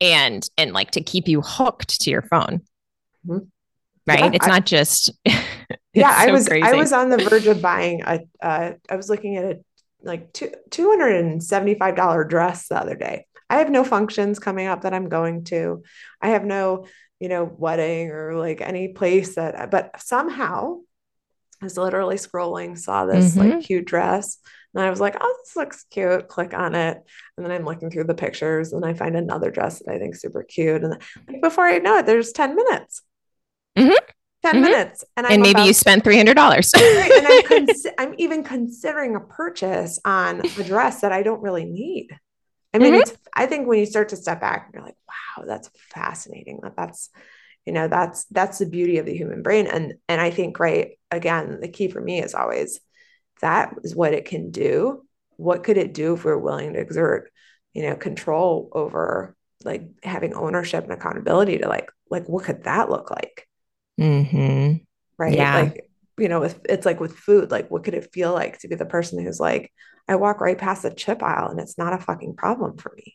and 0.00 0.48
and 0.56 0.72
like 0.72 0.92
to 0.92 1.00
keep 1.00 1.28
you 1.28 1.42
hooked 1.42 2.00
to 2.02 2.10
your 2.10 2.22
phone. 2.22 2.62
Mhm. 3.26 3.48
Right? 4.06 4.20
Yeah, 4.20 4.30
it's 4.34 4.46
I- 4.46 4.50
not 4.50 4.66
just 4.66 5.10
yeah, 5.24 5.34
it's 5.94 6.04
I 6.04 6.26
so 6.26 6.32
was 6.32 6.48
I 6.48 6.72
was 6.74 6.92
on 6.92 7.10
the 7.10 7.18
verge 7.18 7.46
of 7.46 7.60
buying 7.60 8.02
a 8.02 8.20
uh, 8.40 8.72
I 8.88 8.96
was 8.96 9.08
looking 9.08 9.36
at 9.36 9.44
a 9.44 9.60
like 10.02 10.32
two, 10.32 10.52
$275 10.70 12.28
dress 12.28 12.68
the 12.68 12.78
other 12.78 12.94
day. 12.94 13.26
I 13.48 13.56
have 13.56 13.70
no 13.70 13.84
functions 13.84 14.38
coming 14.38 14.66
up 14.66 14.82
that 14.82 14.94
I'm 14.94 15.08
going 15.08 15.44
to. 15.44 15.82
I 16.20 16.28
have 16.28 16.44
no, 16.44 16.86
you 17.20 17.28
know, 17.28 17.44
wedding 17.44 18.10
or 18.10 18.36
like 18.36 18.60
any 18.60 18.88
place 18.88 19.34
that, 19.36 19.70
but 19.70 20.00
somehow 20.00 20.78
I 21.60 21.64
was 21.64 21.76
literally 21.76 22.16
scrolling, 22.16 22.78
saw 22.78 23.06
this 23.06 23.34
mm-hmm. 23.34 23.50
like 23.50 23.64
cute 23.64 23.86
dress. 23.86 24.38
And 24.76 24.84
I 24.84 24.90
was 24.90 25.00
like, 25.00 25.16
oh, 25.18 25.36
this 25.42 25.56
looks 25.56 25.86
cute. 25.90 26.28
Click 26.28 26.52
on 26.52 26.74
it. 26.74 27.02
And 27.36 27.46
then 27.46 27.50
I'm 27.50 27.64
looking 27.64 27.90
through 27.90 28.04
the 28.04 28.14
pictures 28.14 28.74
and 28.74 28.84
I 28.84 28.92
find 28.92 29.16
another 29.16 29.50
dress 29.50 29.78
that 29.78 29.90
I 29.90 29.98
think 29.98 30.14
super 30.14 30.42
cute. 30.42 30.84
And 30.84 31.02
like, 31.26 31.40
before 31.40 31.64
I 31.64 31.78
know 31.78 31.96
it, 31.96 32.04
there's 32.04 32.32
10 32.32 32.54
minutes. 32.54 33.00
Mm-hmm. 33.78 33.94
10 34.42 34.54
mm-hmm. 34.54 34.60
minutes. 34.60 35.02
And, 35.16 35.26
and 35.26 35.40
maybe 35.40 35.62
you 35.62 35.72
spent 35.72 36.04
$300. 36.04 36.28
and 36.28 37.26
I'm, 37.26 37.42
cons- 37.66 37.86
I'm, 37.96 38.14
even 38.18 38.44
considering 38.44 39.16
a 39.16 39.20
purchase 39.20 39.98
on 40.04 40.40
a 40.44 40.64
dress 40.64 41.00
that 41.00 41.10
I 41.10 41.22
don't 41.22 41.40
really 41.40 41.64
need. 41.64 42.10
I 42.74 42.78
mean, 42.78 42.92
mm-hmm. 42.92 43.00
it's, 43.00 43.16
I 43.32 43.46
think 43.46 43.66
when 43.66 43.78
you 43.78 43.86
start 43.86 44.10
to 44.10 44.16
step 44.16 44.42
back, 44.42 44.72
you're 44.74 44.82
like, 44.82 44.96
wow, 45.08 45.44
that's 45.46 45.70
fascinating. 45.88 46.60
That 46.62 46.76
that's, 46.76 47.08
you 47.64 47.72
know, 47.72 47.88
that's, 47.88 48.26
that's 48.26 48.58
the 48.58 48.66
beauty 48.66 48.98
of 48.98 49.06
the 49.06 49.16
human 49.16 49.42
brain. 49.42 49.68
And, 49.68 49.94
and 50.06 50.20
I 50.20 50.30
think, 50.30 50.60
right, 50.60 50.98
again, 51.10 51.60
the 51.62 51.68
key 51.68 51.88
for 51.88 52.00
me 52.02 52.22
is 52.22 52.34
always 52.34 52.80
that 53.40 53.74
is 53.82 53.94
what 53.94 54.14
it 54.14 54.24
can 54.24 54.50
do. 54.50 55.04
What 55.36 55.64
could 55.64 55.76
it 55.76 55.94
do 55.94 56.14
if 56.14 56.24
we're 56.24 56.38
willing 56.38 56.72
to 56.72 56.80
exert, 56.80 57.30
you 57.74 57.82
know, 57.82 57.96
control 57.96 58.68
over 58.72 59.36
like 59.64 59.88
having 60.02 60.34
ownership 60.34 60.84
and 60.84 60.92
accountability 60.92 61.58
to 61.58 61.68
like, 61.68 61.90
like, 62.10 62.28
what 62.28 62.44
could 62.44 62.64
that 62.64 62.90
look 62.90 63.10
like? 63.10 63.46
Mm-hmm. 64.00 64.76
Right. 65.18 65.34
Yeah. 65.34 65.60
Like, 65.60 65.90
you 66.18 66.28
know, 66.28 66.40
with, 66.40 66.60
it's 66.68 66.86
like 66.86 67.00
with 67.00 67.16
food, 67.16 67.50
like 67.50 67.70
what 67.70 67.84
could 67.84 67.94
it 67.94 68.12
feel 68.12 68.32
like 68.32 68.58
to 68.60 68.68
be 68.68 68.74
the 68.74 68.86
person 68.86 69.22
who's 69.22 69.40
like, 69.40 69.72
I 70.08 70.16
walk 70.16 70.40
right 70.40 70.56
past 70.56 70.82
the 70.82 70.90
chip 70.90 71.22
aisle 71.22 71.50
and 71.50 71.60
it's 71.60 71.76
not 71.76 71.92
a 71.92 71.98
fucking 71.98 72.36
problem 72.36 72.78
for 72.78 72.92
me. 72.96 73.14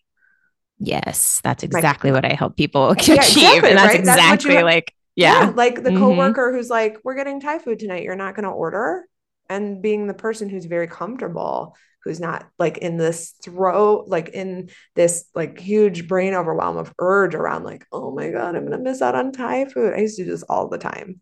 Yes, 0.77 1.41
that's 1.43 1.63
exactly 1.63 2.11
what 2.11 2.25
I 2.25 2.33
help 2.33 2.57
people 2.57 2.89
achieve. 2.91 3.17
Exactly, 3.17 3.69
and 3.69 3.77
that's 3.77 3.87
right? 3.87 3.99
exactly 3.99 4.53
that's 4.55 4.63
like, 4.63 4.93
yeah. 5.15 5.45
yeah. 5.45 5.49
Like 5.51 5.75
the 5.75 5.91
mm-hmm. 5.91 5.99
coworker 5.99 6.51
who's 6.51 6.69
like, 6.69 6.97
we're 7.03 7.15
getting 7.15 7.39
Thai 7.39 7.59
food 7.59 7.79
tonight. 7.79 8.03
You're 8.03 8.15
not 8.15 8.35
going 8.35 8.45
to 8.45 8.49
order. 8.49 9.05
And 9.51 9.81
being 9.81 10.07
the 10.07 10.13
person 10.13 10.49
who's 10.49 10.65
very 10.65 10.87
comfortable, 10.87 11.75
who's 12.03 12.19
not 12.19 12.47
like 12.57 12.79
in 12.79 12.97
this 12.97 13.33
throw, 13.43 14.03
like 14.07 14.29
in 14.29 14.69
this 14.95 15.25
like 15.35 15.59
huge 15.59 16.07
brain 16.07 16.33
overwhelm 16.33 16.77
of 16.77 16.93
urge 16.99 17.35
around 17.35 17.63
like, 17.63 17.85
oh 17.91 18.11
my 18.15 18.29
God, 18.29 18.55
I'm 18.55 18.65
going 18.65 18.71
to 18.71 18.79
miss 18.79 19.01
out 19.01 19.15
on 19.15 19.31
Thai 19.31 19.65
food. 19.65 19.93
I 19.93 19.99
used 19.99 20.17
to 20.17 20.23
do 20.23 20.31
this 20.31 20.43
all 20.43 20.67
the 20.67 20.77
time. 20.77 21.21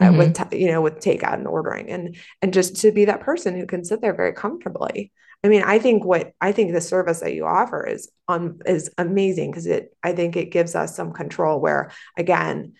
Uh, 0.00 0.06
mm-hmm. 0.06 0.18
with 0.18 0.52
you 0.52 0.68
know 0.68 0.80
with 0.80 1.00
takeout 1.00 1.34
and 1.34 1.46
ordering 1.46 1.90
and 1.90 2.16
and 2.40 2.52
just 2.52 2.76
to 2.76 2.90
be 2.90 3.04
that 3.04 3.20
person 3.20 3.54
who 3.54 3.66
can 3.66 3.84
sit 3.84 4.00
there 4.00 4.14
very 4.14 4.32
comfortably 4.32 5.12
i 5.44 5.48
mean 5.48 5.62
i 5.62 5.78
think 5.78 6.02
what 6.02 6.32
i 6.40 6.50
think 6.50 6.72
the 6.72 6.80
service 6.80 7.20
that 7.20 7.34
you 7.34 7.44
offer 7.44 7.86
is 7.86 8.10
on 8.26 8.58
is 8.64 8.90
amazing 8.98 9.50
because 9.50 9.66
it 9.66 9.94
i 10.02 10.12
think 10.12 10.34
it 10.34 10.50
gives 10.50 10.74
us 10.74 10.96
some 10.96 11.12
control 11.12 11.60
where 11.60 11.92
again 12.16 12.72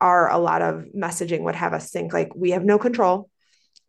our 0.00 0.30
a 0.30 0.38
lot 0.38 0.62
of 0.62 0.86
messaging 0.96 1.42
would 1.42 1.54
have 1.54 1.74
us 1.74 1.90
think 1.90 2.12
like 2.12 2.34
we 2.34 2.52
have 2.52 2.64
no 2.64 2.78
control 2.78 3.28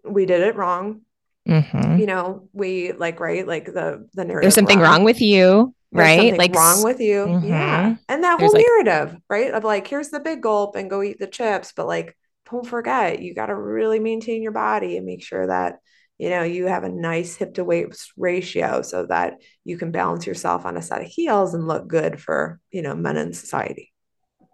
we 0.04 0.26
did 0.26 0.42
it 0.42 0.56
wrong. 0.56 1.02
Mm-hmm. 1.50 1.98
you 1.98 2.06
know 2.06 2.48
we 2.54 2.92
like 2.92 3.20
right 3.20 3.48
like 3.48 3.66
the 3.66 4.08
the 4.14 4.24
narrative 4.24 4.44
there's 4.44 4.54
something 4.54 4.80
wrong, 4.80 4.98
wrong 4.98 5.04
with 5.04 5.20
you 5.22 5.74
right? 5.92 6.38
like 6.38 6.56
wrong 6.56 6.84
with 6.84 7.00
you. 7.00 7.26
Mm-hmm. 7.26 7.48
yeah. 7.48 7.96
And 8.08 8.24
that 8.24 8.40
whole 8.40 8.54
narrative 8.54 9.18
right 9.30 9.52
of 9.52 9.64
like 9.64 9.88
here's 9.88 10.10
the 10.10 10.20
big 10.20 10.42
gulp 10.42 10.76
and 10.76 10.90
go 10.90 11.04
eat 11.04 11.20
the 11.20 11.28
chips 11.28 11.74
but 11.76 11.88
like 11.88 12.18
don't 12.50 12.66
forget 12.66 13.22
you 13.22 13.34
got 13.34 13.48
to 13.48 13.56
really 13.56 14.00
maintain 14.00 14.42
your 14.42 14.52
body 14.52 14.98
and 14.98 15.06
make 15.06 15.24
sure 15.24 15.48
that 15.48 15.80
you 16.18 16.30
know 16.30 16.44
you 16.44 16.68
have 16.68 16.84
a 16.84 16.90
nice 16.90 17.36
hip 17.36 17.56
to 17.56 17.64
weight 17.64 17.96
ratio 18.18 18.82
so 18.82 19.06
that 19.06 19.36
you 19.64 19.78
can 19.78 19.92
balance 19.92 20.26
yourself 20.26 20.66
on 20.66 20.78
a 20.78 20.82
set 20.82 21.02
of 21.02 21.08
heels 21.08 21.54
and 21.54 21.68
look 21.68 21.88
good 21.88 22.22
for 22.22 22.60
you 22.72 22.82
know 22.82 22.96
men 22.96 23.18
in 23.18 23.34
society. 23.34 23.92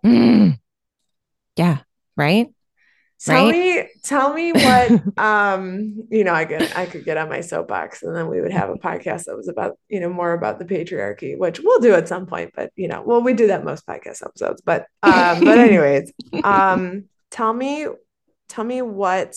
Mm. 0.06 0.60
yeah 1.56 1.80
right 2.16 2.48
tell 3.20 3.46
right? 3.46 3.52
me 3.52 3.90
tell 4.04 4.34
me 4.34 4.52
what 4.52 5.18
um 5.18 6.04
you 6.10 6.24
know 6.24 6.34
i 6.34 6.46
could 6.46 6.62
i 6.76 6.86
could 6.86 7.04
get 7.04 7.18
on 7.18 7.30
my 7.30 7.42
soapbox 7.42 8.04
and 8.04 8.16
then 8.16 8.28
we 8.28 8.42
would 8.42 8.52
have 8.52 8.70
a 8.70 8.76
podcast 8.76 9.26
that 9.26 9.36
was 9.36 9.48
about 9.48 9.78
you 9.90 10.00
know 10.00 10.10
more 10.10 10.34
about 10.34 10.60
the 10.60 10.66
patriarchy 10.66 11.38
which 11.38 11.60
we'll 11.60 11.80
do 11.80 11.94
at 11.94 12.08
some 12.08 12.26
point 12.26 12.52
but 12.56 12.72
you 12.76 12.88
know 12.88 13.02
well 13.06 13.22
we 13.22 13.34
do 13.34 13.48
that 13.48 13.64
most 13.64 13.86
podcast 13.88 14.24
episodes 14.24 14.62
but 14.64 14.86
um 15.04 15.44
but 15.44 15.58
anyways 15.58 16.12
um 16.44 17.06
tell 17.32 17.54
me 17.54 17.88
tell 18.50 18.64
me 18.64 18.82
what 18.82 19.36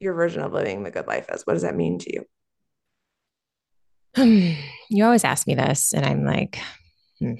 your 0.00 0.14
version 0.14 0.42
of 0.42 0.52
living 0.52 0.82
the 0.82 0.90
good 0.90 1.06
life 1.06 1.26
is 1.32 1.46
what 1.46 1.54
does 1.54 1.62
that 1.62 1.76
mean 1.76 1.98
to 1.98 2.12
you 2.12 2.24
you 4.90 5.04
always 5.04 5.24
ask 5.24 5.46
me 5.46 5.54
this 5.54 5.92
and 5.92 6.04
i'm 6.04 6.24
like 6.24 6.58
hmm. 7.20 7.34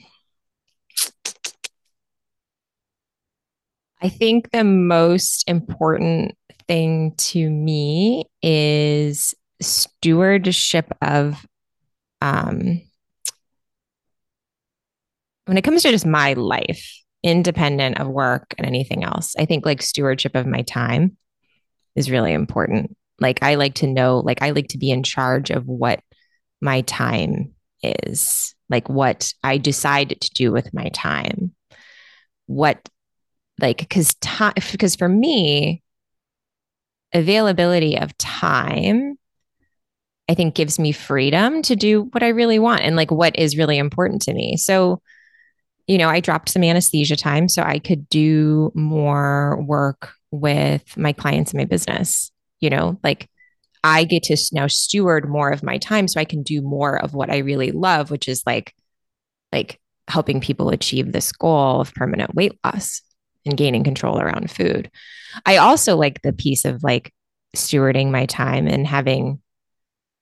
I 4.03 4.09
think 4.09 4.51
the 4.51 4.65
most 4.65 5.45
important 5.49 6.37
thing 6.69 7.15
to 7.17 7.51
me 7.51 8.25
is 8.43 9.35
stewardship 9.61 10.91
of 11.03 11.47
um 12.23 12.81
when 15.47 15.59
it 15.59 15.63
comes 15.63 15.83
to 15.83 15.91
just 15.91 16.07
my 16.07 16.35
life 16.35 17.01
independent 17.23 17.99
of 17.99 18.09
work 18.09 18.55
and 18.57 18.67
anything 18.67 19.05
else. 19.05 19.35
I 19.39 19.45
think 19.45 19.67
like 19.67 19.83
stewardship 19.83 20.35
of 20.35 20.47
my 20.47 20.63
time 20.63 21.17
is 21.95 22.11
really 22.11 22.33
important. 22.33 22.97
Like 23.19 23.43
I 23.43 23.57
like 23.57 23.75
to 23.77 23.87
know, 23.87 24.21
like 24.21 24.43
I 24.43 24.51
like 24.51 24.69
to 24.69 24.79
be 24.79 24.91
in 24.91 25.03
charge 25.03 25.51
of 25.51 25.67
what 25.67 26.01
my 26.61 26.81
time 26.83 27.53
is, 27.83 28.55
like 28.69 28.89
what 28.89 29.33
I 29.43 29.59
decide 29.59 30.21
to 30.21 30.31
do 30.31 30.53
with 30.53 30.73
my 30.73 30.89
time. 30.91 31.55
What 32.47 32.89
like 33.61 33.79
because 33.79 34.15
time 34.17 34.55
because 34.73 34.97
for 34.97 35.09
me 35.09 35.83
availability 37.13 37.99
of 37.99 38.17
time 38.19 39.17
I 40.29 40.35
think 40.35 40.55
gives 40.55 40.79
me 40.79 40.93
freedom 40.93 41.63
to 41.63 41.75
do 41.75 42.03
what 42.13 42.23
I 42.23 42.29
really 42.29 42.61
want 42.61 42.83
and 42.83 42.95
like 42.95 43.11
what 43.11 43.37
is 43.37 43.57
really 43.57 43.79
important 43.79 44.23
to 44.23 44.33
me. 44.33 44.57
So 44.57 45.03
you 45.89 45.99
know, 45.99 46.09
I 46.09 46.21
dropped 46.21 46.51
some 46.51 46.63
anesthesia 46.63 47.17
time 47.17 47.49
so 47.49 47.63
I 47.63 47.81
could 47.81 48.09
do 48.09 48.71
more 48.77 49.61
work 49.61 50.13
with 50.31 50.97
my 50.97 51.13
clients 51.13 51.51
and 51.51 51.59
my 51.59 51.65
business. 51.65 52.31
You 52.61 52.71
know, 52.71 53.01
like 53.03 53.29
I 53.83 54.05
get 54.05 54.23
to 54.25 54.37
now 54.53 54.69
steward 54.69 55.29
more 55.29 55.51
of 55.51 55.65
my 55.65 55.79
time 55.79 56.07
so 56.07 56.21
I 56.21 56.25
can 56.25 56.45
do 56.45 56.63
more 56.63 56.97
of 57.03 57.13
what 57.13 57.29
I 57.29 57.39
really 57.39 57.73
love, 57.73 58.13
which 58.13 58.29
is 58.29 58.45
like 58.47 58.73
like 59.51 59.81
helping 60.07 60.41
people 60.41 60.71
achieve 60.71 61.11
this 61.11 61.33
goal 61.33 61.81
of 61.81 61.93
permanent 61.95 62.37
weight 62.37 62.57
loss 62.65 63.03
and 63.47 63.57
gaining 63.57 63.85
control 63.85 64.21
around 64.21 64.51
food. 64.51 64.91
I 65.47 65.59
also 65.59 65.97
like 65.97 66.23
the 66.23 66.33
piece 66.33 66.65
of 66.65 66.83
like 66.83 67.13
stewarding 67.57 68.11
my 68.11 68.27
time 68.27 68.67
and 68.67 68.87
having 68.87 69.41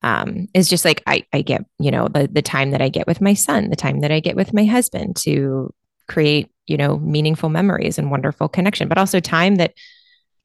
um, 0.02 0.46
is 0.54 0.68
just 0.68 0.85
like 0.85 1.02
I, 1.07 1.24
I 1.33 1.42
get, 1.42 1.64
you 1.78 1.90
know, 1.90 2.09
the 2.09 2.28
the 2.31 2.42
time 2.42 2.70
that 2.70 2.83
I 2.83 2.88
get 2.88 3.07
with 3.07 3.20
my 3.20 3.35
son, 3.35 3.70
the 3.70 3.76
time 3.76 4.00
that 4.00 4.12
I 4.12 4.20
get 4.20 4.37
with 4.37 4.54
my 4.54 4.64
husband 4.64 5.16
to 5.16 5.74
create, 6.07 6.50
you 6.66 6.76
know, 6.76 6.98
meaningful 6.98 7.48
memories 7.48 7.98
and 7.98 8.11
wonderful 8.11 8.48
connection, 8.48 8.88
but 8.88 8.98
also 8.98 9.18
time 9.20 9.57
that 9.57 9.74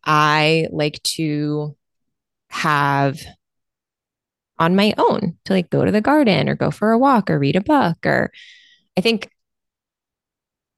I 0.03 0.67
like 0.71 1.01
to 1.03 1.75
have 2.49 3.19
on 4.59 4.75
my 4.75 4.93
own 4.97 5.37
to 5.45 5.53
like 5.53 5.69
go 5.69 5.83
to 5.83 5.91
the 5.91 6.01
garden 6.01 6.47
or 6.47 6.55
go 6.55 6.71
for 6.71 6.91
a 6.91 6.97
walk 6.97 7.29
or 7.29 7.39
read 7.39 7.55
a 7.55 7.61
book 7.61 7.97
or 8.05 8.31
I 8.97 9.01
think 9.01 9.29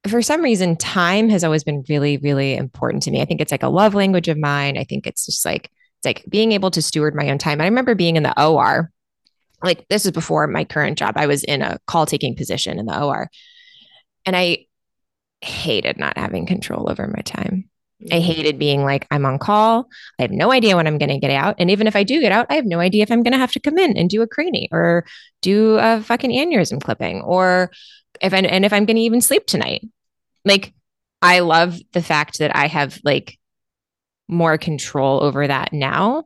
for 0.08 0.22
some 0.22 0.42
reason 0.42 0.76
time 0.76 1.28
has 1.28 1.42
always 1.42 1.64
been 1.64 1.84
really 1.88 2.16
really 2.18 2.56
important 2.56 3.02
to 3.04 3.10
me. 3.10 3.20
I 3.20 3.24
think 3.24 3.40
it's 3.40 3.52
like 3.52 3.62
a 3.62 3.68
love 3.68 3.94
language 3.94 4.28
of 4.28 4.38
mine. 4.38 4.78
I 4.78 4.84
think 4.84 5.06
it's 5.06 5.26
just 5.26 5.44
like 5.44 5.70
it's 5.98 6.06
like 6.06 6.24
being 6.28 6.52
able 6.52 6.70
to 6.72 6.82
steward 6.82 7.14
my 7.14 7.30
own 7.30 7.38
time. 7.38 7.60
I 7.60 7.64
remember 7.64 7.94
being 7.94 8.16
in 8.16 8.22
the 8.22 8.40
OR, 8.42 8.90
like 9.62 9.86
this 9.88 10.06
is 10.06 10.12
before 10.12 10.46
my 10.46 10.64
current 10.64 10.98
job. 10.98 11.14
I 11.16 11.26
was 11.26 11.44
in 11.44 11.62
a 11.62 11.78
call 11.86 12.06
taking 12.06 12.36
position 12.36 12.78
in 12.78 12.86
the 12.86 13.02
OR. 13.02 13.30
And 14.24 14.36
I 14.36 14.66
hated 15.40 15.98
not 15.98 16.18
having 16.18 16.46
control 16.46 16.90
over 16.90 17.06
my 17.06 17.22
time. 17.22 17.70
I 18.00 18.04
mm-hmm. 18.04 18.20
hated 18.20 18.58
being 18.58 18.84
like, 18.84 19.06
I'm 19.10 19.24
on 19.24 19.38
call. 19.38 19.88
I 20.18 20.22
have 20.22 20.30
no 20.30 20.52
idea 20.52 20.76
when 20.76 20.86
I'm 20.86 20.98
going 20.98 21.08
to 21.08 21.18
get 21.18 21.30
out. 21.30 21.56
And 21.58 21.70
even 21.70 21.86
if 21.86 21.96
I 21.96 22.02
do 22.02 22.20
get 22.20 22.32
out, 22.32 22.46
I 22.50 22.54
have 22.54 22.66
no 22.66 22.78
idea 22.78 23.02
if 23.02 23.10
I'm 23.10 23.22
going 23.22 23.32
to 23.32 23.38
have 23.38 23.52
to 23.52 23.60
come 23.60 23.78
in 23.78 23.96
and 23.96 24.10
do 24.10 24.20
a 24.20 24.26
cranny 24.26 24.68
or 24.70 25.06
do 25.40 25.78
a 25.78 26.02
fucking 26.02 26.30
aneurysm 26.30 26.82
clipping 26.82 27.22
or 27.22 27.70
if 28.20 28.34
I, 28.34 28.38
and 28.38 28.64
if 28.64 28.72
I'm 28.72 28.84
going 28.84 28.96
to 28.96 29.02
even 29.02 29.20
sleep 29.20 29.46
tonight. 29.46 29.82
Like, 30.46 30.72
I 31.20 31.40
love 31.40 31.78
the 31.92 32.02
fact 32.02 32.38
that 32.38 32.56
I 32.56 32.68
have 32.68 32.98
like 33.04 33.38
more 34.28 34.56
control 34.56 35.22
over 35.22 35.46
that 35.46 35.72
now. 35.72 36.24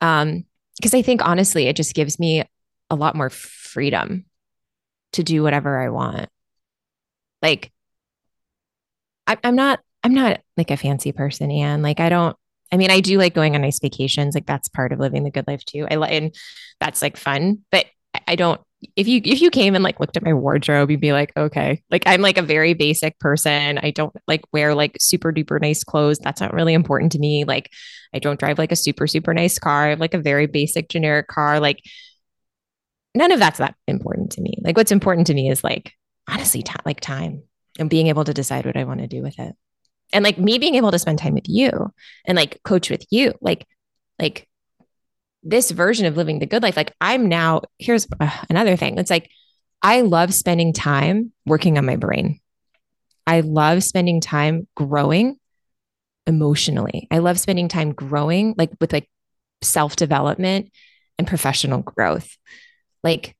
Um, 0.00 0.44
because 0.76 0.94
I 0.94 1.02
think 1.02 1.26
honestly, 1.26 1.66
it 1.66 1.76
just 1.76 1.94
gives 1.94 2.18
me 2.18 2.44
a 2.88 2.94
lot 2.94 3.16
more 3.16 3.30
freedom 3.30 4.26
to 5.12 5.22
do 5.22 5.42
whatever 5.42 5.78
I 5.78 5.88
want. 5.88 6.28
Like, 7.42 7.72
I, 9.26 9.36
I'm 9.42 9.56
not, 9.56 9.80
I'm 10.04 10.14
not 10.14 10.40
like 10.56 10.70
a 10.70 10.76
fancy 10.76 11.12
person, 11.12 11.50
Anne. 11.50 11.82
Like, 11.82 12.00
I 12.00 12.08
don't, 12.08 12.36
I 12.72 12.76
mean, 12.76 12.90
I 12.90 13.00
do 13.00 13.18
like 13.18 13.34
going 13.34 13.54
on 13.54 13.62
nice 13.62 13.80
vacations. 13.80 14.34
Like 14.34 14.46
that's 14.46 14.68
part 14.68 14.92
of 14.92 14.98
living 14.98 15.24
the 15.24 15.30
good 15.30 15.46
life 15.46 15.64
too. 15.64 15.86
I 15.90 15.96
like, 15.96 16.12
and 16.12 16.34
that's 16.80 17.02
like 17.02 17.16
fun, 17.16 17.64
but 17.70 17.86
I 18.26 18.36
don't, 18.36 18.60
if 18.94 19.08
you, 19.08 19.20
if 19.24 19.40
you 19.40 19.50
came 19.50 19.74
and 19.74 19.82
like 19.82 20.00
looked 20.00 20.16
at 20.16 20.22
my 20.22 20.34
wardrobe, 20.34 20.90
you'd 20.90 21.00
be 21.00 21.12
like, 21.12 21.32
okay, 21.36 21.82
like 21.90 22.02
I'm 22.06 22.20
like 22.20 22.38
a 22.38 22.42
very 22.42 22.74
basic 22.74 23.18
person. 23.18 23.78
I 23.78 23.90
don't 23.90 24.14
like 24.28 24.42
wear 24.52 24.74
like 24.74 24.96
super 25.00 25.32
duper 25.32 25.60
nice 25.60 25.82
clothes. 25.82 26.18
That's 26.18 26.40
not 26.40 26.52
really 26.52 26.74
important 26.74 27.12
to 27.12 27.18
me. 27.18 27.44
Like 27.44 27.70
I 28.14 28.18
don't 28.18 28.38
drive 28.38 28.58
like 28.58 28.72
a 28.72 28.76
super, 28.76 29.06
super 29.06 29.32
nice 29.32 29.58
car. 29.58 29.86
I 29.86 29.90
have 29.90 30.00
like 30.00 30.14
a 30.14 30.18
very 30.18 30.46
basic 30.46 30.88
generic 30.88 31.28
car. 31.28 31.58
Like 31.58 31.80
none 33.14 33.32
of 33.32 33.38
that's 33.38 33.58
that 33.58 33.74
important 33.88 34.32
to 34.32 34.42
me. 34.42 34.58
Like 34.62 34.76
what's 34.76 34.92
important 34.92 35.26
to 35.28 35.34
me 35.34 35.50
is 35.50 35.64
like 35.64 35.92
honestly, 36.28 36.62
t- 36.62 36.74
like 36.84 37.00
time 37.00 37.42
and 37.78 37.90
being 37.90 38.08
able 38.08 38.24
to 38.24 38.34
decide 38.34 38.66
what 38.66 38.76
I 38.76 38.84
want 38.84 39.00
to 39.00 39.06
do 39.06 39.22
with 39.22 39.38
it. 39.38 39.54
And 40.12 40.22
like 40.22 40.38
me 40.38 40.58
being 40.58 40.76
able 40.76 40.92
to 40.92 40.98
spend 40.98 41.18
time 41.18 41.34
with 41.34 41.48
you 41.48 41.92
and 42.26 42.36
like 42.36 42.62
coach 42.62 42.90
with 42.90 43.04
you, 43.10 43.34
like, 43.40 43.66
like 44.18 44.48
this 45.48 45.70
version 45.70 46.06
of 46.06 46.16
living 46.16 46.38
the 46.38 46.46
good 46.46 46.62
life. 46.62 46.76
Like 46.76 46.94
I'm 47.00 47.28
now, 47.28 47.62
here's 47.78 48.06
uh, 48.20 48.30
another 48.50 48.76
thing. 48.76 48.98
It's 48.98 49.10
like, 49.10 49.30
I 49.82 50.00
love 50.00 50.34
spending 50.34 50.72
time 50.72 51.32
working 51.44 51.78
on 51.78 51.86
my 51.86 51.96
brain. 51.96 52.40
I 53.26 53.40
love 53.40 53.82
spending 53.82 54.20
time 54.20 54.66
growing 54.76 55.38
emotionally. 56.26 57.06
I 57.10 57.18
love 57.18 57.38
spending 57.38 57.68
time 57.68 57.92
growing 57.92 58.54
like 58.58 58.70
with 58.80 58.92
like 58.92 59.08
self 59.62 59.96
development 59.96 60.72
and 61.18 61.26
professional 61.26 61.82
growth. 61.82 62.36
Like 63.02 63.36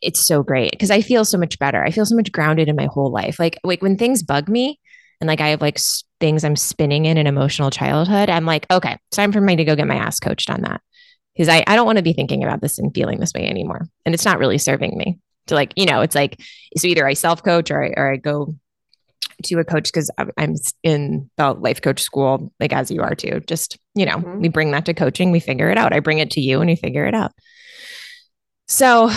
it's 0.00 0.26
so 0.26 0.42
great 0.42 0.70
because 0.70 0.90
I 0.90 1.00
feel 1.00 1.24
so 1.24 1.38
much 1.38 1.58
better. 1.58 1.82
I 1.84 1.90
feel 1.90 2.06
so 2.06 2.14
much 2.14 2.30
grounded 2.30 2.68
in 2.68 2.76
my 2.76 2.86
whole 2.86 3.10
life. 3.10 3.38
Like 3.38 3.58
like 3.64 3.82
when 3.82 3.96
things 3.96 4.22
bug 4.22 4.48
me 4.48 4.78
and 5.20 5.28
like 5.28 5.40
I 5.40 5.48
have 5.48 5.60
like 5.60 5.78
things 6.20 6.44
I'm 6.44 6.56
spinning 6.56 7.06
in 7.06 7.16
an 7.16 7.26
emotional 7.26 7.70
childhood, 7.70 8.30
I'm 8.30 8.46
like, 8.46 8.66
okay, 8.70 8.98
it's 9.08 9.16
time 9.16 9.32
for 9.32 9.40
me 9.40 9.56
to 9.56 9.64
go 9.64 9.76
get 9.76 9.86
my 9.86 9.96
ass 9.96 10.20
coached 10.20 10.50
on 10.50 10.62
that. 10.62 10.80
Because 11.34 11.48
I, 11.48 11.62
I 11.66 11.76
don't 11.76 11.86
want 11.86 11.98
to 11.98 12.04
be 12.04 12.12
thinking 12.12 12.42
about 12.42 12.60
this 12.60 12.78
and 12.78 12.92
feeling 12.92 13.20
this 13.20 13.32
way 13.32 13.46
anymore. 13.46 13.86
And 14.04 14.14
it's 14.14 14.24
not 14.24 14.38
really 14.38 14.58
serving 14.58 14.96
me 14.96 15.18
to 15.46 15.54
like, 15.54 15.72
you 15.76 15.86
know, 15.86 16.00
it's 16.00 16.14
like, 16.14 16.40
so 16.76 16.88
either 16.88 17.06
I 17.06 17.14
self 17.14 17.42
coach 17.42 17.70
or 17.70 17.84
I, 17.84 17.88
or 17.96 18.12
I 18.12 18.16
go 18.16 18.54
to 19.44 19.58
a 19.58 19.64
coach 19.64 19.84
because 19.84 20.10
I'm 20.36 20.54
in 20.82 21.30
the 21.36 21.52
life 21.52 21.80
coach 21.80 22.02
school, 22.02 22.52
like 22.58 22.72
as 22.72 22.90
you 22.90 23.02
are 23.02 23.14
too. 23.14 23.40
Just, 23.46 23.78
you 23.94 24.04
know, 24.04 24.16
mm-hmm. 24.16 24.40
we 24.40 24.48
bring 24.48 24.72
that 24.72 24.86
to 24.86 24.94
coaching, 24.94 25.30
we 25.30 25.40
figure 25.40 25.70
it 25.70 25.78
out. 25.78 25.92
I 25.92 26.00
bring 26.00 26.18
it 26.18 26.32
to 26.32 26.40
you 26.40 26.60
and 26.60 26.68
you 26.70 26.76
figure 26.76 27.06
it 27.06 27.14
out. 27.14 27.32
So 28.66 29.08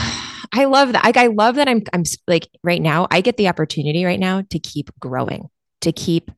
I 0.54 0.66
love 0.66 0.94
that. 0.94 1.04
Like, 1.04 1.18
I 1.18 1.28
love 1.28 1.56
that 1.56 1.68
I'm, 1.68 1.82
I'm 1.94 2.04
like 2.28 2.48
right 2.64 2.82
now, 2.82 3.08
I 3.10 3.22
get 3.22 3.38
the 3.38 3.48
opportunity 3.48 4.06
right 4.06 4.20
now 4.20 4.44
to 4.50 4.60
keep 4.60 4.92
growing, 5.00 5.50
to 5.82 5.92
keep, 5.92 6.32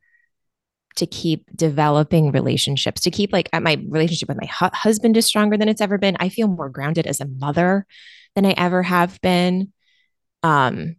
to 0.96 1.06
keep 1.06 1.46
developing 1.56 2.32
relationships, 2.32 3.02
to 3.02 3.12
keep 3.12 3.34
like 3.34 3.50
my 3.54 3.84
relationship 3.88 4.28
with 4.28 4.38
my 4.40 4.48
hu- 4.48 4.76
husband 4.76 5.18
is 5.18 5.26
stronger 5.26 5.58
than 5.58 5.70
it's 5.70 5.82
ever 5.82 5.98
been. 5.98 6.18
I 6.20 6.30
feel 6.30 6.48
more 6.48 6.70
grounded 6.70 7.08
as 7.08 7.20
a 7.20 7.26
mother 7.26 7.86
than 8.36 8.46
I 8.46 8.52
ever 8.52 8.84
have 8.84 9.20
been. 9.22 9.72
Um, 10.44 10.98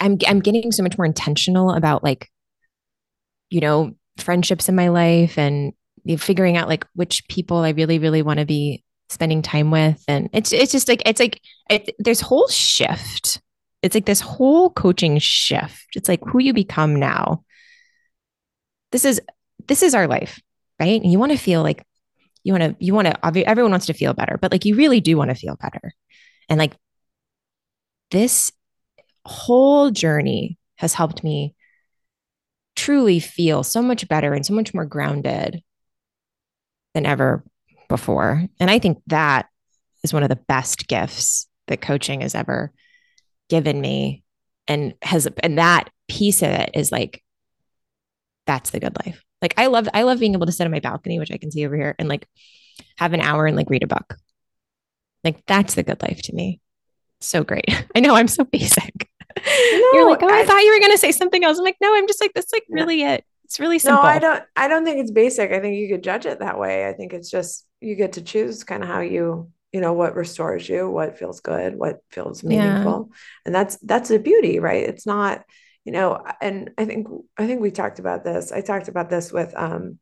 I'm, 0.00 0.18
I'm 0.26 0.40
getting 0.40 0.72
so 0.72 0.82
much 0.82 0.98
more 0.98 1.06
intentional 1.06 1.70
about 1.70 2.02
like, 2.02 2.28
you 3.50 3.60
know, 3.60 3.94
friendships 4.18 4.68
in 4.68 4.74
my 4.74 4.88
life 4.88 5.38
and 5.38 5.72
figuring 6.18 6.56
out 6.56 6.68
like 6.68 6.86
which 6.94 7.26
people 7.28 7.58
I 7.58 7.70
really, 7.70 7.98
really 7.98 8.22
want 8.22 8.40
to 8.40 8.46
be 8.46 8.82
spending 9.12 9.42
time 9.42 9.70
with 9.70 10.02
and 10.08 10.30
it's 10.32 10.52
it's 10.52 10.72
just 10.72 10.88
like 10.88 11.02
it's 11.04 11.20
like 11.20 11.40
it, 11.68 11.94
there's 11.98 12.20
whole 12.20 12.48
shift 12.48 13.40
it's 13.82 13.94
like 13.94 14.06
this 14.06 14.20
whole 14.20 14.70
coaching 14.70 15.18
shift. 15.18 15.96
It's 15.96 16.08
like 16.08 16.20
who 16.24 16.40
you 16.40 16.52
become 16.52 16.96
now. 16.96 17.44
This 18.92 19.04
is 19.04 19.20
this 19.66 19.82
is 19.82 19.94
our 19.94 20.06
life 20.06 20.40
right? 20.82 21.00
And 21.00 21.12
you 21.12 21.18
want 21.18 21.32
to 21.32 21.38
feel 21.38 21.62
like 21.62 21.86
you 22.42 22.52
want 22.52 22.64
to 22.64 22.84
you 22.84 22.92
want 22.92 23.06
to 23.06 23.48
everyone 23.48 23.70
wants 23.70 23.86
to 23.86 23.92
feel 23.92 24.14
better 24.14 24.36
but 24.40 24.50
like 24.50 24.64
you 24.64 24.74
really 24.74 25.00
do 25.00 25.16
want 25.16 25.30
to 25.30 25.34
feel 25.34 25.56
better. 25.56 25.92
And 26.48 26.58
like 26.58 26.72
this 28.10 28.52
whole 29.24 29.90
journey 29.90 30.58
has 30.76 30.94
helped 30.94 31.22
me 31.22 31.54
truly 32.74 33.20
feel 33.20 33.62
so 33.62 33.80
much 33.80 34.08
better 34.08 34.32
and 34.34 34.44
so 34.44 34.54
much 34.54 34.74
more 34.74 34.84
grounded 34.84 35.62
than 36.94 37.06
ever 37.06 37.44
before. 37.88 38.44
And 38.58 38.70
I 38.70 38.80
think 38.80 39.00
that 39.06 39.46
is 40.02 40.12
one 40.12 40.24
of 40.24 40.28
the 40.28 40.36
best 40.48 40.88
gifts 40.88 41.46
that 41.68 41.80
coaching 41.80 42.22
has 42.22 42.34
ever 42.34 42.72
given 43.52 43.78
me. 43.78 44.24
And 44.66 44.94
has, 45.02 45.28
and 45.42 45.58
that 45.58 45.90
piece 46.08 46.40
of 46.40 46.48
it 46.48 46.70
is 46.72 46.90
like, 46.90 47.22
that's 48.46 48.70
the 48.70 48.80
good 48.80 48.96
life. 49.04 49.22
Like 49.42 49.52
I 49.58 49.66
love, 49.66 49.88
I 49.92 50.04
love 50.04 50.20
being 50.20 50.32
able 50.32 50.46
to 50.46 50.52
sit 50.52 50.64
on 50.64 50.70
my 50.70 50.80
balcony, 50.80 51.18
which 51.18 51.30
I 51.30 51.36
can 51.36 51.50
see 51.50 51.66
over 51.66 51.76
here 51.76 51.94
and 51.98 52.08
like 52.08 52.26
have 52.96 53.12
an 53.12 53.20
hour 53.20 53.44
and 53.44 53.56
like 53.56 53.68
read 53.68 53.82
a 53.82 53.86
book. 53.88 54.16
Like 55.22 55.44
that's 55.46 55.74
the 55.74 55.82
good 55.82 56.00
life 56.00 56.22
to 56.22 56.34
me. 56.34 56.60
So 57.20 57.44
great. 57.44 57.66
I 57.94 58.00
know 58.00 58.14
I'm 58.14 58.28
so 58.28 58.44
basic. 58.44 59.10
No, 59.36 59.90
You're 59.92 60.10
like, 60.10 60.22
oh, 60.22 60.28
I, 60.28 60.40
I, 60.40 60.44
thought 60.46 60.62
you 60.62 60.72
were 60.72 60.80
going 60.80 60.92
to 60.92 60.98
say 60.98 61.12
something 61.12 61.44
else. 61.44 61.58
I'm 61.58 61.64
like, 61.64 61.76
no, 61.80 61.94
I'm 61.94 62.06
just 62.06 62.20
like, 62.20 62.32
that's 62.34 62.52
like 62.52 62.64
really 62.70 63.02
it. 63.02 63.24
It's 63.44 63.60
really 63.60 63.78
simple. 63.78 64.02
No, 64.02 64.08
I 64.08 64.18
don't 64.18 64.42
I 64.56 64.66
don't 64.68 64.84
think 64.84 64.98
it's 64.98 65.10
basic. 65.10 65.52
I 65.52 65.60
think 65.60 65.76
you 65.76 65.88
could 65.88 66.02
judge 66.02 66.24
it 66.24 66.38
that 66.38 66.58
way. 66.58 66.88
I 66.88 66.94
think 66.94 67.12
it's 67.12 67.30
just 67.30 67.66
you 67.80 67.96
get 67.96 68.14
to 68.14 68.22
choose 68.22 68.64
kind 68.64 68.82
of 68.82 68.88
how 68.88 69.00
you, 69.00 69.50
you 69.72 69.80
know, 69.80 69.94
what 69.94 70.14
restores 70.14 70.68
you, 70.68 70.88
what 70.88 71.18
feels 71.18 71.40
good, 71.40 71.74
what 71.76 72.00
feels 72.10 72.44
meaningful. 72.44 73.08
Yeah. 73.10 73.16
And 73.46 73.54
that's 73.54 73.76
that's 73.78 74.10
the 74.10 74.18
beauty, 74.18 74.58
right? 74.58 74.88
It's 74.88 75.06
not, 75.06 75.44
you 75.84 75.92
know, 75.92 76.22
and 76.40 76.70
I 76.78 76.84
think 76.84 77.08
I 77.38 77.46
think 77.46 77.60
we 77.60 77.70
talked 77.70 77.98
about 77.98 78.22
this. 78.24 78.52
I 78.52 78.60
talked 78.60 78.88
about 78.88 79.10
this 79.10 79.32
with 79.32 79.54
um 79.56 79.98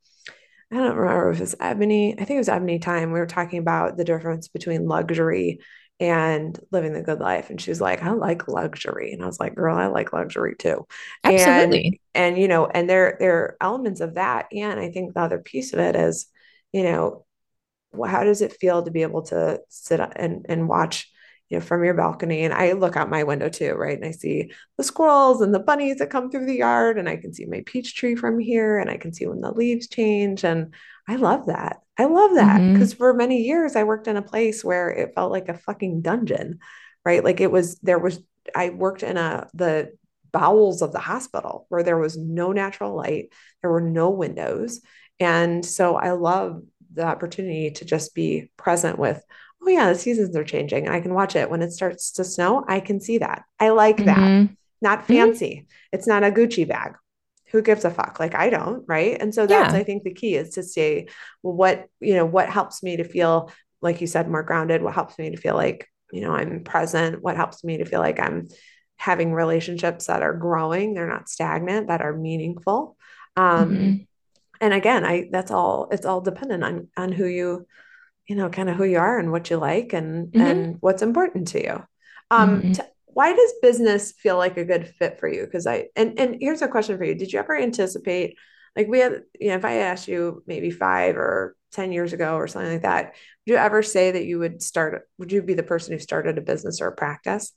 I 0.73 0.77
don't 0.77 0.97
remember 0.97 1.31
if 1.31 1.39
it 1.39 1.41
was 1.41 1.55
Ebony. 1.59 2.15
I 2.15 2.25
think 2.25 2.37
it 2.37 2.39
was 2.39 2.49
Ebony 2.49 2.79
time. 2.79 3.13
We 3.13 3.19
were 3.19 3.27
talking 3.27 3.59
about 3.59 3.97
the 3.97 4.05
difference 4.05 4.49
between 4.49 4.87
luxury 4.87 5.61
and 5.99 6.59
living 6.71 6.93
the 6.93 7.03
good 7.03 7.21
life. 7.21 7.51
And 7.51 7.61
she 7.61 7.71
was 7.71 7.81
like, 7.81 8.03
I 8.03 8.13
like 8.13 8.49
luxury. 8.49 9.13
And 9.13 9.23
I 9.23 9.27
was 9.27 9.39
like, 9.39 9.55
girl, 9.55 9.77
I 9.77 9.87
like 9.87 10.13
luxury 10.13 10.55
too. 10.57 10.87
Absolutely. 11.25 12.01
And, 12.15 12.35
and 12.35 12.43
you 12.43 12.49
know, 12.49 12.67
and 12.67 12.89
there, 12.89 13.17
there 13.21 13.37
are 13.37 13.57
elements 13.61 14.01
of 14.01 14.15
that. 14.15 14.47
And 14.53 14.81
I 14.81 14.91
think 14.91 15.13
the 15.13 15.21
other 15.21 15.39
piece 15.39 15.73
of 15.73 15.81
it 15.81 15.97
is, 15.97 16.27
you 16.73 16.85
know, 16.85 17.27
how 18.07 18.25
does 18.25 18.43
it 18.43 18.57
feel 18.61 18.83
to 18.83 18.91
be 18.91 19.03
able 19.03 19.23
to 19.23 19.61
sit 19.69 20.01
and, 20.01 20.47
and 20.49 20.69
watch, 20.69 21.11
you 21.49 21.59
know, 21.59 21.65
from 21.65 21.85
your 21.85 21.95
balcony? 21.95 22.43
And 22.43 22.55
I 22.55 22.73
look 22.73 22.97
out 22.97 23.11
my 23.11 23.25
window 23.25 23.49
too, 23.49 23.73
right? 23.73 23.97
And 23.97 24.05
I 24.05 24.13
see 24.13 24.53
the 24.77 24.85
squirrels 24.85 25.41
and 25.41 25.55
the 25.55 25.59
bunnies 25.61 25.99
that 25.99 26.11
come 26.11 26.31
through 26.31 26.47
the 26.47 26.57
yard. 26.57 26.99
And 26.99 27.09
I 27.09 27.17
can 27.17 27.33
see 27.33 27.47
my 27.47 27.63
peach 27.67 27.97
tree 27.97 28.15
from 28.15 28.39
here. 28.39 28.79
And 28.79 28.89
I 28.91 28.97
can 28.97 29.13
see 29.13 29.27
when 29.27 29.41
the 29.41 29.53
leaves 29.53 29.89
change. 29.89 30.45
And 30.45 30.75
I 31.09 31.17
love 31.17 31.47
that. 31.47 31.79
I 31.99 32.05
love 32.05 32.35
that 32.35 32.59
because 32.73 32.95
mm-hmm. 32.95 32.99
for 32.99 33.15
many 33.15 33.43
years 33.43 33.77
I 33.77 33.83
worked 33.83 34.09
in 34.09 34.17
a 34.17 34.23
place 34.23 34.65
where 34.65 34.89
it 34.89 35.15
felt 35.15 35.33
like 35.33 35.49
a 35.49 35.59
fucking 35.59 36.03
dungeon, 36.03 36.61
right? 37.05 37.23
Like 37.23 37.41
it 37.41 37.51
was, 37.51 37.79
there 37.81 37.99
was, 37.99 38.21
I 38.55 38.71
worked 38.71 39.03
in 39.03 39.17
a, 39.17 39.49
the 39.53 39.93
bowels 40.33 40.81
of 40.81 40.93
the 40.93 40.99
hospital 40.99 41.67
where 41.69 41.83
there 41.83 41.99
was 41.99 42.17
no 42.17 42.53
natural 42.53 42.95
light, 42.95 43.33
there 43.61 43.71
were 43.71 43.81
no 43.81 44.11
windows. 44.11 44.81
And 45.19 45.65
so 45.65 45.97
I 45.97 46.13
love 46.13 46.63
the 46.93 47.05
opportunity 47.05 47.71
to 47.71 47.85
just 47.85 48.15
be 48.15 48.51
present 48.57 48.99
with, 48.99 49.23
oh, 49.63 49.69
yeah, 49.69 49.93
the 49.93 49.99
seasons 49.99 50.37
are 50.37 50.45
changing. 50.45 50.87
And 50.87 50.95
I 50.95 51.01
can 51.01 51.15
watch 51.15 51.37
it 51.37 51.51
when 51.51 51.63
it 51.63 51.73
starts 51.73 52.13
to 52.13 52.25
snow. 52.25 52.65
I 52.67 52.81
can 52.81 53.01
see 53.01 53.19
that. 53.19 53.45
I 53.59 53.71
like 53.71 53.99
that. 54.05 54.19
Mm-hmm. 54.19 54.55
Not 54.83 55.01
mm-hmm. 55.01 55.13
fancy. 55.13 55.55
Mm-hmm. 55.55 55.67
It's 55.93 56.07
not 56.07 56.25
a 56.25 56.31
Gucci 56.31 56.67
bag 56.67 56.95
who 57.51 57.63
gives 57.63 57.85
a 57.85 57.91
fuck 57.91 58.19
like 58.21 58.35
i 58.35 58.49
don't 58.49 58.85
right 58.87 59.21
and 59.21 59.35
so 59.35 59.47
that's 59.47 59.73
yeah. 59.73 59.81
i 59.81 59.83
think 59.83 60.03
the 60.03 60.15
key 60.15 60.35
is 60.35 60.51
to 60.51 60.63
say 60.63 61.09
well 61.43 61.55
what 61.55 61.87
you 62.01 62.15
know 62.15 62.25
what 62.25 62.49
helps 62.49 62.83
me 62.83 62.97
to 62.97 63.05
feel 63.05 63.51
like 63.81 64.01
you 64.01 64.07
said 64.07 64.29
more 64.29 64.43
grounded 64.43 64.83
what 64.83 64.95
helps 64.95 65.19
me 65.19 65.31
to 65.31 65.37
feel 65.37 65.55
like 65.55 65.89
you 66.13 66.21
know 66.21 66.33
i'm 66.33 66.63
present 66.65 67.23
what 67.23 67.37
helps 67.37 67.65
me 67.65 67.79
to 67.79 67.85
feel 67.85 68.01
like 68.01 68.21
i'm 68.21 68.49
having 68.97 69.33
relationships 69.33 70.07
that 70.07 70.23
are 70.23 70.35
growing 70.35 70.95
they're 70.95 71.09
not 71.09 71.29
stagnant 71.29 71.89
that 71.89 72.03
are 72.03 72.17
meaningful 72.17 72.97
um 73.37 73.71
mm-hmm. 73.71 73.97
And 74.61 74.73
again 74.75 75.05
i 75.05 75.29
that's 75.31 75.51
all 75.51 75.89
it's 75.91 76.07
all 76.07 76.21
dependent 76.21 76.65
on 76.65 76.89
on 76.97 77.13
who 77.13 77.27
you 77.27 77.67
you 78.27 78.37
know 78.37 78.49
kind 78.49 78.69
of 78.69 78.77
who 78.77 78.85
you 78.85 78.99
are 78.99 79.19
and 79.19 79.33
what 79.33 79.51
you 79.51 79.57
like 79.57 79.93
and 79.93 80.33
mm-hmm. 80.33 80.41
and 80.41 80.77
what's 80.81 81.03
important 81.03 81.49
to 81.49 81.63
you 81.63 81.83
um 82.31 82.61
mm-hmm. 82.61 82.73
to, 82.73 82.87
why 83.13 83.35
does 83.35 83.53
business 83.63 84.13
feel 84.13 84.37
like 84.37 84.57
a 84.57 84.65
good 84.65 84.87
fit 84.99 85.19
for 85.19 85.29
you? 85.29 85.45
Because 85.45 85.67
I 85.67 85.89
and 85.97 86.19
and 86.19 86.37
here's 86.41 86.63
a 86.63 86.69
question 86.69 86.97
for 86.97 87.05
you: 87.05 87.15
Did 87.15 87.33
you 87.33 87.39
ever 87.39 87.57
anticipate, 87.57 88.37
like 88.77 88.89
we 88.89 89.01
had, 89.01 89.23
you 89.39 89.49
know, 89.49 89.57
if 89.57 89.65
I 89.65 89.75
asked 89.75 90.09
you 90.09 90.43
maybe 90.47 90.71
five 90.71 91.17
or 91.17 91.57
ten 91.73 91.93
years 91.93 92.13
ago 92.13 92.35
or 92.37 92.47
something 92.47 92.73
like 92.73 92.83
that, 92.83 93.07
would 93.07 93.53
you 93.53 93.57
ever 93.57 93.83
say 93.83 94.13
that 94.13 94.25
you 94.25 94.39
would 94.39 94.63
start? 94.63 95.09
Would 95.19 95.33
you 95.33 95.43
be 95.43 95.55
the 95.55 95.63
person 95.63 95.93
who 95.93 95.99
started 95.99 96.39
a 96.39 96.43
business 96.43 96.81
or 96.81 96.89
a 96.89 96.97
practice? 96.97 97.53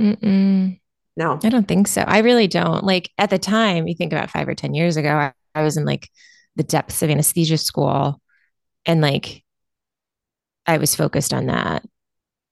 Mm-mm. 0.00 0.80
No, 1.16 1.38
I 1.42 1.48
don't 1.48 1.68
think 1.68 1.88
so. 1.88 2.02
I 2.02 2.18
really 2.18 2.46
don't. 2.46 2.84
Like 2.84 3.10
at 3.18 3.30
the 3.30 3.38
time, 3.38 3.88
you 3.88 3.94
think 3.94 4.12
about 4.12 4.30
five 4.30 4.48
or 4.48 4.54
ten 4.54 4.74
years 4.74 4.96
ago, 4.96 5.10
I, 5.10 5.32
I 5.54 5.62
was 5.62 5.76
in 5.76 5.84
like 5.84 6.08
the 6.56 6.62
depths 6.62 7.02
of 7.02 7.10
anesthesia 7.10 7.58
school, 7.58 8.20
and 8.86 9.00
like 9.00 9.44
I 10.66 10.78
was 10.78 10.94
focused 10.94 11.32
on 11.32 11.46
that 11.46 11.84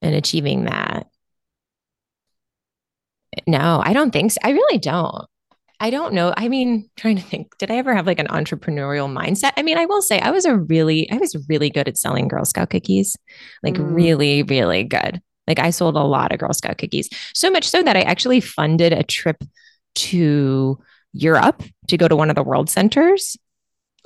and 0.02 0.14
achieving 0.14 0.64
that 0.64 1.06
no, 3.46 3.82
I 3.84 3.92
don't 3.92 4.10
think 4.10 4.32
so. 4.32 4.38
I 4.42 4.50
really 4.50 4.78
don't. 4.78 5.26
I 5.80 5.90
don't 5.90 6.12
know. 6.12 6.34
I 6.36 6.48
mean, 6.48 6.90
trying 6.96 7.16
to 7.16 7.22
think, 7.22 7.56
did 7.58 7.70
I 7.70 7.76
ever 7.76 7.94
have 7.94 8.06
like 8.06 8.18
an 8.18 8.26
entrepreneurial 8.26 9.12
mindset? 9.12 9.52
I 9.56 9.62
mean, 9.62 9.78
I 9.78 9.86
will 9.86 10.02
say 10.02 10.18
I 10.18 10.32
was 10.32 10.44
a 10.44 10.56
really, 10.56 11.08
I 11.10 11.18
was 11.18 11.36
really 11.48 11.70
good 11.70 11.86
at 11.86 11.96
selling 11.96 12.26
Girl 12.26 12.44
Scout 12.44 12.70
cookies, 12.70 13.16
like 13.62 13.74
mm. 13.74 13.94
really, 13.94 14.42
really 14.42 14.82
good. 14.82 15.20
Like 15.46 15.60
I 15.60 15.70
sold 15.70 15.96
a 15.96 16.02
lot 16.02 16.32
of 16.32 16.40
Girl 16.40 16.52
Scout 16.52 16.78
cookies, 16.78 17.08
so 17.32 17.50
much 17.50 17.68
so 17.68 17.82
that 17.82 17.96
I 17.96 18.02
actually 18.02 18.40
funded 18.40 18.92
a 18.92 19.04
trip 19.04 19.42
to 19.94 20.78
Europe 21.12 21.62
to 21.86 21.96
go 21.96 22.08
to 22.08 22.16
one 22.16 22.28
of 22.28 22.36
the 22.36 22.42
world 22.42 22.68
centers, 22.68 23.36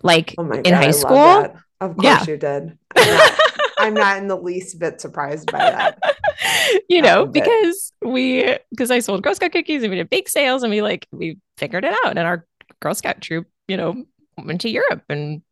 like 0.03 0.35
oh 0.39 0.51
in 0.51 0.63
God, 0.63 0.75
high 0.75 0.91
school. 0.91 1.57
Of 1.81 1.97
course 1.97 2.05
yeah. 2.05 2.25
you 2.27 2.37
did. 2.37 2.79
I'm 2.95 3.09
not, 3.09 3.41
I'm 3.79 3.95
not, 3.95 4.19
in 4.19 4.29
the 4.29 4.37
least 4.37 4.79
bit 4.79 5.01
surprised 5.01 5.51
by 5.51 5.59
that. 5.59 5.99
you 6.89 7.03
know, 7.03 7.27
because 7.27 7.93
we 8.01 8.57
because 8.71 8.91
I 8.91 9.01
sold 9.01 9.23
Girl 9.23 9.35
Scout 9.35 9.53
cookies 9.53 9.83
and 9.83 9.91
we 9.91 9.97
did 9.97 10.11
bake 10.11 10.29
sales 10.29 10.63
and 10.63 10.71
we 10.71 10.83
like 10.83 11.09
we 11.11 11.39
figured 11.59 11.85
it 11.85 11.95
out 12.05 12.17
and 12.17 12.21
our 12.21 12.47
Girl 12.81 12.95
Scout 12.95 13.21
troop, 13.21 13.47
you 13.67 13.77
know, 13.77 14.05
went 14.37 14.61
to 14.63 14.71
Europe 14.71 15.03
and 15.09 15.43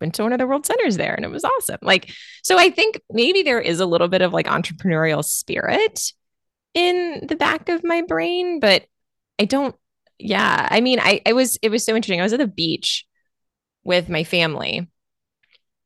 went 0.00 0.14
to 0.14 0.22
one 0.22 0.32
of 0.32 0.38
the 0.38 0.46
world 0.46 0.66
centers 0.66 0.96
there 0.96 1.14
and 1.14 1.24
it 1.24 1.30
was 1.30 1.44
awesome. 1.44 1.78
Like, 1.82 2.10
so 2.42 2.58
I 2.58 2.70
think 2.70 3.00
maybe 3.10 3.42
there 3.42 3.60
is 3.60 3.80
a 3.80 3.86
little 3.86 4.08
bit 4.08 4.22
of 4.22 4.32
like 4.32 4.46
entrepreneurial 4.46 5.24
spirit 5.24 6.12
in 6.74 7.26
the 7.28 7.36
back 7.36 7.68
of 7.68 7.84
my 7.84 8.02
brain, 8.02 8.60
but 8.60 8.86
I 9.38 9.44
don't, 9.44 9.74
yeah. 10.18 10.66
I 10.70 10.80
mean, 10.80 10.98
I, 11.00 11.20
I 11.26 11.32
was, 11.32 11.58
it 11.62 11.70
was 11.70 11.84
so 11.84 11.94
interesting. 11.94 12.20
I 12.20 12.24
was 12.24 12.32
at 12.32 12.38
the 12.38 12.46
beach 12.46 13.05
with 13.86 14.08
my 14.08 14.24
family 14.24 14.88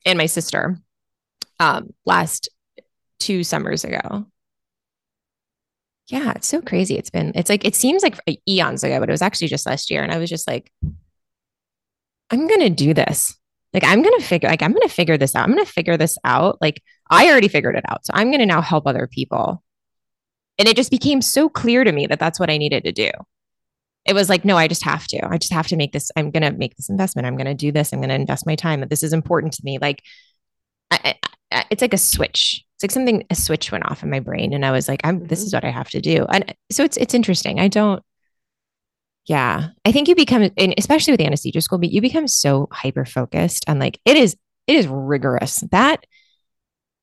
and 0.06 0.16
my 0.16 0.26
sister 0.26 0.78
um, 1.60 1.92
last 2.06 2.48
two 3.18 3.44
summers 3.44 3.84
ago. 3.84 4.26
Yeah, 6.08 6.32
it's 6.34 6.48
so 6.48 6.60
crazy. 6.60 6.96
It's 6.96 7.10
been, 7.10 7.32
it's 7.34 7.50
like, 7.50 7.64
it 7.64 7.76
seems 7.76 8.02
like 8.02 8.18
eons 8.48 8.82
ago, 8.82 8.98
but 8.98 9.08
it 9.08 9.12
was 9.12 9.22
actually 9.22 9.48
just 9.48 9.66
last 9.66 9.90
year. 9.90 10.02
And 10.02 10.10
I 10.10 10.18
was 10.18 10.30
just 10.30 10.48
like, 10.48 10.72
I'm 12.30 12.48
going 12.48 12.60
to 12.60 12.70
do 12.70 12.94
this. 12.94 13.36
Like, 13.72 13.84
I'm 13.84 14.02
going 14.02 14.18
to 14.18 14.24
figure, 14.24 14.48
like, 14.48 14.62
I'm 14.62 14.72
going 14.72 14.88
to 14.88 14.92
figure 14.92 15.16
this 15.16 15.36
out. 15.36 15.44
I'm 15.44 15.54
going 15.54 15.64
to 15.64 15.70
figure 15.70 15.96
this 15.96 16.18
out. 16.24 16.58
Like, 16.60 16.82
I 17.10 17.30
already 17.30 17.46
figured 17.46 17.76
it 17.76 17.84
out. 17.88 18.04
So 18.04 18.12
I'm 18.14 18.30
going 18.30 18.40
to 18.40 18.46
now 18.46 18.62
help 18.62 18.86
other 18.86 19.06
people. 19.06 19.62
And 20.58 20.66
it 20.66 20.74
just 20.74 20.90
became 20.90 21.22
so 21.22 21.48
clear 21.48 21.84
to 21.84 21.92
me 21.92 22.06
that 22.06 22.18
that's 22.18 22.40
what 22.40 22.50
I 22.50 22.58
needed 22.58 22.84
to 22.84 22.92
do. 22.92 23.10
It 24.06 24.14
was 24.14 24.28
like, 24.28 24.44
no, 24.44 24.56
I 24.56 24.66
just 24.66 24.84
have 24.84 25.06
to. 25.08 25.26
I 25.28 25.38
just 25.38 25.52
have 25.52 25.68
to 25.68 25.76
make 25.76 25.92
this. 25.92 26.10
I'm 26.16 26.30
going 26.30 26.42
to 26.42 26.52
make 26.52 26.76
this 26.76 26.88
investment. 26.88 27.26
I'm 27.26 27.36
going 27.36 27.46
to 27.46 27.54
do 27.54 27.70
this. 27.70 27.92
I'm 27.92 28.00
going 28.00 28.08
to 28.08 28.14
invest 28.14 28.46
my 28.46 28.56
time. 28.56 28.80
That 28.80 28.90
this 28.90 29.02
is 29.02 29.12
important 29.12 29.52
to 29.54 29.62
me. 29.64 29.78
Like, 29.78 30.02
I, 30.90 31.14
I, 31.52 31.64
it's 31.70 31.82
like 31.82 31.94
a 31.94 31.98
switch. 31.98 32.64
It's 32.74 32.82
like 32.82 32.90
something 32.90 33.24
a 33.30 33.34
switch 33.34 33.70
went 33.70 33.90
off 33.90 34.02
in 34.02 34.10
my 34.10 34.20
brain, 34.20 34.52
and 34.52 34.64
I 34.64 34.70
was 34.70 34.88
like, 34.88 35.00
"I'm. 35.04 35.18
Mm-hmm. 35.18 35.26
This 35.26 35.42
is 35.42 35.52
what 35.52 35.64
I 35.64 35.70
have 35.70 35.90
to 35.90 36.00
do." 36.00 36.26
And 36.30 36.54
so 36.72 36.82
it's 36.82 36.96
it's 36.96 37.14
interesting. 37.14 37.60
I 37.60 37.68
don't. 37.68 38.02
Yeah, 39.26 39.68
I 39.84 39.92
think 39.92 40.08
you 40.08 40.14
become, 40.14 40.50
and 40.56 40.74
especially 40.78 41.12
with 41.12 41.20
anesthesia 41.20 41.60
school, 41.60 41.78
but 41.78 41.92
you 41.92 42.00
become 42.00 42.26
so 42.26 42.68
hyper 42.72 43.04
focused 43.04 43.68
on 43.68 43.78
like 43.78 44.00
it 44.04 44.16
is. 44.16 44.36
It 44.66 44.76
is 44.76 44.86
rigorous. 44.86 45.62
That 45.72 46.06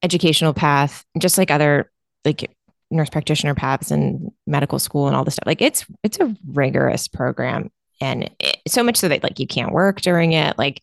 educational 0.04 0.54
path, 0.54 1.04
just 1.20 1.38
like 1.38 1.52
other 1.52 1.92
like 2.26 2.50
nurse 2.90 3.10
practitioner 3.10 3.54
paths 3.54 3.92
and 3.92 4.32
medical 4.46 4.80
school 4.80 5.08
and 5.08 5.16
all 5.16 5.24
this 5.24 5.36
stuff. 5.36 5.48
Like 5.48 5.62
it's 5.62 5.86
it's 6.04 6.20
a 6.20 6.36
rigorous 6.46 7.08
program, 7.08 7.72
and 8.02 8.30
it, 8.40 8.58
so 8.68 8.84
much 8.84 8.98
so 8.98 9.08
that 9.08 9.24
like 9.24 9.40
you 9.40 9.48
can't 9.48 9.72
work 9.72 10.02
during 10.02 10.34
it. 10.34 10.58
Like 10.58 10.82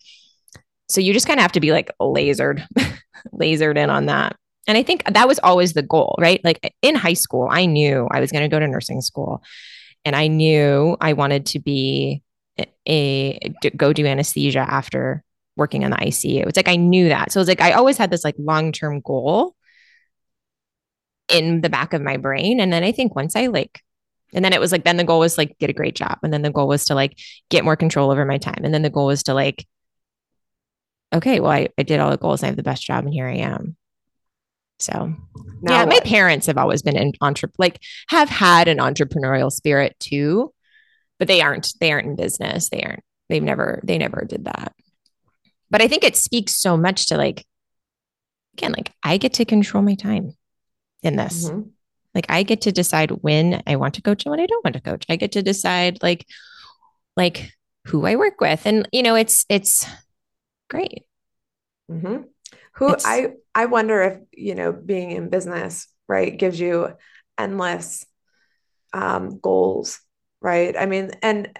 so 0.88 1.00
you 1.00 1.12
just 1.12 1.26
kind 1.26 1.40
of 1.40 1.42
have 1.42 1.52
to 1.52 1.60
be 1.60 1.72
like 1.72 1.90
lasered, 2.00 2.64
lasered 3.34 3.76
in 3.76 3.90
on 3.90 4.06
that. 4.06 4.36
And 4.66 4.78
I 4.78 4.82
think 4.82 5.04
that 5.04 5.28
was 5.28 5.38
always 5.42 5.72
the 5.72 5.82
goal, 5.82 6.16
right? 6.18 6.40
Like 6.44 6.74
in 6.82 6.94
high 6.94 7.14
school, 7.14 7.48
I 7.50 7.66
knew 7.66 8.08
I 8.10 8.20
was 8.20 8.32
going 8.32 8.42
to 8.42 8.54
go 8.54 8.58
to 8.58 8.66
nursing 8.66 9.00
school 9.00 9.42
and 10.04 10.16
I 10.16 10.26
knew 10.26 10.96
I 11.00 11.12
wanted 11.12 11.46
to 11.46 11.58
be 11.58 12.22
a, 12.58 12.66
a 12.86 13.70
go 13.70 13.92
do 13.92 14.06
anesthesia 14.06 14.60
after 14.60 15.22
working 15.56 15.82
in 15.82 15.90
the 15.90 15.96
ICU. 15.96 16.46
It's 16.46 16.56
like 16.56 16.68
I 16.68 16.76
knew 16.76 17.08
that. 17.08 17.32
So 17.32 17.40
it's 17.40 17.48
like 17.48 17.60
I 17.60 17.72
always 17.72 17.96
had 17.98 18.10
this 18.10 18.24
like 18.24 18.36
long-term 18.38 19.00
goal 19.00 19.54
in 21.28 21.60
the 21.60 21.70
back 21.70 21.92
of 21.92 22.02
my 22.02 22.16
brain. 22.16 22.60
And 22.60 22.72
then 22.72 22.84
I 22.84 22.92
think 22.92 23.14
once 23.14 23.36
I 23.36 23.46
like 23.46 23.82
and 24.34 24.44
then 24.44 24.52
it 24.52 24.60
was 24.60 24.72
like 24.72 24.84
then 24.84 24.96
the 24.96 25.04
goal 25.04 25.20
was 25.20 25.38
like 25.38 25.56
get 25.58 25.70
a 25.70 25.74
great 25.74 25.94
job. 25.94 26.18
And 26.22 26.32
then 26.32 26.42
the 26.42 26.50
goal 26.50 26.68
was 26.68 26.86
to 26.86 26.94
like 26.94 27.18
get 27.50 27.64
more 27.64 27.76
control 27.76 28.10
over 28.10 28.24
my 28.24 28.38
time. 28.38 28.62
And 28.64 28.74
then 28.74 28.82
the 28.82 28.90
goal 28.90 29.06
was 29.06 29.22
to 29.24 29.34
like 29.34 29.66
okay, 31.14 31.38
well, 31.38 31.52
I, 31.52 31.68
I 31.78 31.84
did 31.84 32.00
all 32.00 32.10
the 32.10 32.16
goals. 32.16 32.42
I 32.42 32.46
have 32.46 32.56
the 32.56 32.64
best 32.64 32.84
job, 32.84 33.04
and 33.04 33.14
here 33.14 33.28
I 33.28 33.36
am. 33.36 33.76
So, 34.80 35.14
now 35.62 35.72
yeah, 35.72 35.84
what? 35.84 35.88
my 35.88 36.00
parents 36.00 36.48
have 36.48 36.58
always 36.58 36.82
been 36.82 36.96
an 36.96 37.12
entre- 37.20 37.52
like 37.56 37.80
have 38.08 38.28
had 38.28 38.66
an 38.66 38.78
entrepreneurial 38.78 39.52
spirit 39.52 39.96
too, 40.00 40.52
but 41.18 41.28
they 41.28 41.40
aren't 41.40 41.72
they 41.80 41.92
aren't 41.92 42.08
in 42.08 42.16
business. 42.16 42.68
They 42.68 42.82
aren't. 42.82 43.04
They've 43.28 43.42
never 43.42 43.80
they 43.84 43.96
never 43.96 44.26
did 44.28 44.44
that. 44.46 44.72
But 45.70 45.80
I 45.80 45.88
think 45.88 46.04
it 46.04 46.16
speaks 46.16 46.60
so 46.60 46.76
much 46.76 47.06
to 47.06 47.16
like 47.16 47.46
again, 48.58 48.72
like 48.72 48.92
I 49.02 49.16
get 49.16 49.34
to 49.34 49.44
control 49.44 49.82
my 49.82 49.94
time 49.94 50.32
in 51.04 51.16
this. 51.16 51.48
Mm-hmm. 51.48 51.68
Like 52.14 52.26
I 52.28 52.42
get 52.42 52.62
to 52.62 52.72
decide 52.72 53.10
when 53.10 53.62
I 53.66 53.76
want 53.76 53.94
to 53.94 54.02
coach 54.02 54.24
and 54.24 54.30
when 54.30 54.40
I 54.40 54.46
don't 54.46 54.64
want 54.64 54.74
to 54.74 54.80
coach. 54.80 55.04
I 55.08 55.16
get 55.16 55.32
to 55.32 55.42
decide 55.42 56.02
like 56.02 56.26
like 57.16 57.52
who 57.86 58.06
I 58.06 58.16
work 58.16 58.40
with. 58.40 58.66
And 58.66 58.88
you 58.92 59.02
know, 59.02 59.14
it's 59.14 59.44
it's 59.48 59.86
great. 60.68 61.04
Mm-hmm. 61.90 62.22
Who 62.76 62.92
it's, 62.92 63.04
I 63.04 63.32
I 63.54 63.66
wonder 63.66 64.02
if 64.02 64.18
you 64.32 64.54
know 64.54 64.72
being 64.72 65.10
in 65.10 65.28
business 65.28 65.88
right 66.08 66.36
gives 66.36 66.58
you 66.60 66.94
endless 67.38 68.04
um, 68.92 69.38
goals 69.40 70.00
right 70.40 70.76
i 70.76 70.84
mean 70.84 71.10
and 71.22 71.50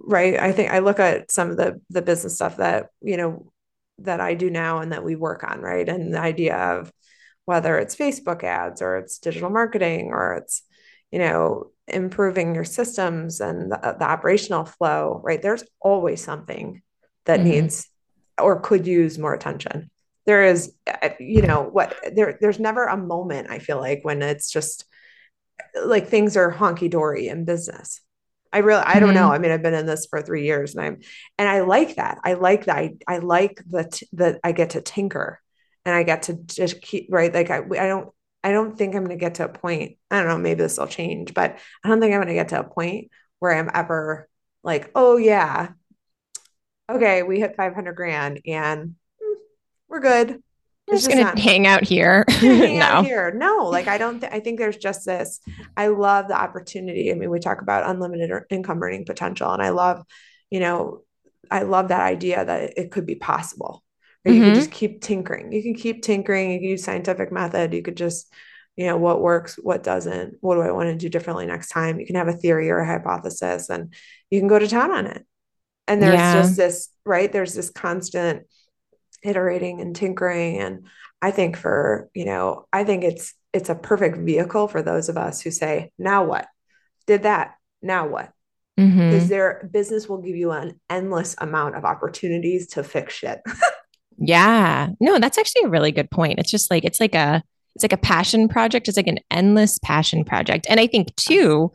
right 0.00 0.38
i 0.40 0.50
think 0.50 0.72
i 0.72 0.80
look 0.80 0.98
at 0.98 1.30
some 1.30 1.48
of 1.50 1.56
the 1.56 1.80
the 1.90 2.02
business 2.02 2.34
stuff 2.34 2.56
that 2.56 2.88
you 3.00 3.16
know 3.16 3.52
that 3.98 4.20
i 4.20 4.34
do 4.34 4.50
now 4.50 4.78
and 4.78 4.92
that 4.92 5.04
we 5.04 5.14
work 5.14 5.44
on 5.44 5.60
right 5.60 5.88
and 5.88 6.12
the 6.12 6.18
idea 6.18 6.56
of 6.56 6.92
whether 7.50 7.78
it's 7.78 7.96
facebook 7.96 8.42
ads 8.44 8.80
or 8.80 8.96
it's 8.96 9.18
digital 9.18 9.50
marketing 9.50 10.10
or 10.12 10.34
it's 10.34 10.62
you 11.10 11.18
know 11.18 11.70
improving 11.88 12.54
your 12.54 12.64
systems 12.64 13.40
and 13.40 13.72
the, 13.72 13.96
the 13.98 14.08
operational 14.14 14.64
flow 14.64 15.20
right 15.24 15.42
there's 15.42 15.64
always 15.80 16.22
something 16.22 16.80
that 17.26 17.40
mm-hmm. 17.40 17.50
needs 17.50 17.90
or 18.40 18.60
could 18.60 18.86
use 18.86 19.18
more 19.18 19.34
attention. 19.34 19.90
There 20.26 20.44
is, 20.44 20.74
uh, 20.86 21.10
you 21.18 21.42
know, 21.42 21.62
what 21.62 21.96
there, 22.14 22.38
there's 22.40 22.60
never 22.60 22.84
a 22.84 22.96
moment 22.96 23.50
I 23.50 23.58
feel 23.58 23.78
like 23.78 24.00
when 24.02 24.22
it's 24.22 24.50
just 24.50 24.84
like 25.84 26.08
things 26.08 26.36
are 26.36 26.52
honky 26.52 26.90
dory 26.90 27.28
in 27.28 27.44
business. 27.44 28.00
I 28.52 28.58
really, 28.58 28.82
I 28.82 28.98
don't 28.98 29.10
mm-hmm. 29.10 29.18
know. 29.18 29.32
I 29.32 29.38
mean, 29.38 29.52
I've 29.52 29.62
been 29.62 29.74
in 29.74 29.86
this 29.86 30.06
for 30.10 30.22
three 30.22 30.44
years 30.44 30.74
and 30.74 30.84
I'm, 30.84 30.98
and 31.38 31.48
I 31.48 31.60
like 31.60 31.96
that. 31.96 32.18
I 32.24 32.34
like 32.34 32.64
that. 32.64 32.76
I, 32.76 32.96
I 33.06 33.18
like 33.18 33.62
that, 33.68 34.00
that 34.14 34.40
I 34.42 34.52
get 34.52 34.70
to 34.70 34.80
tinker 34.80 35.40
and 35.84 35.94
I 35.94 36.02
get 36.02 36.24
to 36.24 36.34
just 36.34 36.80
keep, 36.82 37.08
right. 37.10 37.32
Like 37.32 37.50
I, 37.50 37.58
I 37.58 37.86
don't, 37.86 38.10
I 38.42 38.52
don't 38.52 38.76
think 38.76 38.94
I'm 38.94 39.04
going 39.04 39.16
to 39.16 39.20
get 39.20 39.36
to 39.36 39.44
a 39.44 39.48
point. 39.48 39.96
I 40.10 40.18
don't 40.18 40.28
know. 40.28 40.38
Maybe 40.38 40.62
this 40.62 40.78
will 40.78 40.86
change, 40.86 41.34
but 41.34 41.58
I 41.84 41.88
don't 41.88 42.00
think 42.00 42.12
I'm 42.12 42.18
going 42.18 42.28
to 42.28 42.34
get 42.34 42.48
to 42.48 42.60
a 42.60 42.64
point 42.64 43.10
where 43.38 43.52
I'm 43.52 43.70
ever 43.72 44.28
like, 44.62 44.90
oh 44.94 45.16
yeah, 45.16 45.70
okay, 46.90 47.22
we 47.22 47.40
hit 47.40 47.56
500 47.56 47.94
grand 47.94 48.40
and 48.46 48.94
hmm, 49.20 49.34
we're 49.88 50.00
good. 50.00 50.42
I'm 50.88 50.96
just, 50.96 51.08
gonna 51.08 51.38
hang 51.38 51.68
out 51.68 51.84
here. 51.84 52.24
hang 52.28 52.78
no. 52.80 52.84
Out 52.84 53.04
here. 53.04 53.32
No, 53.32 53.68
like 53.70 53.86
I 53.86 53.96
don't. 53.96 54.20
Th- 54.20 54.32
I 54.32 54.40
think 54.40 54.58
there's 54.58 54.76
just 54.76 55.06
this. 55.06 55.40
I 55.76 55.86
love 55.86 56.26
the 56.26 56.34
opportunity. 56.34 57.12
I 57.12 57.14
mean, 57.14 57.30
we 57.30 57.38
talk 57.38 57.62
about 57.62 57.88
unlimited 57.88 58.30
income 58.50 58.82
earning 58.82 59.04
potential, 59.04 59.52
and 59.52 59.62
I 59.62 59.68
love, 59.68 60.02
you 60.50 60.58
know, 60.58 61.02
I 61.48 61.62
love 61.62 61.88
that 61.88 62.00
idea 62.00 62.44
that 62.44 62.76
it 62.76 62.90
could 62.90 63.06
be 63.06 63.14
possible. 63.14 63.84
Or 64.24 64.32
you 64.32 64.40
mm-hmm. 64.40 64.50
can 64.50 64.54
just 64.54 64.70
keep 64.70 65.00
tinkering. 65.00 65.52
You 65.52 65.62
can 65.62 65.74
keep 65.74 66.02
tinkering. 66.02 66.52
You 66.52 66.58
can 66.58 66.68
use 66.68 66.84
scientific 66.84 67.32
method. 67.32 67.72
You 67.72 67.82
could 67.82 67.96
just, 67.96 68.30
you 68.76 68.86
know, 68.86 68.96
what 68.96 69.22
works, 69.22 69.58
what 69.62 69.82
doesn't. 69.82 70.34
What 70.40 70.56
do 70.56 70.60
I 70.60 70.72
want 70.72 70.90
to 70.90 70.96
do 70.96 71.08
differently 71.08 71.46
next 71.46 71.68
time? 71.68 71.98
You 71.98 72.06
can 72.06 72.16
have 72.16 72.28
a 72.28 72.34
theory 72.34 72.70
or 72.70 72.78
a 72.78 72.86
hypothesis, 72.86 73.70
and 73.70 73.94
you 74.28 74.38
can 74.38 74.48
go 74.48 74.58
to 74.58 74.68
town 74.68 74.90
on 74.90 75.06
it. 75.06 75.24
And 75.88 76.02
there's 76.02 76.14
yeah. 76.14 76.40
just 76.40 76.56
this, 76.56 76.88
right? 77.04 77.32
There's 77.32 77.54
this 77.54 77.70
constant 77.70 78.46
iterating 79.22 79.80
and 79.80 79.96
tinkering. 79.96 80.58
And 80.58 80.86
I 81.22 81.30
think 81.30 81.56
for, 81.56 82.10
you 82.14 82.26
know, 82.26 82.66
I 82.72 82.84
think 82.84 83.04
it's 83.04 83.34
it's 83.52 83.68
a 83.68 83.74
perfect 83.74 84.18
vehicle 84.18 84.68
for 84.68 84.82
those 84.82 85.08
of 85.08 85.16
us 85.16 85.40
who 85.40 85.50
say, 85.50 85.90
now 85.98 86.24
what? 86.24 86.46
Did 87.06 87.24
that. 87.24 87.54
Now 87.82 88.06
what? 88.06 88.32
Because 88.76 88.94
mm-hmm. 88.94 89.26
their 89.26 89.68
business 89.72 90.08
will 90.08 90.22
give 90.22 90.36
you 90.36 90.52
an 90.52 90.80
endless 90.88 91.34
amount 91.38 91.74
of 91.74 91.84
opportunities 91.84 92.68
to 92.68 92.84
fix 92.84 93.14
shit. 93.14 93.40
yeah. 94.20 94.88
No, 95.00 95.18
that's 95.18 95.38
actually 95.38 95.62
a 95.64 95.70
really 95.70 95.92
good 95.92 96.10
point. 96.10 96.38
It's 96.38 96.50
just 96.50 96.70
like 96.70 96.84
it's 96.84 97.00
like 97.00 97.14
a 97.14 97.42
it's 97.74 97.84
like 97.84 97.92
a 97.92 97.98
passion 97.98 98.48
project. 98.48 98.88
It's 98.88 98.96
like 98.96 99.06
an 99.06 99.20
endless 99.30 99.78
passion 99.78 100.24
project. 100.24 100.66
And 100.68 100.78
I 100.78 100.86
think 100.86 101.14
too, 101.16 101.72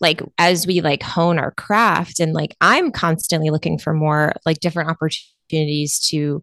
like 0.00 0.20
as 0.38 0.66
we 0.66 0.80
like 0.80 1.02
hone 1.02 1.38
our 1.38 1.52
craft 1.52 2.20
and 2.20 2.32
like 2.34 2.54
I'm 2.60 2.90
constantly 2.90 3.50
looking 3.50 3.78
for 3.78 3.94
more 3.94 4.34
like 4.44 4.60
different 4.60 4.90
opportunities 4.90 5.98
to 6.10 6.42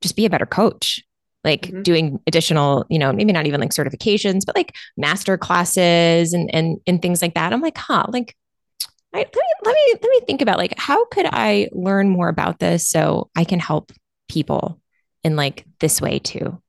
just 0.00 0.16
be 0.16 0.26
a 0.26 0.30
better 0.30 0.46
coach 0.46 1.02
like 1.44 1.62
mm-hmm. 1.62 1.82
doing 1.82 2.20
additional 2.26 2.84
you 2.88 2.98
know 2.98 3.12
maybe 3.12 3.32
not 3.32 3.46
even 3.46 3.60
like 3.60 3.70
certifications 3.70 4.40
but 4.44 4.56
like 4.56 4.74
master 4.96 5.36
classes 5.36 6.32
and 6.32 6.52
and 6.52 6.78
and 6.86 7.02
things 7.02 7.22
like 7.22 7.34
that 7.34 7.52
i'm 7.52 7.60
like 7.60 7.76
huh 7.76 8.04
like 8.08 8.34
I, 9.12 9.18
let 9.18 9.34
me 9.34 9.42
let 9.64 9.74
me 9.74 9.92
let 10.02 10.10
me 10.10 10.20
think 10.26 10.42
about 10.42 10.58
like 10.58 10.74
how 10.76 11.06
could 11.06 11.26
I 11.26 11.70
learn 11.72 12.10
more 12.10 12.28
about 12.28 12.58
this 12.58 12.88
so 12.88 13.30
I 13.34 13.44
can 13.44 13.58
help 13.58 13.90
people 14.28 14.80
in 15.28 15.36
like 15.36 15.64
this 15.78 16.00
way 16.00 16.18
too. 16.18 16.60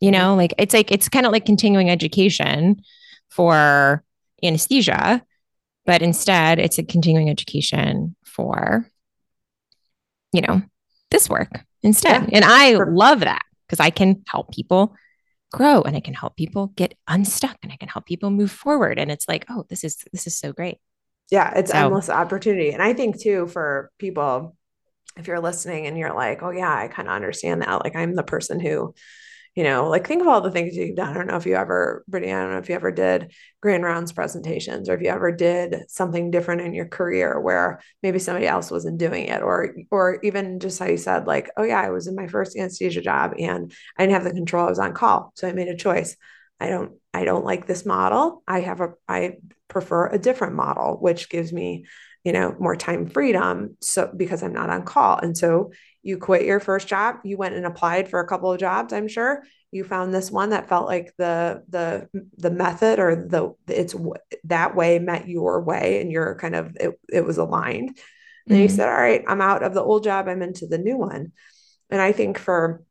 You 0.00 0.10
know, 0.10 0.34
like 0.34 0.54
it's 0.58 0.74
like 0.74 0.90
it's 0.90 1.08
kind 1.08 1.26
of 1.26 1.32
like 1.32 1.44
continuing 1.44 1.90
education 1.90 2.82
for 3.28 4.02
anesthesia, 4.42 5.22
but 5.84 6.02
instead 6.02 6.58
it's 6.58 6.78
a 6.78 6.82
continuing 6.82 7.28
education 7.28 8.14
for 8.24 8.90
you 10.32 10.42
know, 10.42 10.62
this 11.10 11.30
work 11.30 11.64
instead. 11.82 12.24
Yeah. 12.24 12.36
And 12.36 12.44
I 12.44 12.74
love 12.74 13.20
that 13.20 13.42
because 13.66 13.80
I 13.80 13.90
can 13.90 14.22
help 14.28 14.52
people 14.52 14.94
grow 15.52 15.80
and 15.82 15.96
I 15.96 16.00
can 16.00 16.14
help 16.14 16.36
people 16.36 16.68
get 16.76 16.94
unstuck 17.08 17.56
and 17.62 17.72
I 17.72 17.76
can 17.76 17.88
help 17.88 18.06
people 18.06 18.30
move 18.30 18.50
forward 18.50 18.98
and 18.98 19.10
it's 19.10 19.28
like, 19.28 19.46
oh, 19.48 19.64
this 19.68 19.84
is 19.84 20.04
this 20.12 20.26
is 20.26 20.36
so 20.36 20.52
great. 20.52 20.78
Yeah, 21.30 21.52
it's 21.56 21.72
so, 21.72 21.78
endless 21.78 22.10
opportunity. 22.10 22.70
And 22.70 22.82
I 22.82 22.92
think 22.92 23.20
too 23.20 23.46
for 23.48 23.90
people 23.98 24.55
if 25.16 25.26
you're 25.26 25.40
listening 25.40 25.86
and 25.86 25.96
you're 25.96 26.14
like, 26.14 26.42
oh 26.42 26.50
yeah, 26.50 26.74
I 26.74 26.88
kind 26.88 27.08
of 27.08 27.14
understand 27.14 27.62
that. 27.62 27.82
Like 27.84 27.96
I'm 27.96 28.14
the 28.14 28.22
person 28.22 28.60
who, 28.60 28.94
you 29.54 29.64
know, 29.64 29.88
like 29.88 30.06
think 30.06 30.20
of 30.20 30.28
all 30.28 30.42
the 30.42 30.50
things 30.50 30.76
you've 30.76 30.96
done. 30.96 31.08
I 31.08 31.14
don't 31.14 31.26
know 31.26 31.36
if 31.36 31.46
you 31.46 31.54
ever, 31.54 32.04
Brittany, 32.06 32.32
I 32.32 32.42
don't 32.42 32.52
know 32.52 32.58
if 32.58 32.68
you 32.68 32.74
ever 32.74 32.92
did 32.92 33.32
grand 33.62 33.84
rounds 33.84 34.12
presentations 34.12 34.90
or 34.90 34.94
if 34.94 35.00
you 35.00 35.08
ever 35.08 35.32
did 35.32 35.84
something 35.88 36.30
different 36.30 36.60
in 36.60 36.74
your 36.74 36.86
career 36.86 37.40
where 37.40 37.80
maybe 38.02 38.18
somebody 38.18 38.46
else 38.46 38.70
wasn't 38.70 38.98
doing 38.98 39.24
it, 39.28 39.40
or 39.40 39.74
or 39.90 40.20
even 40.22 40.60
just 40.60 40.78
how 40.78 40.84
you 40.86 40.98
said, 40.98 41.26
like, 41.26 41.48
oh 41.56 41.62
yeah, 41.62 41.80
I 41.80 41.88
was 41.88 42.06
in 42.06 42.14
my 42.14 42.26
first 42.26 42.54
anesthesia 42.54 43.00
job 43.00 43.32
and 43.38 43.72
I 43.98 44.02
didn't 44.02 44.14
have 44.14 44.24
the 44.24 44.32
control. 44.32 44.66
I 44.66 44.70
was 44.70 44.78
on 44.78 44.92
call. 44.92 45.32
So 45.36 45.48
I 45.48 45.52
made 45.52 45.68
a 45.68 45.76
choice. 45.76 46.16
I 46.60 46.68
don't, 46.68 46.92
I 47.14 47.24
don't 47.24 47.44
like 47.44 47.66
this 47.66 47.86
model. 47.86 48.42
I 48.46 48.60
have 48.60 48.82
a 48.82 48.92
I 49.08 49.38
prefer 49.68 50.08
a 50.08 50.18
different 50.18 50.54
model, 50.54 50.98
which 51.00 51.30
gives 51.30 51.50
me 51.50 51.86
you 52.26 52.32
know, 52.32 52.56
more 52.58 52.74
time 52.74 53.06
freedom. 53.06 53.76
So 53.80 54.12
because 54.14 54.42
I'm 54.42 54.52
not 54.52 54.68
on 54.68 54.82
call. 54.82 55.16
And 55.16 55.38
so 55.38 55.70
you 56.02 56.18
quit 56.18 56.44
your 56.44 56.58
first 56.58 56.88
job, 56.88 57.18
you 57.22 57.36
went 57.36 57.54
and 57.54 57.64
applied 57.64 58.08
for 58.08 58.18
a 58.18 58.26
couple 58.26 58.50
of 58.50 58.58
jobs, 58.58 58.92
I'm 58.92 59.06
sure. 59.06 59.44
You 59.70 59.84
found 59.84 60.12
this 60.12 60.28
one 60.28 60.50
that 60.50 60.68
felt 60.68 60.88
like 60.88 61.12
the 61.18 61.62
the 61.68 62.08
the 62.36 62.50
method 62.50 62.98
or 62.98 63.14
the 63.14 63.54
it's 63.68 63.94
that 64.42 64.74
way 64.74 64.98
met 64.98 65.28
your 65.28 65.62
way 65.62 66.00
and 66.00 66.10
you're 66.10 66.34
kind 66.34 66.56
of 66.56 66.76
it, 66.80 66.98
it 67.12 67.24
was 67.24 67.38
aligned. 67.38 67.90
And 68.48 68.56
mm-hmm. 68.56 68.62
you 68.62 68.68
said, 68.70 68.88
All 68.88 69.00
right, 69.00 69.22
I'm 69.28 69.40
out 69.40 69.62
of 69.62 69.72
the 69.72 69.82
old 69.82 70.02
job, 70.02 70.26
I'm 70.26 70.42
into 70.42 70.66
the 70.66 70.78
new 70.78 70.96
one. 70.96 71.30
And 71.90 72.00
I 72.00 72.10
think 72.10 72.38
for 72.38 72.82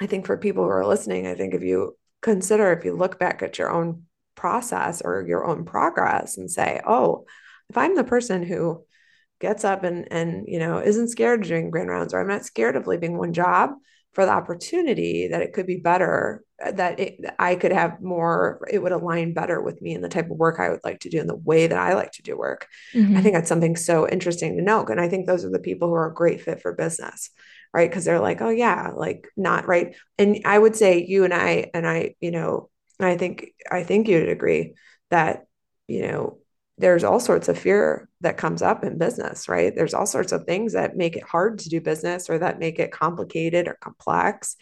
I 0.00 0.06
think 0.06 0.26
for 0.26 0.36
people 0.36 0.64
who 0.64 0.70
are 0.70 0.86
listening, 0.86 1.28
I 1.28 1.36
think 1.36 1.54
if 1.54 1.62
you 1.62 1.96
consider 2.22 2.72
if 2.72 2.84
you 2.84 2.96
look 2.96 3.20
back 3.20 3.40
at 3.40 3.56
your 3.56 3.70
own 3.70 4.06
process 4.34 5.00
or 5.00 5.24
your 5.24 5.44
own 5.44 5.64
progress 5.64 6.38
and 6.38 6.50
say, 6.50 6.80
oh, 6.84 7.26
if 7.74 7.78
I'm 7.78 7.96
the 7.96 8.04
person 8.04 8.44
who 8.44 8.84
gets 9.40 9.64
up 9.64 9.82
and 9.82 10.06
and 10.12 10.44
you 10.46 10.60
know 10.60 10.78
isn't 10.78 11.08
scared 11.08 11.42
of 11.42 11.48
doing 11.48 11.70
grand 11.70 11.88
rounds 11.88 12.14
or 12.14 12.20
I'm 12.20 12.28
not 12.28 12.44
scared 12.44 12.76
of 12.76 12.86
leaving 12.86 13.18
one 13.18 13.32
job 13.32 13.70
for 14.12 14.24
the 14.24 14.30
opportunity 14.30 15.26
that 15.28 15.42
it 15.42 15.52
could 15.52 15.66
be 15.66 15.78
better 15.78 16.44
uh, 16.64 16.70
that 16.70 17.00
it, 17.00 17.18
I 17.36 17.56
could 17.56 17.72
have 17.72 18.00
more 18.00 18.64
it 18.70 18.78
would 18.78 18.92
align 18.92 19.34
better 19.34 19.60
with 19.60 19.82
me 19.82 19.92
and 19.92 20.04
the 20.04 20.08
type 20.08 20.30
of 20.30 20.36
work 20.36 20.60
I 20.60 20.70
would 20.70 20.84
like 20.84 21.00
to 21.00 21.10
do 21.10 21.18
and 21.18 21.28
the 21.28 21.34
way 21.34 21.66
that 21.66 21.76
I 21.76 21.94
like 21.94 22.12
to 22.12 22.22
do 22.22 22.38
work. 22.38 22.68
Mm-hmm. 22.94 23.16
I 23.16 23.22
think 23.22 23.34
that's 23.34 23.48
something 23.48 23.74
so 23.74 24.08
interesting 24.08 24.56
to 24.56 24.62
note 24.62 24.88
and 24.88 25.00
I 25.00 25.08
think 25.08 25.26
those 25.26 25.44
are 25.44 25.50
the 25.50 25.58
people 25.58 25.88
who 25.88 25.94
are 25.94 26.10
a 26.10 26.14
great 26.14 26.42
fit 26.42 26.62
for 26.62 26.72
business 26.72 27.30
right 27.72 27.90
because 27.90 28.04
they're 28.04 28.20
like 28.20 28.40
oh 28.40 28.50
yeah 28.50 28.92
like 28.94 29.26
not 29.36 29.66
right 29.66 29.96
and 30.16 30.42
I 30.44 30.56
would 30.56 30.76
say 30.76 31.04
you 31.04 31.24
and 31.24 31.34
I 31.34 31.72
and 31.74 31.88
I 31.88 32.14
you 32.20 32.30
know 32.30 32.70
I 33.00 33.16
think 33.16 33.48
I 33.68 33.82
think 33.82 34.06
you'd 34.06 34.28
agree 34.28 34.74
that 35.10 35.46
you 35.88 36.02
know 36.06 36.38
there's 36.78 37.04
all 37.04 37.20
sorts 37.20 37.48
of 37.48 37.58
fear 37.58 38.08
that 38.20 38.36
comes 38.36 38.60
up 38.60 38.84
in 38.84 38.98
business, 38.98 39.48
right? 39.48 39.74
There's 39.74 39.94
all 39.94 40.06
sorts 40.06 40.32
of 40.32 40.44
things 40.44 40.72
that 40.72 40.96
make 40.96 41.16
it 41.16 41.22
hard 41.22 41.60
to 41.60 41.68
do 41.68 41.80
business 41.80 42.28
or 42.28 42.38
that 42.38 42.58
make 42.58 42.78
it 42.78 42.90
complicated 42.90 43.68
or 43.68 43.78
complex. 43.80 44.56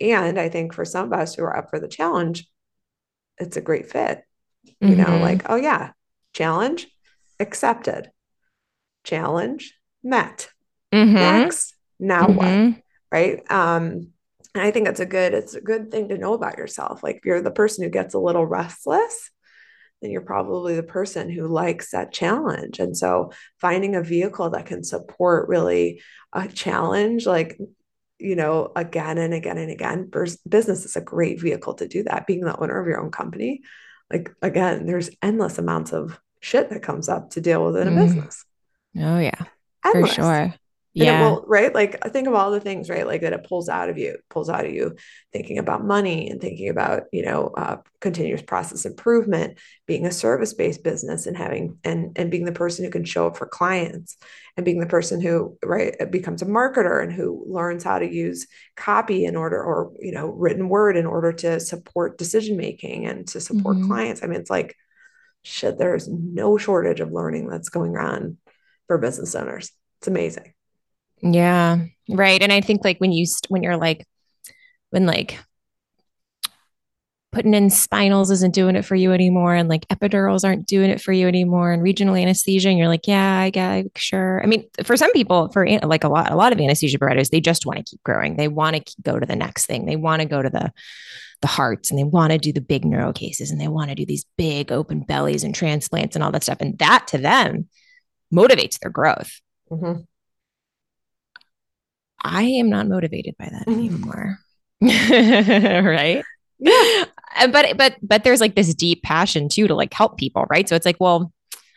And 0.00 0.38
I 0.38 0.48
think 0.48 0.72
for 0.72 0.84
some 0.84 1.12
of 1.12 1.18
us 1.18 1.34
who 1.34 1.42
are 1.42 1.56
up 1.56 1.70
for 1.70 1.80
the 1.80 1.88
challenge, 1.88 2.48
it's 3.38 3.56
a 3.56 3.60
great 3.60 3.90
fit. 3.90 4.22
You 4.80 4.90
mm-hmm. 4.90 5.02
know, 5.02 5.18
like, 5.18 5.50
oh, 5.50 5.56
yeah, 5.56 5.92
challenge 6.32 6.86
accepted, 7.40 8.10
challenge 9.04 9.74
met. 10.02 10.50
Mm-hmm. 10.92 11.14
Next, 11.14 11.74
now 11.98 12.26
mm-hmm. 12.26 12.66
what? 12.72 12.82
Right. 13.10 13.50
Um, 13.50 14.12
and 14.54 14.62
I 14.64 14.70
think 14.70 14.88
it's 14.88 15.00
a 15.00 15.06
good, 15.06 15.34
it's 15.34 15.54
a 15.54 15.60
good 15.60 15.90
thing 15.90 16.08
to 16.08 16.18
know 16.18 16.34
about 16.34 16.58
yourself. 16.58 17.02
Like 17.02 17.16
if 17.16 17.24
you're 17.24 17.42
the 17.42 17.50
person 17.50 17.84
who 17.84 17.90
gets 17.90 18.14
a 18.14 18.18
little 18.18 18.46
restless, 18.46 19.30
then 20.00 20.10
you're 20.10 20.20
probably 20.20 20.76
the 20.76 20.82
person 20.82 21.30
who 21.30 21.48
likes 21.48 21.90
that 21.90 22.12
challenge. 22.12 22.78
And 22.78 22.96
so 22.96 23.32
finding 23.60 23.94
a 23.94 24.02
vehicle 24.02 24.50
that 24.50 24.66
can 24.66 24.84
support 24.84 25.48
really 25.48 26.02
a 26.32 26.48
challenge, 26.48 27.26
like, 27.26 27.58
you 28.18 28.36
know, 28.36 28.72
again 28.76 29.18
and 29.18 29.34
again 29.34 29.58
and 29.58 29.70
again, 29.70 30.10
business 30.48 30.84
is 30.84 30.96
a 30.96 31.00
great 31.00 31.40
vehicle 31.40 31.74
to 31.74 31.88
do 31.88 32.02
that. 32.04 32.26
Being 32.26 32.44
the 32.44 32.58
owner 32.58 32.80
of 32.80 32.86
your 32.86 33.00
own 33.00 33.10
company, 33.10 33.62
like, 34.12 34.30
again, 34.42 34.86
there's 34.86 35.10
endless 35.22 35.58
amounts 35.58 35.92
of 35.92 36.18
shit 36.40 36.70
that 36.70 36.82
comes 36.82 37.08
up 37.08 37.30
to 37.30 37.40
deal 37.40 37.64
with 37.64 37.76
in 37.76 37.88
a 37.88 37.90
mm. 37.90 38.04
business. 38.04 38.44
Oh, 38.96 39.18
yeah. 39.18 39.44
Endless. 39.84 40.14
For 40.14 40.22
sure 40.22 40.54
yeah. 41.04 41.20
Will, 41.20 41.44
right. 41.46 41.74
Like 41.74 42.00
think 42.12 42.28
of 42.28 42.34
all 42.34 42.50
the 42.50 42.60
things, 42.60 42.88
right? 42.88 43.06
Like 43.06 43.20
that 43.20 43.32
it 43.32 43.44
pulls 43.44 43.68
out 43.68 43.88
of 43.88 43.98
you, 43.98 44.18
pulls 44.30 44.48
out 44.48 44.64
of 44.64 44.72
you 44.72 44.96
thinking 45.32 45.58
about 45.58 45.84
money 45.84 46.30
and 46.30 46.40
thinking 46.40 46.68
about, 46.68 47.04
you 47.12 47.24
know, 47.24 47.52
uh, 47.56 47.76
continuous 48.00 48.42
process 48.42 48.84
improvement, 48.84 49.58
being 49.86 50.06
a 50.06 50.12
service-based 50.12 50.82
business 50.82 51.26
and 51.26 51.36
having, 51.36 51.78
and, 51.84 52.16
and 52.16 52.30
being 52.30 52.44
the 52.44 52.52
person 52.52 52.84
who 52.84 52.90
can 52.90 53.04
show 53.04 53.26
up 53.26 53.36
for 53.36 53.46
clients 53.46 54.16
and 54.56 54.64
being 54.64 54.80
the 54.80 54.86
person 54.86 55.20
who, 55.20 55.56
right, 55.64 56.10
becomes 56.10 56.42
a 56.42 56.46
marketer 56.46 57.02
and 57.02 57.12
who 57.12 57.44
learns 57.48 57.84
how 57.84 57.98
to 57.98 58.12
use 58.12 58.46
copy 58.76 59.24
in 59.24 59.36
order 59.36 59.62
or, 59.62 59.92
you 60.00 60.12
know, 60.12 60.26
written 60.28 60.68
word 60.68 60.96
in 60.96 61.06
order 61.06 61.32
to 61.32 61.60
support 61.60 62.18
decision-making 62.18 63.06
and 63.06 63.28
to 63.28 63.40
support 63.40 63.76
mm-hmm. 63.76 63.86
clients. 63.86 64.22
I 64.22 64.26
mean, 64.26 64.40
it's 64.40 64.50
like, 64.50 64.76
shit, 65.42 65.78
there's 65.78 66.08
no 66.08 66.58
shortage 66.58 67.00
of 67.00 67.12
learning 67.12 67.48
that's 67.48 67.68
going 67.68 67.96
on 67.96 68.38
for 68.86 68.98
business 68.98 69.34
owners. 69.34 69.70
It's 70.00 70.08
amazing. 70.08 70.54
Yeah. 71.22 71.84
Right. 72.08 72.42
And 72.42 72.52
I 72.52 72.60
think 72.60 72.84
like 72.84 72.98
when 72.98 73.12
you, 73.12 73.26
st- 73.26 73.50
when 73.50 73.62
you're 73.62 73.76
like, 73.76 74.06
when 74.90 75.06
like 75.06 75.38
putting 77.30 77.54
in 77.54 77.68
spinals 77.68 78.30
isn't 78.30 78.54
doing 78.54 78.74
it 78.74 78.84
for 78.84 78.94
you 78.94 79.12
anymore 79.12 79.54
and 79.54 79.68
like 79.68 79.86
epidurals 79.88 80.44
aren't 80.44 80.66
doing 80.66 80.90
it 80.90 81.00
for 81.00 81.12
you 81.12 81.28
anymore 81.28 81.72
and 81.72 81.82
regional 81.82 82.14
anesthesia 82.14 82.68
and 82.68 82.78
you're 82.78 82.88
like 82.88 83.06
yeah 83.06 83.38
i 83.38 83.50
get 83.50 83.86
sure 83.96 84.40
i 84.42 84.46
mean 84.46 84.64
for 84.82 84.96
some 84.96 85.12
people 85.12 85.50
for 85.52 85.66
like 85.84 86.04
a 86.04 86.08
lot 86.08 86.30
a 86.30 86.36
lot 86.36 86.52
of 86.52 86.60
anesthesia 86.60 86.98
providers 86.98 87.28
they 87.28 87.40
just 87.40 87.66
want 87.66 87.78
to 87.78 87.84
keep 87.84 88.02
growing 88.02 88.36
they 88.36 88.48
want 88.48 88.74
to 88.74 88.94
go 89.02 89.18
to 89.18 89.26
the 89.26 89.36
next 89.36 89.66
thing 89.66 89.84
they 89.84 89.96
want 89.96 90.22
to 90.22 90.28
go 90.28 90.42
to 90.42 90.50
the 90.50 90.72
the 91.40 91.48
hearts 91.48 91.90
and 91.90 91.98
they 91.98 92.04
want 92.04 92.32
to 92.32 92.38
do 92.38 92.52
the 92.52 92.60
big 92.60 92.84
neuro 92.84 93.12
cases 93.12 93.50
and 93.50 93.60
they 93.60 93.68
want 93.68 93.90
to 93.90 93.94
do 93.94 94.06
these 94.06 94.24
big 94.36 94.72
open 94.72 95.00
bellies 95.00 95.44
and 95.44 95.54
transplants 95.54 96.16
and 96.16 96.24
all 96.24 96.32
that 96.32 96.42
stuff 96.42 96.58
and 96.60 96.78
that 96.78 97.06
to 97.06 97.18
them 97.18 97.68
motivates 98.34 98.78
their 98.80 98.90
growth 98.90 99.40
mm-hmm. 99.70 100.00
I 102.22 102.42
am 102.42 102.68
not 102.70 102.88
motivated 102.88 103.36
by 103.38 103.48
that 103.50 103.66
mm-hmm. 103.66 103.78
anymore. 103.80 104.38
right? 105.92 106.24
Yeah. 106.58 107.04
But 107.50 107.76
but 107.76 107.96
but 108.02 108.24
there's 108.24 108.40
like 108.40 108.54
this 108.54 108.74
deep 108.74 109.02
passion 109.02 109.48
too 109.48 109.68
to 109.68 109.74
like 109.74 109.92
help 109.92 110.18
people, 110.18 110.44
right? 110.50 110.68
So 110.68 110.74
it's 110.76 110.86
like, 110.86 110.96
well, 110.98 111.32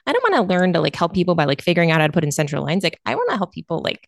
I 0.07 0.13
don't 0.13 0.23
want 0.23 0.35
to 0.35 0.53
learn 0.53 0.73
to 0.73 0.81
like 0.81 0.95
help 0.95 1.13
people 1.13 1.35
by 1.35 1.45
like 1.45 1.61
figuring 1.61 1.91
out 1.91 2.01
how 2.01 2.07
to 2.07 2.13
put 2.13 2.23
in 2.23 2.31
central 2.31 2.63
lines. 2.63 2.83
Like 2.83 2.99
I 3.05 3.15
want 3.15 3.29
to 3.29 3.37
help 3.37 3.53
people 3.53 3.81
like 3.83 4.07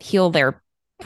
heal 0.00 0.30
their 0.30 0.62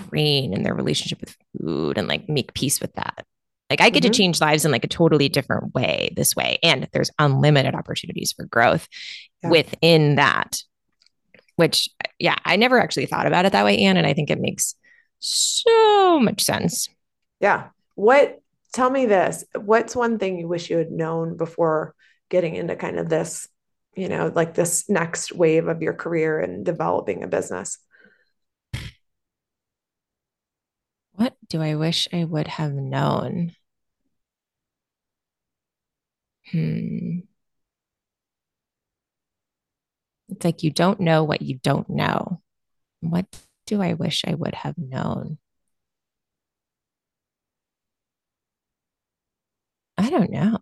brain 0.08 0.52
and 0.52 0.64
their 0.64 0.74
relationship 0.74 1.20
with 1.20 1.36
food 1.58 1.98
and 1.98 2.08
like 2.08 2.28
make 2.28 2.54
peace 2.54 2.80
with 2.80 2.92
that. 2.94 3.24
Like 3.70 3.80
I 3.80 3.90
get 3.90 4.02
mm-hmm. 4.02 4.10
to 4.10 4.16
change 4.16 4.40
lives 4.40 4.64
in 4.64 4.72
like 4.72 4.84
a 4.84 4.88
totally 4.88 5.28
different 5.28 5.74
way 5.74 6.12
this 6.16 6.34
way. 6.34 6.58
And 6.62 6.88
there's 6.92 7.10
unlimited 7.18 7.74
opportunities 7.74 8.32
for 8.32 8.44
growth 8.44 8.88
yeah. 9.42 9.50
within 9.50 10.16
that 10.16 10.62
which 11.60 11.88
yeah, 12.18 12.36
I 12.44 12.56
never 12.56 12.80
actually 12.80 13.06
thought 13.06 13.26
about 13.26 13.44
it 13.44 13.52
that 13.52 13.64
way, 13.64 13.78
Anne. 13.78 13.96
And 13.96 14.06
I 14.06 14.14
think 14.14 14.30
it 14.30 14.40
makes 14.40 14.74
so 15.20 16.18
much 16.18 16.42
sense. 16.42 16.88
Yeah. 17.38 17.68
What 17.94 18.40
tell 18.72 18.90
me 18.90 19.06
this. 19.06 19.44
What's 19.54 19.94
one 19.94 20.18
thing 20.18 20.38
you 20.38 20.48
wish 20.48 20.70
you 20.70 20.78
had 20.78 20.90
known 20.90 21.36
before 21.36 21.94
getting 22.28 22.54
into 22.54 22.76
kind 22.76 22.98
of 22.98 23.08
this, 23.08 23.48
you 23.94 24.08
know, 24.08 24.32
like 24.34 24.54
this 24.54 24.88
next 24.88 25.32
wave 25.32 25.68
of 25.68 25.82
your 25.82 25.94
career 25.94 26.40
and 26.40 26.64
developing 26.64 27.22
a 27.22 27.28
business? 27.28 27.78
What 31.12 31.36
do 31.48 31.60
I 31.60 31.74
wish 31.74 32.08
I 32.12 32.24
would 32.24 32.48
have 32.48 32.72
known? 32.72 33.52
Hmm. 36.50 37.20
It's 40.30 40.44
like 40.44 40.62
you 40.62 40.70
don't 40.70 41.00
know 41.00 41.24
what 41.24 41.42
you 41.42 41.58
don't 41.62 41.88
know. 41.90 42.40
What 43.00 43.26
do 43.66 43.82
I 43.82 43.94
wish 43.94 44.24
I 44.26 44.34
would 44.34 44.54
have 44.54 44.78
known? 44.78 45.38
I 49.98 50.10
don't 50.10 50.30
know. 50.30 50.58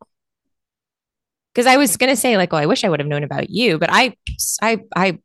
because 1.55 1.67
I 1.67 1.77
was 1.77 1.97
gonna 1.97 2.17
say 2.17 2.37
like, 2.37 2.53
well, 2.53 2.63
I 2.63 2.67
wish 2.67 2.85
I 2.85 2.89
would 2.89 3.01
have 3.01 3.09
known 3.09 3.25
about 3.25 3.51
you, 3.51 3.79
but 3.79 3.89
I, 3.93 4.15
I, 4.63 4.79
I 4.95 5.19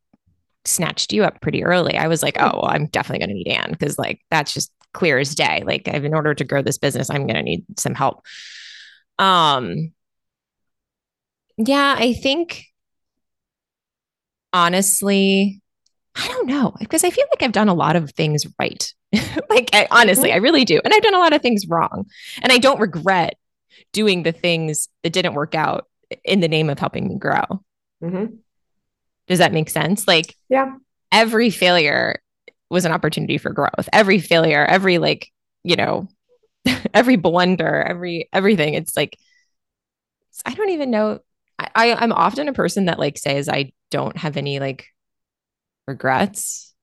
snatched 0.66 1.14
you 1.14 1.24
up 1.24 1.42
pretty 1.42 1.64
early. 1.64 1.98
I 1.98 2.08
was 2.08 2.24
like, 2.24 2.38
oh, 2.40 2.52
well, 2.62 2.68
I'm 2.68 2.88
definitely 2.88 3.26
gonna 3.26 3.36
need 3.36 3.50
Anne 3.50 3.72
because 3.72 4.00
like 4.00 4.22
that's 4.32 4.54
just 4.54 4.72
clear 4.94 5.20
as 5.20 5.36
day. 5.36 5.64
Like, 5.66 5.88
I've 5.88 6.06
in 6.06 6.16
order 6.16 6.34
to 6.36 6.44
grow 6.44 6.62
this 6.62 6.78
business, 6.78 7.10
I'm 7.10 7.28
gonna 7.28 7.44
need 7.44 7.66
some 7.80 7.96
help. 7.96 8.26
Um, 9.20 9.94
yeah, 11.58 11.96
I 11.98 12.14
think 12.14 12.66
honestly, 14.54 15.62
I 16.16 16.28
don't 16.28 16.48
know 16.48 16.74
because 16.80 17.04
I 17.04 17.10
feel 17.10 17.26
like 17.32 17.42
I've 17.42 17.52
done 17.52 17.70
a 17.70 17.74
lot 17.74 17.96
of 17.96 18.12
things 18.12 18.46
right. 18.60 18.94
like, 19.50 19.70
I, 19.74 19.88
honestly, 19.92 20.30
mm-hmm. 20.30 20.36
I 20.36 20.40
really 20.40 20.66
do. 20.66 20.80
And 20.84 20.94
I've 20.94 21.04
done 21.04 21.16
a 21.16 21.20
lot 21.20 21.34
of 21.34 21.42
things 21.42 21.68
wrong. 21.68 22.06
And 22.42 22.52
I 22.52 22.60
don't 22.60 22.80
regret 22.80 23.36
doing 23.92 24.24
the 24.24 24.32
things 24.32 24.90
that 25.04 25.14
didn't 25.14 25.34
work 25.34 25.56
out 25.56 25.88
in 26.24 26.40
the 26.40 26.48
name 26.48 26.70
of 26.70 26.80
helping 26.80 27.08
me 27.08 27.18
grow. 27.18 27.44
Mm-hmm. 28.04 28.36
Does 29.28 29.40
that 29.40 29.54
make 29.54 29.70
sense? 29.70 30.08
Like, 30.08 30.36
yeah, 30.50 30.76
every 31.12 31.50
failure 31.50 32.22
was 32.70 32.86
an 32.86 32.92
opportunity 32.92 33.38
for 33.38 33.52
growth. 33.52 33.88
Every 33.94 34.20
failure, 34.20 34.66
every 34.66 34.98
like, 34.98 35.30
you 35.64 35.76
know, 35.76 36.10
every 36.94 37.16
blunder, 37.16 37.82
every 37.82 38.30
everything. 38.34 38.74
It's 38.74 38.98
like, 38.98 39.18
I 40.46 40.54
don't 40.54 40.70
even 40.70 40.92
know. 40.92 41.20
I, 41.76 41.94
I'm 41.94 42.12
often 42.12 42.48
a 42.48 42.54
person 42.54 42.86
that 42.86 43.00
like 43.00 43.18
says 43.18 43.50
I 43.50 43.72
don't 43.92 44.18
have 44.18 44.38
any 44.38 44.60
like 44.60 44.88
regrets 45.88 46.74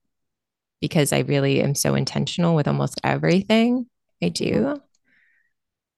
because 0.80 1.12
I 1.12 1.20
really 1.20 1.62
am 1.62 1.74
so 1.74 1.94
intentional 1.94 2.54
with 2.54 2.68
almost 2.68 3.00
everything 3.04 3.86
I 4.22 4.28
do. 4.28 4.80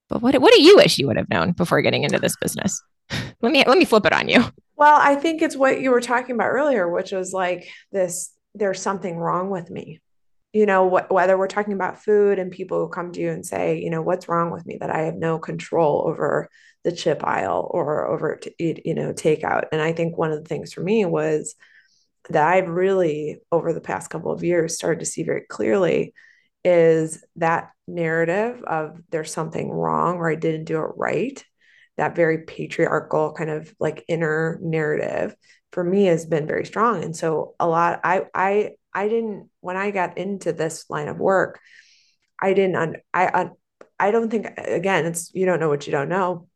But 0.09 0.22
what 0.22 0.39
what 0.41 0.53
do 0.53 0.62
you 0.62 0.76
wish 0.76 0.99
you 0.99 1.07
would 1.07 1.16
have 1.16 1.30
known 1.30 1.53
before 1.53 1.83
getting 1.83 2.05
into 2.05 2.18
this 2.18 2.37
business? 2.37 2.83
let 3.41 3.53
me 3.53 3.64
let 3.66 3.78
me 3.78 3.85
flip 3.85 4.07
it 4.07 4.12
on 4.12 4.28
you. 4.28 4.45
Well, 4.76 4.99
I 5.01 5.14
think 5.14 5.43
it's 5.43 5.57
what 5.57 5.80
you 5.80 5.91
were 5.91 6.01
talking 6.01 6.35
about 6.35 6.51
earlier, 6.51 6.91
which 6.91 7.12
was 7.12 7.33
like 7.33 7.68
this 7.93 8.33
there's 8.55 8.80
something 8.80 9.16
wrong 9.16 9.49
with 9.51 9.70
me. 9.70 10.01
You 10.53 10.66
know, 10.66 10.91
wh- 10.91 11.11
whether 11.11 11.39
we're 11.39 11.47
talking 11.47 11.72
about 11.72 12.03
food 12.03 12.39
and 12.39 12.51
people 12.51 12.78
who 12.78 12.89
come 12.89 13.12
to 13.12 13.20
you 13.20 13.30
and 13.30 13.47
say, 13.47 13.80
you 13.80 13.89
know, 13.89 14.03
what's 14.03 14.28
wrong 14.28 14.51
with 14.51 14.66
me 14.66 14.76
that 14.80 14.91
I 14.91 15.03
have 15.03 15.14
no 15.14 15.39
control 15.39 16.05
over 16.07 16.51
the 16.85 16.93
chip 16.93 17.24
aisle 17.24 17.70
or 17.72 18.07
over 18.09 18.37
to 18.37 18.53
eat, 18.59 18.85
you 18.85 18.95
know, 18.95 19.12
takeout. 19.12 19.64
And 19.72 19.80
I 19.80 19.93
think 19.93 20.16
one 20.16 20.33
of 20.33 20.43
the 20.43 20.49
things 20.49 20.72
for 20.72 20.83
me 20.83 21.05
was 21.05 21.55
that 22.30 22.47
I've 22.47 22.68
really 22.68 23.41
over 23.51 23.72
the 23.72 23.80
past 23.80 24.11
couple 24.11 24.33
of 24.33 24.45
years 24.45 24.74
started 24.74 25.01
to 25.01 25.07
see 25.07 25.22
very 25.22 25.43
clearly 25.49 26.14
is 26.64 27.24
that 27.37 27.70
narrative 27.89 28.62
of 28.62 29.01
there's 29.11 29.33
something 29.33 29.70
wrong 29.70 30.16
or 30.16 30.30
I 30.30 30.37
didn't 30.37 30.64
do 30.64 30.78
it 30.83 30.91
right 30.97 31.45
that 31.97 32.16
very 32.16 32.39
patriarchal 32.39 33.33
kind 33.33 33.51
of 33.51 33.74
like 33.78 34.05
inner 34.09 34.59
narrative 34.62 35.35
for 35.72 35.83
me 35.83 36.07
has 36.07 36.26
been 36.26 36.47
very 36.47 36.64
strong 36.64 37.05
and 37.05 37.16
so 37.16 37.55
a 37.61 37.66
lot 37.66 38.01
i 38.05 38.22
i 38.35 38.70
i 38.95 39.09
didn't 39.09 39.49
when 39.61 39.76
i 39.76 39.91
got 39.91 40.18
into 40.18 40.53
this 40.53 40.89
line 40.89 41.09
of 41.09 41.18
work 41.18 41.61
i 42.41 42.55
didn't 42.55 42.97
i 43.12 43.30
un, 43.33 43.53
i 43.99 44.11
don't 44.11 44.30
think 44.30 44.47
again 44.59 45.07
it's 45.07 45.30
you 45.35 45.47
don't 45.47 45.61
know 45.61 45.68
what 45.68 45.87
you 45.87 45.93
don't 45.93 46.09
know 46.09 46.47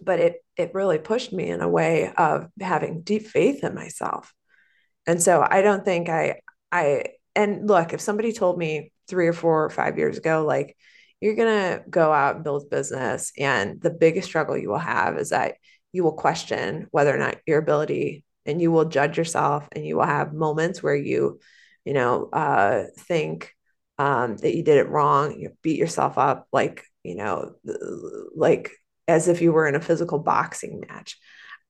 but 0.00 0.20
it 0.20 0.36
it 0.56 0.74
really 0.74 0.98
pushed 0.98 1.32
me 1.32 1.48
in 1.48 1.60
a 1.60 1.68
way 1.68 2.12
of 2.16 2.48
having 2.60 3.02
deep 3.02 3.26
faith 3.26 3.64
in 3.64 3.74
myself 3.74 4.32
and 5.06 5.22
so 5.22 5.46
i 5.48 5.62
don't 5.62 5.84
think 5.84 6.08
i 6.08 6.40
i 6.72 7.04
and 7.34 7.68
look 7.68 7.92
if 7.92 8.00
somebody 8.00 8.32
told 8.32 8.58
me 8.58 8.92
three 9.08 9.28
or 9.28 9.32
four 9.32 9.64
or 9.64 9.70
five 9.70 9.98
years 9.98 10.18
ago 10.18 10.44
like 10.44 10.76
you're 11.20 11.34
going 11.34 11.48
to 11.48 11.82
go 11.88 12.12
out 12.12 12.36
and 12.36 12.44
build 12.44 12.70
business. 12.70 13.32
And 13.38 13.80
the 13.80 13.90
biggest 13.90 14.28
struggle 14.28 14.56
you 14.56 14.68
will 14.68 14.78
have 14.78 15.16
is 15.18 15.30
that 15.30 15.54
you 15.92 16.04
will 16.04 16.12
question 16.12 16.88
whether 16.90 17.14
or 17.14 17.18
not 17.18 17.38
your 17.46 17.58
ability 17.58 18.24
and 18.44 18.60
you 18.60 18.70
will 18.70 18.84
judge 18.84 19.16
yourself 19.16 19.68
and 19.72 19.84
you 19.84 19.96
will 19.96 20.04
have 20.04 20.34
moments 20.34 20.82
where 20.82 20.94
you, 20.94 21.40
you 21.84 21.94
know, 21.94 22.28
uh, 22.32 22.84
think 22.98 23.52
um, 23.98 24.36
that 24.36 24.54
you 24.54 24.62
did 24.62 24.76
it 24.76 24.88
wrong. 24.88 25.40
You 25.40 25.50
beat 25.62 25.78
yourself 25.78 26.18
up 26.18 26.46
like, 26.52 26.84
you 27.02 27.16
know, 27.16 27.54
like 28.34 28.72
as 29.08 29.28
if 29.28 29.40
you 29.40 29.52
were 29.52 29.66
in 29.66 29.74
a 29.74 29.80
physical 29.80 30.18
boxing 30.18 30.82
match. 30.88 31.18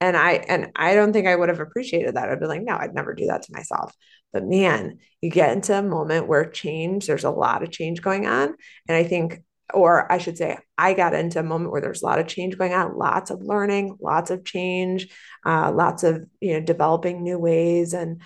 And 0.01 0.17
I 0.17 0.33
and 0.33 0.73
I 0.77 0.95
don't 0.95 1.13
think 1.13 1.27
I 1.27 1.35
would 1.35 1.49
have 1.49 1.61
appreciated 1.61 2.17
that. 2.17 2.29
I'd 2.29 2.41
be 2.41 2.47
like, 2.47 2.63
no, 2.63 2.77
I'd 2.77 2.95
never 2.95 3.15
do 3.15 3.27
that 3.27 3.43
to 3.43 3.53
myself. 3.53 3.95
But 4.33 4.45
man, 4.45 4.99
you 5.23 5.31
get 5.31 5.53
into 5.53 5.79
a 5.79 5.83
moment 5.83 6.29
where 6.29 6.51
change, 6.51 7.07
there's 7.07 7.25
a 7.25 7.31
lot 7.31 7.63
of 7.63 7.71
change 7.71 8.03
going 8.03 8.27
on. 8.27 8.55
And 8.87 8.97
I 8.97 9.05
think, 9.05 9.43
or 9.73 10.11
I 10.13 10.19
should 10.19 10.37
say, 10.37 10.59
I 10.77 10.93
got 10.93 11.15
into 11.15 11.41
a 11.41 11.43
moment 11.43 11.73
where 11.73 11.81
there's 11.81 12.03
a 12.03 12.07
lot 12.07 12.19
of 12.19 12.27
change 12.27 12.59
going 12.59 12.75
on, 12.75 12.99
lots 12.99 13.31
of 13.31 13.43
learning, 13.43 13.97
lots 14.01 14.31
of 14.31 14.45
change, 14.45 15.09
uh, 15.47 15.73
lots 15.73 16.03
of, 16.03 16.25
you 16.41 16.53
know, 16.55 16.61
developing 16.61 17.23
new 17.23 17.39
ways. 17.39 17.95
And, 17.95 18.21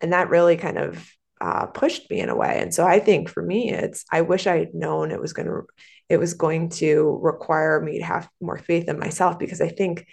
and 0.00 0.14
that 0.14 0.30
really 0.30 0.56
kind 0.56 0.78
of 0.78 1.06
uh, 1.42 1.66
pushed 1.66 2.10
me 2.10 2.20
in 2.20 2.30
a 2.30 2.36
way. 2.36 2.58
And 2.60 2.72
so 2.72 2.86
I 2.86 2.98
think 2.98 3.28
for 3.28 3.42
me, 3.42 3.70
it's, 3.70 4.04
I 4.10 4.22
wish 4.22 4.46
I 4.46 4.58
had 4.58 4.74
known 4.74 5.10
it 5.10 5.20
was 5.20 5.34
going 5.34 5.46
to, 5.46 5.62
it 6.10 6.18
was 6.18 6.34
going 6.34 6.68
to 6.68 7.18
require 7.22 7.80
me 7.80 7.98
to 7.98 8.04
have 8.04 8.28
more 8.40 8.58
faith 8.58 8.88
in 8.88 8.98
myself 8.98 9.38
because 9.38 9.60
I 9.60 9.68
think, 9.68 10.06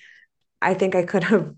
I 0.62 0.76
think 0.76 0.93
I 0.93 1.04
could 1.04 1.24
have 1.24 1.56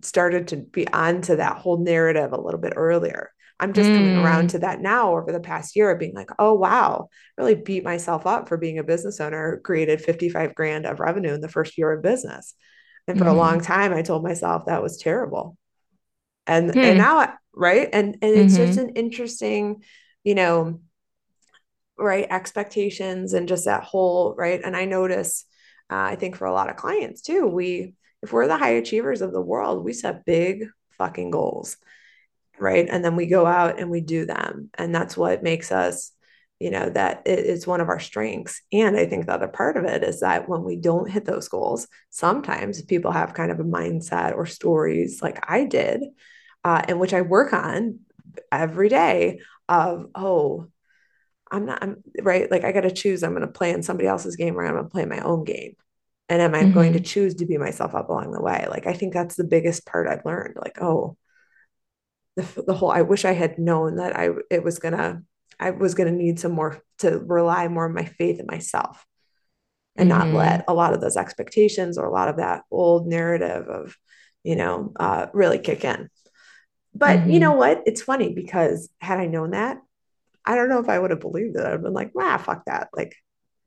started 0.00 0.48
to 0.48 0.56
be 0.56 0.88
onto 0.88 1.36
that 1.36 1.58
whole 1.58 1.78
narrative 1.78 2.32
a 2.32 2.40
little 2.40 2.60
bit 2.60 2.74
earlier. 2.76 3.32
I'm 3.58 3.72
just 3.72 3.90
mm. 3.90 3.96
coming 3.96 4.16
around 4.16 4.46
mm. 4.46 4.50
to 4.50 4.58
that 4.60 4.80
now 4.80 5.16
over 5.16 5.32
the 5.32 5.40
past 5.40 5.74
year 5.76 5.90
of 5.90 5.98
being 5.98 6.14
like, 6.14 6.30
oh, 6.38 6.54
wow, 6.54 7.08
really 7.36 7.56
beat 7.56 7.84
myself 7.84 8.26
up 8.26 8.48
for 8.48 8.56
being 8.56 8.78
a 8.78 8.84
business 8.84 9.20
owner, 9.20 9.60
created 9.62 10.00
55 10.00 10.54
grand 10.54 10.86
of 10.86 11.00
revenue 11.00 11.34
in 11.34 11.40
the 11.40 11.48
first 11.48 11.76
year 11.76 11.92
of 11.92 12.02
business. 12.02 12.54
And 13.08 13.18
for 13.18 13.24
mm. 13.24 13.30
a 13.30 13.34
long 13.34 13.56
mm-hmm. 13.56 13.72
time, 13.72 13.92
I 13.92 14.02
told 14.02 14.22
myself 14.22 14.66
that 14.66 14.82
was 14.82 14.98
terrible. 14.98 15.56
And, 16.46 16.74
and 16.74 16.92
hmm. 16.92 16.98
now, 16.98 17.34
right. 17.54 17.88
And, 17.92 18.16
and 18.22 18.36
it's 18.36 18.54
mm-hmm. 18.54 18.66
just 18.66 18.78
an 18.78 18.90
interesting, 18.90 19.82
you 20.24 20.34
know, 20.34 20.80
right. 22.04 22.26
Expectations 22.30 23.34
and 23.34 23.48
just 23.48 23.66
that 23.66 23.84
whole, 23.84 24.34
right. 24.36 24.60
And 24.64 24.76
I 24.76 24.84
notice, 24.84 25.44
uh, 25.90 25.96
I 25.96 26.16
think 26.16 26.36
for 26.36 26.46
a 26.46 26.52
lot 26.52 26.70
of 26.70 26.76
clients 26.76 27.22
too, 27.22 27.46
we, 27.46 27.94
if 28.22 28.32
we're 28.32 28.46
the 28.46 28.58
high 28.58 28.70
achievers 28.72 29.22
of 29.22 29.32
the 29.32 29.40
world, 29.40 29.84
we 29.84 29.92
set 29.92 30.24
big 30.24 30.66
fucking 30.98 31.30
goals, 31.30 31.76
right? 32.58 32.86
And 32.88 33.04
then 33.04 33.16
we 33.16 33.26
go 33.26 33.46
out 33.46 33.78
and 33.78 33.90
we 33.90 34.00
do 34.00 34.26
them. 34.26 34.70
And 34.76 34.94
that's 34.94 35.16
what 35.16 35.42
makes 35.42 35.72
us, 35.72 36.12
you 36.58 36.70
know, 36.70 36.90
that 36.90 37.22
it's 37.24 37.66
one 37.66 37.80
of 37.80 37.88
our 37.88 37.98
strengths. 37.98 38.60
And 38.70 38.96
I 38.96 39.06
think 39.06 39.24
the 39.24 39.32
other 39.32 39.48
part 39.48 39.78
of 39.78 39.84
it 39.84 40.02
is 40.02 40.20
that 40.20 40.48
when 40.48 40.62
we 40.62 40.76
don't 40.76 41.10
hit 41.10 41.24
those 41.24 41.48
goals, 41.48 41.88
sometimes 42.10 42.82
people 42.82 43.12
have 43.12 43.32
kind 43.32 43.50
of 43.50 43.60
a 43.60 43.64
mindset 43.64 44.36
or 44.36 44.44
stories 44.44 45.22
like 45.22 45.42
I 45.48 45.64
did, 45.64 46.02
uh, 46.62 46.82
and 46.86 47.00
which 47.00 47.14
I 47.14 47.22
work 47.22 47.54
on 47.54 48.00
every 48.52 48.90
day 48.90 49.40
of, 49.68 50.08
oh, 50.14 50.68
I'm 51.50 51.66
not, 51.66 51.82
I'm 51.82 52.02
right. 52.22 52.50
Like 52.50 52.64
I 52.64 52.72
got 52.72 52.82
to 52.82 52.90
choose. 52.90 53.22
I'm 53.22 53.34
going 53.34 53.46
to 53.46 53.48
play 53.52 53.70
in 53.70 53.82
somebody 53.82 54.08
else's 54.08 54.36
game 54.36 54.56
or 54.56 54.64
I'm 54.64 54.74
going 54.74 54.84
to 54.84 54.90
play 54.90 55.04
my 55.04 55.20
own 55.20 55.44
game 55.44 55.74
and 56.30 56.40
am 56.40 56.54
i 56.54 56.62
mm-hmm. 56.62 56.72
going 56.72 56.92
to 56.94 56.98
mm-hmm. 57.00 57.04
choose 57.04 57.34
to 57.34 57.44
be 57.44 57.58
myself 57.58 57.94
up 57.94 58.08
along 58.08 58.30
the 58.32 58.40
way 58.40 58.66
like 58.70 58.86
i 58.86 58.94
think 58.94 59.12
that's 59.12 59.34
the 59.34 59.44
biggest 59.44 59.84
part 59.84 60.08
i've 60.08 60.24
learned 60.24 60.56
like 60.56 60.80
oh 60.80 61.16
the, 62.36 62.64
the 62.66 62.74
whole 62.74 62.90
i 62.90 63.02
wish 63.02 63.26
i 63.26 63.32
had 63.32 63.58
known 63.58 63.96
that 63.96 64.16
i 64.16 64.30
it 64.50 64.62
was 64.62 64.78
gonna 64.78 65.22
i 65.58 65.70
was 65.70 65.94
gonna 65.94 66.12
need 66.12 66.40
some 66.40 66.52
more 66.52 66.80
to 66.98 67.18
rely 67.18 67.68
more 67.68 67.86
on 67.86 67.94
my 67.94 68.04
faith 68.04 68.40
in 68.40 68.46
myself 68.46 69.04
and 69.96 70.08
mm-hmm. 70.08 70.32
not 70.32 70.34
let 70.34 70.64
a 70.68 70.74
lot 70.74 70.94
of 70.94 71.00
those 71.00 71.16
expectations 71.16 71.98
or 71.98 72.06
a 72.06 72.12
lot 72.12 72.28
of 72.28 72.36
that 72.36 72.62
old 72.70 73.06
narrative 73.06 73.66
of 73.68 73.96
you 74.44 74.56
know 74.56 74.92
uh, 74.98 75.26
really 75.34 75.58
kick 75.58 75.84
in 75.84 76.08
but 76.94 77.18
mm-hmm. 77.18 77.30
you 77.30 77.40
know 77.40 77.52
what 77.52 77.82
it's 77.84 78.00
funny 78.00 78.32
because 78.32 78.88
had 79.00 79.18
i 79.18 79.26
known 79.26 79.50
that 79.50 79.78
i 80.50 80.54
don't 80.54 80.68
know 80.68 80.80
if 80.80 80.88
i 80.88 80.98
would 80.98 81.10
have 81.10 81.20
believed 81.20 81.56
it 81.56 81.64
i've 81.64 81.82
been 81.82 81.92
like 81.92 82.14
wow 82.14 82.36
fuck 82.38 82.64
that 82.66 82.88
like 82.94 83.14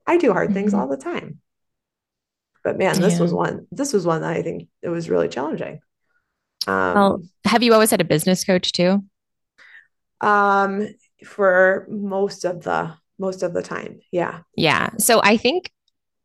i 0.06 0.18
do 0.18 0.32
hard 0.32 0.54
things 0.54 0.72
mm-hmm. 0.72 0.82
all 0.82 0.88
the 0.88 0.98
time 0.98 1.40
but 2.64 2.78
man, 2.78 3.00
this 3.00 3.16
yeah. 3.16 3.22
was 3.22 3.34
one. 3.34 3.68
This 3.72 3.94
was 3.94 4.06
one 4.06 4.22
that 4.22 4.32
I 4.32 4.42
think 4.42 4.70
it 4.82 4.90
was 4.90 5.10
really 5.10 5.28
challenging. 5.28 5.80
Um, 6.66 6.94
well, 6.94 7.24
have 7.46 7.62
you 7.62 7.74
always 7.74 7.92
had 7.92 8.02
a 8.02 8.06
business 8.06 8.46
coach 8.46 8.72
too? 8.72 9.04
Um, 10.22 10.88
for 11.26 11.86
most 11.90 12.46
of 12.46 12.64
the 12.64 12.94
most 13.20 13.44
of 13.44 13.54
the 13.54 13.62
time, 13.62 14.00
yeah, 14.12 14.40
yeah. 14.56 14.92
So 14.98 15.20
I 15.22 15.36
think 15.36 15.72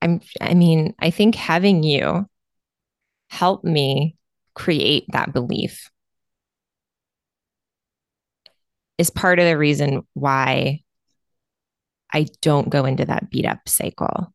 I'm. 0.00 0.20
I 0.40 0.54
mean, 0.54 0.94
I 1.00 1.10
think 1.10 1.34
having 1.34 1.82
you 1.82 2.26
help 3.30 3.64
me 3.64 4.16
create 4.54 5.06
that 5.12 5.32
belief 5.32 5.90
is 8.98 9.10
part 9.10 9.38
of 9.38 9.46
the 9.46 9.56
reason 9.56 10.02
why 10.14 10.80
I 12.12 12.26
don't 12.42 12.68
go 12.68 12.84
into 12.84 13.04
that 13.06 13.30
beat 13.30 13.46
up 13.46 13.68
cycle 13.68 14.32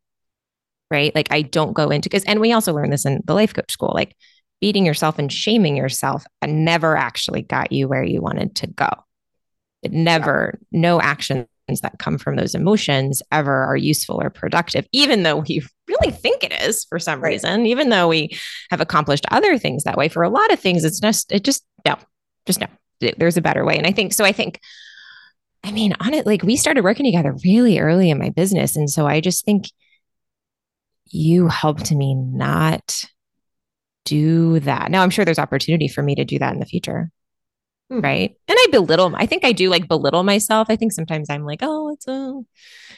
right? 0.93 1.13
Like 1.15 1.27
I 1.31 1.41
don't 1.41 1.73
go 1.73 1.89
into 1.89 2.07
because, 2.07 2.23
and 2.25 2.39
we 2.39 2.53
also 2.53 2.71
learned 2.71 2.93
this 2.93 3.05
in 3.05 3.21
the 3.25 3.33
life 3.33 3.53
coach 3.53 3.71
school, 3.71 3.91
like 3.95 4.15
beating 4.61 4.85
yourself 4.85 5.17
and 5.17 5.33
shaming 5.33 5.75
yourself 5.75 6.23
and 6.41 6.63
never 6.63 6.95
actually 6.95 7.41
got 7.41 7.71
you 7.71 7.87
where 7.87 8.03
you 8.03 8.21
wanted 8.21 8.55
to 8.57 8.67
go. 8.67 8.89
It 9.81 9.91
never, 9.91 10.59
yeah. 10.71 10.79
no 10.79 11.01
actions 11.01 11.47
that 11.81 11.97
come 11.97 12.19
from 12.19 12.35
those 12.35 12.53
emotions 12.53 13.23
ever 13.31 13.63
are 13.63 13.75
useful 13.75 14.21
or 14.21 14.29
productive, 14.29 14.85
even 14.91 15.23
though 15.23 15.37
we 15.37 15.63
really 15.87 16.11
think 16.11 16.43
it 16.43 16.53
is 16.61 16.85
for 16.85 16.99
some 16.99 17.21
right. 17.21 17.31
reason, 17.31 17.65
even 17.65 17.89
though 17.89 18.07
we 18.07 18.37
have 18.69 18.79
accomplished 18.79 19.25
other 19.31 19.57
things 19.57 19.83
that 19.83 19.97
way. 19.97 20.09
For 20.09 20.21
a 20.21 20.29
lot 20.29 20.53
of 20.53 20.59
things, 20.59 20.85
it's 20.85 20.99
just, 20.99 21.31
it 21.31 21.43
just, 21.43 21.65
no, 21.87 21.97
just 22.45 22.61
no, 22.61 22.67
there's 23.17 23.37
a 23.37 23.41
better 23.41 23.65
way. 23.65 23.77
And 23.77 23.87
I 23.87 23.91
think, 23.91 24.13
so 24.13 24.23
I 24.23 24.31
think, 24.31 24.59
I 25.63 25.71
mean, 25.71 25.93
on 25.99 26.13
it, 26.13 26.25
like 26.25 26.43
we 26.43 26.57
started 26.57 26.83
working 26.83 27.05
together 27.05 27.35
really 27.43 27.79
early 27.79 28.09
in 28.09 28.19
my 28.19 28.29
business. 28.29 28.75
And 28.75 28.89
so 28.89 29.07
I 29.07 29.21
just 29.21 29.45
think 29.45 29.65
you 31.07 31.47
helped 31.47 31.91
me 31.91 32.15
not 32.15 33.05
do 34.05 34.59
that. 34.61 34.91
Now 34.91 35.03
I'm 35.03 35.09
sure 35.09 35.23
there's 35.23 35.39
opportunity 35.39 35.87
for 35.87 36.03
me 36.03 36.15
to 36.15 36.25
do 36.25 36.39
that 36.39 36.53
in 36.53 36.59
the 36.59 36.65
future. 36.65 37.11
Hmm. 37.89 38.01
Right. 38.01 38.35
And 38.47 38.57
I 38.59 38.67
belittle, 38.71 39.13
I 39.15 39.25
think 39.25 39.45
I 39.45 39.51
do 39.51 39.69
like 39.69 39.87
belittle 39.87 40.23
myself. 40.23 40.67
I 40.69 40.75
think 40.75 40.91
sometimes 40.91 41.29
I'm 41.29 41.45
like, 41.45 41.59
oh, 41.61 41.93
it's 41.93 42.07
a, 42.07 42.41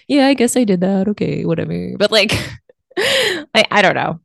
yeah, 0.08 0.28
I 0.28 0.34
guess 0.34 0.56
I 0.56 0.64
did 0.64 0.82
that. 0.82 1.08
Okay, 1.10 1.46
whatever. 1.46 1.92
But 1.98 2.12
like, 2.12 2.32
I, 2.98 3.66
I 3.70 3.82
don't 3.82 3.96
know. 3.96 4.20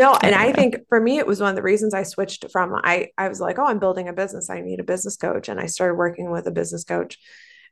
No, 0.00 0.16
and 0.22 0.34
I, 0.34 0.50
think 0.50 0.76
for 0.88 0.98
me, 0.98 1.18
it 1.18 1.26
was 1.26 1.42
one 1.42 1.50
of 1.50 1.56
the 1.56 1.62
reasons 1.62 1.92
I 1.92 2.04
switched 2.04 2.50
from 2.50 2.74
I 2.74 3.10
I 3.18 3.28
was 3.28 3.38
like, 3.38 3.58
oh, 3.58 3.66
I'm 3.66 3.78
building 3.78 4.08
a 4.08 4.14
business. 4.14 4.48
I 4.48 4.62
need 4.62 4.80
a 4.80 4.84
business 4.84 5.18
coach, 5.18 5.50
and 5.50 5.60
I 5.60 5.66
started 5.66 5.96
working 5.96 6.30
with 6.30 6.46
a 6.46 6.50
business 6.50 6.84
coach, 6.84 7.18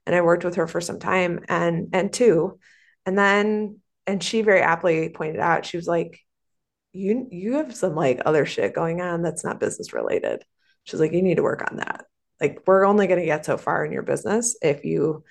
and 0.05 0.15
I 0.15 0.21
worked 0.21 0.45
with 0.45 0.57
her 0.57 0.67
for 0.67 0.83
some 0.83 0.99
time, 0.99 1.41
and 1.49 1.89
and 1.95 2.13
two, 2.13 2.59
and 3.07 3.17
then 3.17 3.79
and 4.07 4.23
she 4.23 4.43
very 4.43 4.61
aptly 4.61 5.09
pointed 5.09 5.41
out, 5.41 5.65
she 5.65 5.79
was 5.79 5.87
like, 5.87 6.21
you 6.93 7.29
you 7.31 7.55
have 7.55 7.75
some 7.75 7.95
like 7.95 8.21
other 8.27 8.45
shit 8.45 8.75
going 8.75 9.01
on 9.01 9.23
that's 9.23 9.43
not 9.43 9.59
business 9.59 9.95
related. 9.95 10.45
She's 10.85 11.01
like, 11.01 11.13
you 11.13 11.23
need 11.23 11.37
to 11.37 11.43
work 11.43 11.63
on 11.71 11.79
that. 11.79 12.05
Like, 12.43 12.61
we're 12.67 12.85
only 12.85 13.07
going 13.07 13.21
to 13.21 13.27
get 13.27 13.47
so 13.47 13.57
far 13.57 13.87
in 13.87 13.93
your 13.93 14.03
business 14.03 14.55
if 14.61 14.85
you 14.85 15.25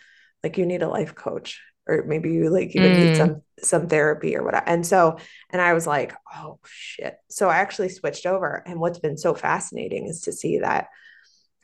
like 0.43 0.57
you 0.57 0.65
need 0.65 0.81
a 0.81 0.89
life 0.89 1.13
coach 1.13 1.61
or 1.88 2.03
maybe 2.05 2.31
you 2.31 2.49
like 2.49 2.75
even 2.75 2.91
mm. 2.91 2.97
need 2.97 3.17
some 3.17 3.41
some 3.59 3.88
therapy 3.88 4.35
or 4.35 4.43
whatever. 4.43 4.67
And 4.67 4.85
so, 4.85 5.17
and 5.49 5.61
I 5.61 5.73
was 5.73 5.88
like, 5.88 6.13
oh 6.35 6.59
shit. 6.65 7.15
So 7.29 7.49
I 7.49 7.57
actually 7.57 7.89
switched 7.89 8.25
over. 8.25 8.63
And 8.65 8.79
what's 8.79 8.99
been 8.99 9.17
so 9.17 9.33
fascinating 9.33 10.07
is 10.07 10.21
to 10.21 10.31
see 10.31 10.59
that 10.59 10.88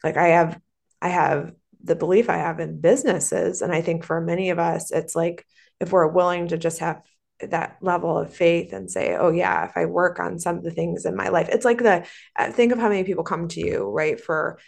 like 0.04 0.18
I 0.18 0.30
have 0.30 0.60
I 1.02 1.10
have 1.10 1.52
the 1.84 1.96
belief 1.96 2.30
I 2.30 2.38
have 2.38 2.60
in 2.60 2.80
businesses. 2.80 3.62
And 3.62 3.74
I 3.74 3.82
think 3.82 4.04
for 4.04 4.22
many 4.22 4.50
of 4.50 4.60
us, 4.60 4.92
it's 4.92 5.16
like 5.16 5.46
if 5.80 5.92
we're 5.92 6.08
willing 6.08 6.48
to 6.48 6.58
just 6.58 6.80
have 6.80 7.02
that 7.42 7.78
level 7.82 8.18
of 8.18 8.34
faith 8.34 8.72
and 8.72 8.90
say, 8.90 9.16
oh, 9.16 9.30
yeah, 9.30 9.66
if 9.66 9.76
I 9.76 9.86
work 9.86 10.20
on 10.20 10.40
some 10.40 10.58
of 10.58 10.64
the 10.64 10.72
things 10.72 11.06
in 11.06 11.16
my 11.16 11.28
life, 11.30 11.50
it's 11.50 11.66
like 11.66 11.80
the 11.80 12.06
uh, 12.38 12.52
think 12.52 12.72
of 12.72 12.80
how 12.80 12.90
many 12.90 13.04
people 13.04 13.24
come 13.24 13.50
to 13.50 13.60
you, 13.60 13.90
right, 13.90 14.20
for 14.20 14.60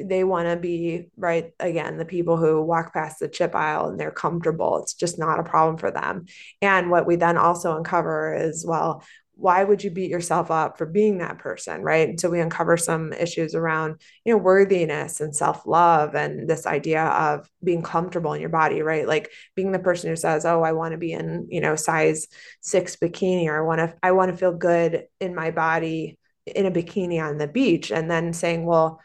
they 0.00 0.24
want 0.24 0.48
to 0.48 0.56
be 0.56 1.08
right 1.16 1.52
again 1.58 1.96
the 1.96 2.04
people 2.04 2.36
who 2.36 2.62
walk 2.62 2.92
past 2.92 3.18
the 3.18 3.28
chip 3.28 3.54
aisle 3.54 3.88
and 3.88 3.98
they're 3.98 4.10
comfortable. 4.10 4.82
It's 4.82 4.94
just 4.94 5.18
not 5.18 5.40
a 5.40 5.44
problem 5.44 5.76
for 5.78 5.90
them. 5.90 6.26
And 6.62 6.90
what 6.90 7.06
we 7.06 7.16
then 7.16 7.36
also 7.36 7.76
uncover 7.76 8.34
is 8.34 8.64
well 8.66 9.02
why 9.34 9.64
would 9.64 9.82
you 9.82 9.90
beat 9.90 10.10
yourself 10.10 10.50
up 10.50 10.76
for 10.76 10.84
being 10.84 11.18
that 11.18 11.38
person 11.38 11.82
right? 11.82 12.20
So 12.20 12.28
we 12.28 12.40
uncover 12.40 12.76
some 12.76 13.12
issues 13.12 13.54
around 13.54 14.00
you 14.24 14.32
know 14.32 14.38
worthiness 14.38 15.20
and 15.20 15.34
self-love 15.34 16.14
and 16.14 16.48
this 16.48 16.66
idea 16.66 17.04
of 17.04 17.48
being 17.64 17.82
comfortable 17.82 18.32
in 18.34 18.40
your 18.40 18.50
body 18.50 18.82
right? 18.82 19.08
Like 19.08 19.30
being 19.54 19.72
the 19.72 19.78
person 19.78 20.10
who 20.10 20.16
says 20.16 20.44
oh 20.44 20.62
i 20.62 20.72
want 20.72 20.92
to 20.92 20.98
be 20.98 21.12
in 21.12 21.46
you 21.50 21.60
know 21.60 21.74
size 21.76 22.26
6 22.60 22.96
bikini 22.96 23.46
or 23.46 23.62
i 23.62 23.66
want 23.66 23.78
to 23.78 23.96
i 24.02 24.12
want 24.12 24.30
to 24.30 24.36
feel 24.36 24.52
good 24.52 25.06
in 25.20 25.34
my 25.34 25.50
body 25.50 26.18
in 26.46 26.66
a 26.66 26.70
bikini 26.70 27.22
on 27.22 27.38
the 27.38 27.48
beach. 27.48 27.90
And 27.90 28.10
then 28.10 28.32
saying 28.32 28.64
well 28.64 29.00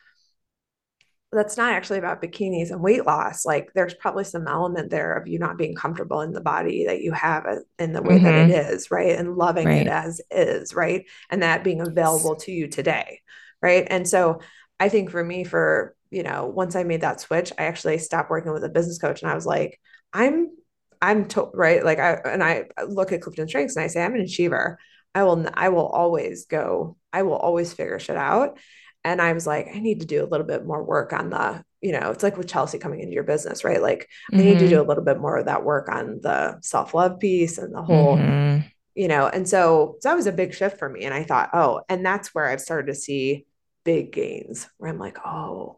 that's 1.31 1.57
not 1.57 1.73
actually 1.73 1.99
about 1.99 2.21
bikinis 2.21 2.71
and 2.71 2.81
weight 2.81 3.05
loss. 3.05 3.45
Like 3.45 3.71
there's 3.73 3.93
probably 3.93 4.23
some 4.23 4.47
element 4.47 4.89
there 4.89 5.13
of 5.13 5.27
you 5.27 5.39
not 5.39 5.57
being 5.57 5.75
comfortable 5.75 6.21
in 6.21 6.31
the 6.31 6.41
body 6.41 6.85
that 6.85 7.01
you 7.01 7.11
have 7.11 7.45
in 7.77 7.93
the 7.93 8.01
way 8.01 8.15
mm-hmm. 8.15 8.25
that 8.25 8.49
it 8.49 8.51
mm-hmm. 8.51 8.95
right? 8.95 9.17
And 9.17 9.35
loving 9.35 9.67
right. 9.67 9.81
it 9.81 9.87
as 9.87 10.21
is, 10.31 10.73
right? 10.73 11.05
And 11.29 11.43
that 11.43 11.63
being 11.63 11.81
available 11.81 12.35
to 12.37 12.51
you 12.51 12.67
today, 12.67 13.21
right? 13.61 13.85
And 13.89 14.07
so 14.07 14.39
I 14.79 14.89
think 14.89 15.11
for 15.11 15.23
me, 15.23 15.43
for, 15.43 15.95
you 16.09 16.23
know, 16.23 16.45
once 16.45 16.75
I 16.75 16.83
made 16.83 17.01
that 17.01 17.19
switch, 17.19 17.51
I 17.57 17.63
actually 17.63 17.97
stopped 17.97 18.29
working 18.29 18.53
with 18.53 18.63
a 18.63 18.69
business 18.69 18.99
coach 18.99 19.21
and 19.21 19.31
I 19.31 19.35
was 19.35 19.45
like, 19.45 19.79
I'm, 20.13 20.49
I'm 21.01 21.27
to, 21.29 21.49
right. 21.53 21.83
Like 21.83 21.99
I, 21.99 22.13
and 22.25 22.43
I 22.43 22.65
look 22.87 23.11
at 23.11 23.21
Clifton 23.21 23.47
Strengths 23.47 23.75
and 23.75 23.83
I 23.83 23.87
say, 23.87 24.03
I'm 24.03 24.15
an 24.15 24.21
achiever. 24.21 24.77
I 25.13 25.23
will, 25.23 25.47
I 25.53 25.69
will 25.69 25.87
always 25.87 26.45
go, 26.45 26.97
I 27.11 27.23
will 27.23 27.35
always 27.35 27.73
figure 27.73 27.99
shit 27.99 28.17
out 28.17 28.57
and 29.05 29.21
I 29.21 29.33
was 29.33 29.45
like, 29.45 29.67
I 29.73 29.79
need 29.79 29.99
to 30.01 30.07
do 30.07 30.23
a 30.23 30.25
little 30.25 30.47
bit 30.47 30.65
more 30.65 30.83
work 30.83 31.13
on 31.13 31.29
the, 31.29 31.63
you 31.79 31.91
know, 31.91 32.09
it's 32.09 32.23
like 32.23 32.37
with 32.37 32.47
Chelsea 32.49 32.79
coming 32.79 32.99
into 33.01 33.13
your 33.13 33.23
business, 33.23 33.63
right? 33.63 33.81
Like 33.81 34.09
mm-hmm. 34.33 34.39
I 34.39 34.43
need 34.43 34.59
to 34.59 34.67
do 34.67 34.75
mm-hmm. 34.75 34.85
a 34.85 34.87
little 34.87 35.03
bit 35.03 35.19
more 35.19 35.37
of 35.37 35.45
that 35.45 35.63
work 35.63 35.87
on 35.89 36.19
the 36.21 36.59
self-love 36.61 37.19
piece 37.19 37.59
and 37.59 37.73
the 37.73 37.83
whole, 37.83 38.17
mm-hmm. 38.17 38.67
you 38.95 39.07
know, 39.07 39.27
and 39.27 39.47
so, 39.47 39.97
so 39.99 40.09
that 40.09 40.15
was 40.15 40.25
a 40.25 40.31
big 40.31 40.55
shift 40.55 40.79
for 40.79 40.89
me. 40.89 41.05
And 41.05 41.13
I 41.13 41.23
thought, 41.23 41.51
oh, 41.53 41.81
and 41.87 42.03
that's 42.03 42.33
where 42.33 42.47
I've 42.49 42.61
started 42.61 42.87
to 42.87 42.95
see 42.95 43.45
big 43.83 44.11
gains 44.11 44.67
where 44.77 44.89
I'm 44.89 44.97
like, 44.97 45.19
oh, 45.23 45.77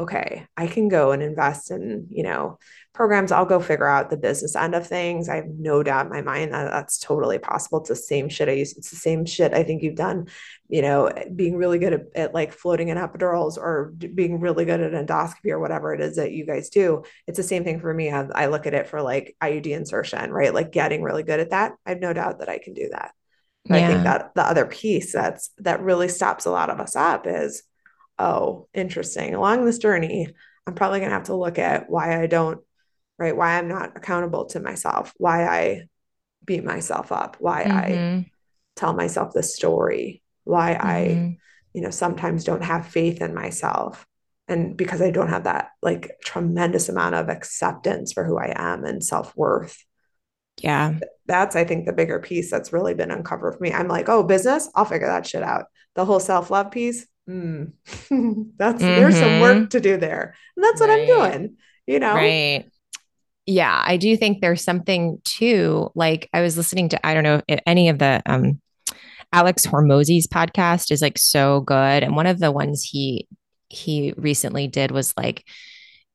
okay, 0.00 0.46
I 0.56 0.66
can 0.66 0.88
go 0.88 1.12
and 1.12 1.22
invest 1.22 1.70
in, 1.70 2.06
you 2.08 2.22
know, 2.22 2.58
programs. 2.94 3.32
I'll 3.32 3.44
go 3.44 3.60
figure 3.60 3.86
out 3.86 4.08
the 4.08 4.16
business 4.16 4.56
end 4.56 4.74
of 4.74 4.86
things. 4.86 5.28
I 5.28 5.36
have 5.36 5.48
no 5.48 5.82
doubt 5.82 6.06
in 6.06 6.12
my 6.12 6.22
mind 6.22 6.52
that 6.52 6.70
that's 6.70 6.98
totally 6.98 7.38
possible. 7.38 7.80
It's 7.80 7.90
the 7.90 7.96
same 7.96 8.28
shit 8.30 8.48
I 8.48 8.52
used. 8.52 8.78
It's 8.78 8.90
the 8.90 8.96
same 8.96 9.26
shit 9.26 9.52
I 9.52 9.62
think 9.62 9.82
you've 9.82 9.96
done, 9.96 10.28
you 10.68 10.80
know, 10.80 11.12
being 11.36 11.56
really 11.56 11.78
good 11.78 11.92
at, 11.92 12.00
at 12.14 12.34
like 12.34 12.52
floating 12.52 12.88
in 12.88 12.96
epidurals 12.96 13.58
or 13.58 13.92
being 13.96 14.40
really 14.40 14.64
good 14.64 14.80
at 14.80 14.92
endoscopy 14.92 15.50
or 15.50 15.60
whatever 15.60 15.92
it 15.92 16.00
is 16.00 16.16
that 16.16 16.32
you 16.32 16.46
guys 16.46 16.70
do. 16.70 17.02
It's 17.26 17.36
the 17.36 17.42
same 17.42 17.62
thing 17.62 17.80
for 17.80 17.92
me. 17.92 18.10
I, 18.10 18.26
I 18.34 18.46
look 18.46 18.66
at 18.66 18.74
it 18.74 18.86
for 18.86 19.02
like 19.02 19.36
IUD 19.42 19.66
insertion, 19.66 20.32
right? 20.32 20.54
Like 20.54 20.72
getting 20.72 21.02
really 21.02 21.22
good 21.22 21.40
at 21.40 21.50
that. 21.50 21.74
I 21.84 21.90
have 21.90 22.00
no 22.00 22.14
doubt 22.14 22.38
that 22.38 22.48
I 22.48 22.58
can 22.58 22.72
do 22.72 22.88
that. 22.92 23.12
Yeah. 23.66 23.76
I 23.76 23.86
think 23.86 24.04
that 24.04 24.34
the 24.34 24.42
other 24.42 24.64
piece 24.64 25.12
that's 25.12 25.50
that 25.58 25.82
really 25.82 26.08
stops 26.08 26.46
a 26.46 26.50
lot 26.50 26.70
of 26.70 26.80
us 26.80 26.96
up 26.96 27.26
is 27.26 27.62
oh, 28.20 28.68
interesting. 28.74 29.34
Along 29.34 29.64
this 29.64 29.78
journey, 29.78 30.28
I'm 30.66 30.74
probably 30.74 31.00
going 31.00 31.10
to 31.10 31.16
have 31.16 31.26
to 31.26 31.34
look 31.34 31.58
at 31.58 31.88
why 31.88 32.22
I 32.22 32.26
don't, 32.26 32.60
right? 33.18 33.36
Why 33.36 33.58
I'm 33.58 33.66
not 33.66 33.96
accountable 33.96 34.44
to 34.46 34.60
myself, 34.60 35.12
why 35.16 35.46
I 35.46 35.82
beat 36.44 36.64
myself 36.64 37.10
up, 37.12 37.36
why 37.40 37.64
mm-hmm. 37.64 37.76
I 37.76 38.30
tell 38.76 38.92
myself 38.92 39.32
the 39.32 39.42
story, 39.42 40.22
why 40.44 40.74
mm-hmm. 40.74 40.86
I, 40.86 41.38
you 41.72 41.80
know, 41.80 41.90
sometimes 41.90 42.44
don't 42.44 42.62
have 42.62 42.86
faith 42.86 43.22
in 43.22 43.34
myself. 43.34 44.06
And 44.48 44.76
because 44.76 45.00
I 45.00 45.10
don't 45.10 45.28
have 45.28 45.44
that 45.44 45.70
like 45.80 46.16
tremendous 46.24 46.88
amount 46.88 47.14
of 47.14 47.28
acceptance 47.28 48.12
for 48.12 48.24
who 48.24 48.36
I 48.36 48.52
am 48.54 48.84
and 48.84 49.02
self 49.02 49.34
worth. 49.36 49.82
Yeah. 50.60 50.98
That's, 51.26 51.56
I 51.56 51.64
think, 51.64 51.86
the 51.86 51.92
bigger 51.92 52.18
piece 52.18 52.50
that's 52.50 52.72
really 52.72 52.92
been 52.92 53.12
uncovered 53.12 53.54
for 53.54 53.62
me. 53.62 53.72
I'm 53.72 53.88
like, 53.88 54.08
oh, 54.08 54.24
business, 54.24 54.68
I'll 54.74 54.84
figure 54.84 55.06
that 55.06 55.26
shit 55.26 55.42
out. 55.42 55.66
The 55.94 56.04
whole 56.04 56.20
self 56.20 56.50
love 56.50 56.70
piece, 56.70 57.06
mm, 57.28 57.72
that's 57.84 58.10
mm-hmm. 58.10 58.78
there's 58.78 59.16
some 59.16 59.40
work 59.40 59.56
mm-hmm. 59.56 59.66
to 59.66 59.80
do 59.80 59.96
there. 59.96 60.34
And 60.56 60.64
that's 60.64 60.80
what 60.80 60.90
I'm 60.90 61.06
doing, 61.06 61.56
you 61.86 61.98
know? 61.98 62.14
Right. 62.14 62.66
Yeah. 63.46 63.82
I 63.84 63.96
do 63.96 64.16
think 64.16 64.40
there's 64.40 64.62
something 64.62 65.20
too. 65.24 65.90
Like 65.94 66.28
I 66.32 66.42
was 66.42 66.56
listening 66.56 66.90
to, 66.90 67.06
I 67.06 67.14
don't 67.14 67.24
know 67.24 67.42
if 67.48 67.60
any 67.66 67.88
of 67.88 67.98
the 67.98 68.22
um 68.26 68.60
Alex 69.32 69.64
Hormozi's 69.66 70.26
podcast 70.26 70.90
is 70.90 71.02
like 71.02 71.18
so 71.18 71.60
good. 71.60 72.02
And 72.02 72.16
one 72.16 72.26
of 72.26 72.38
the 72.38 72.52
ones 72.52 72.82
he 72.82 73.28
he 73.68 74.12
recently 74.16 74.66
did 74.66 74.90
was 74.90 75.14
like 75.16 75.44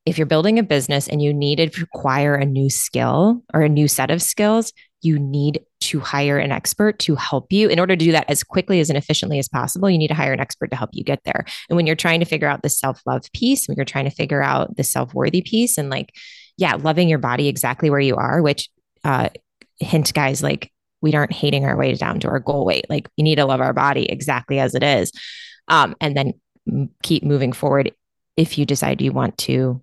if 0.06 0.18
you're 0.18 0.28
building 0.28 0.60
a 0.60 0.64
business 0.64 1.08
and 1.08 1.22
you 1.22 1.34
need 1.34 1.58
to 1.58 1.84
acquire 1.84 2.36
a 2.36 2.46
new 2.46 2.70
skill 2.70 3.42
or 3.54 3.62
a 3.62 3.70
new 3.70 3.88
set 3.88 4.12
of 4.12 4.22
skills, 4.22 4.72
you 5.02 5.20
need 5.20 5.62
to 5.82 6.00
hire 6.00 6.38
an 6.38 6.52
expert 6.52 6.98
to 7.00 7.16
help 7.16 7.52
you. 7.52 7.70
In 7.70 7.80
order 7.80 7.96
to 7.96 8.06
do 8.06 8.12
that 8.12 8.30
as 8.30 8.44
quickly 8.44 8.80
as 8.80 8.90
and 8.90 8.98
efficiently 8.98 9.38
as 9.40 9.48
possible, 9.48 9.90
you 9.90 9.98
need 9.98 10.08
to 10.08 10.16
hire 10.16 10.34
an 10.34 10.40
expert 10.40 10.72
to 10.72 10.76
help 10.76 10.90
you 10.94 11.04
get 11.04 11.24
there. 11.26 11.46
And 11.70 11.76
when 11.76 11.86
you're 11.86 11.96
trying 11.96 12.20
to 12.22 12.26
figure 12.26 12.48
out 12.48 12.64
the 12.64 12.70
self 12.70 13.02
love 13.06 13.24
piece, 13.34 13.68
when 13.68 13.76
you're 13.76 13.86
trying 13.86 14.06
to 14.06 14.16
figure 14.16 14.42
out 14.42 14.76
the 14.76 14.84
self 14.84 15.14
worthy 15.14 15.42
piece, 15.42 15.78
and 15.78 15.90
like, 15.90 16.14
yeah, 16.58 16.76
loving 16.76 17.10
your 17.10 17.20
body 17.20 17.48
exactly 17.48 17.90
where 17.90 18.00
you 18.00 18.16
are, 18.16 18.42
which, 18.42 18.70
uh, 19.04 19.30
hint, 19.80 20.14
guys, 20.14 20.42
like, 20.42 20.72
we 21.02 21.14
aren't 21.14 21.34
hating 21.34 21.66
our 21.66 21.78
way 21.78 21.94
down 21.94 22.20
to 22.22 22.28
our 22.30 22.40
goal 22.40 22.66
weight. 22.66 22.90
Like, 22.90 23.08
we 23.18 23.24
need 23.24 23.36
to 23.36 23.46
love 23.46 23.62
our 23.62 23.74
body 23.74 24.06
exactly 24.06 24.60
as 24.60 24.74
it 24.74 24.82
is. 24.82 25.12
Um, 25.68 25.96
and 26.02 26.16
then 26.16 26.90
keep 27.04 27.24
moving 27.24 27.54
forward 27.54 27.94
if 28.38 28.58
you 28.58 28.66
decide 28.66 29.02
you 29.02 29.12
want 29.12 29.38
to 29.38 29.82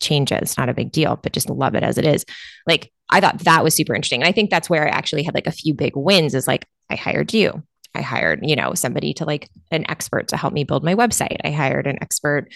change 0.00 0.32
it. 0.32 0.42
It's 0.42 0.58
not 0.58 0.68
a 0.68 0.74
big 0.74 0.92
deal, 0.92 1.18
but 1.22 1.32
just 1.32 1.50
love 1.50 1.74
it 1.74 1.82
as 1.82 1.98
it 1.98 2.04
is. 2.04 2.24
Like 2.66 2.92
I 3.08 3.20
thought 3.20 3.40
that 3.40 3.64
was 3.64 3.74
super 3.74 3.94
interesting. 3.94 4.22
And 4.22 4.28
I 4.28 4.32
think 4.32 4.50
that's 4.50 4.70
where 4.70 4.86
I 4.86 4.90
actually 4.90 5.22
had 5.22 5.34
like 5.34 5.46
a 5.46 5.52
few 5.52 5.74
big 5.74 5.96
wins 5.96 6.34
is 6.34 6.46
like 6.46 6.66
I 6.90 6.96
hired 6.96 7.32
you. 7.32 7.62
I 7.94 8.02
hired, 8.02 8.40
you 8.42 8.56
know, 8.56 8.74
somebody 8.74 9.14
to 9.14 9.24
like 9.24 9.48
an 9.70 9.88
expert 9.88 10.28
to 10.28 10.36
help 10.36 10.52
me 10.52 10.64
build 10.64 10.84
my 10.84 10.94
website. 10.94 11.38
I 11.44 11.50
hired 11.50 11.86
an 11.86 11.98
expert 12.02 12.52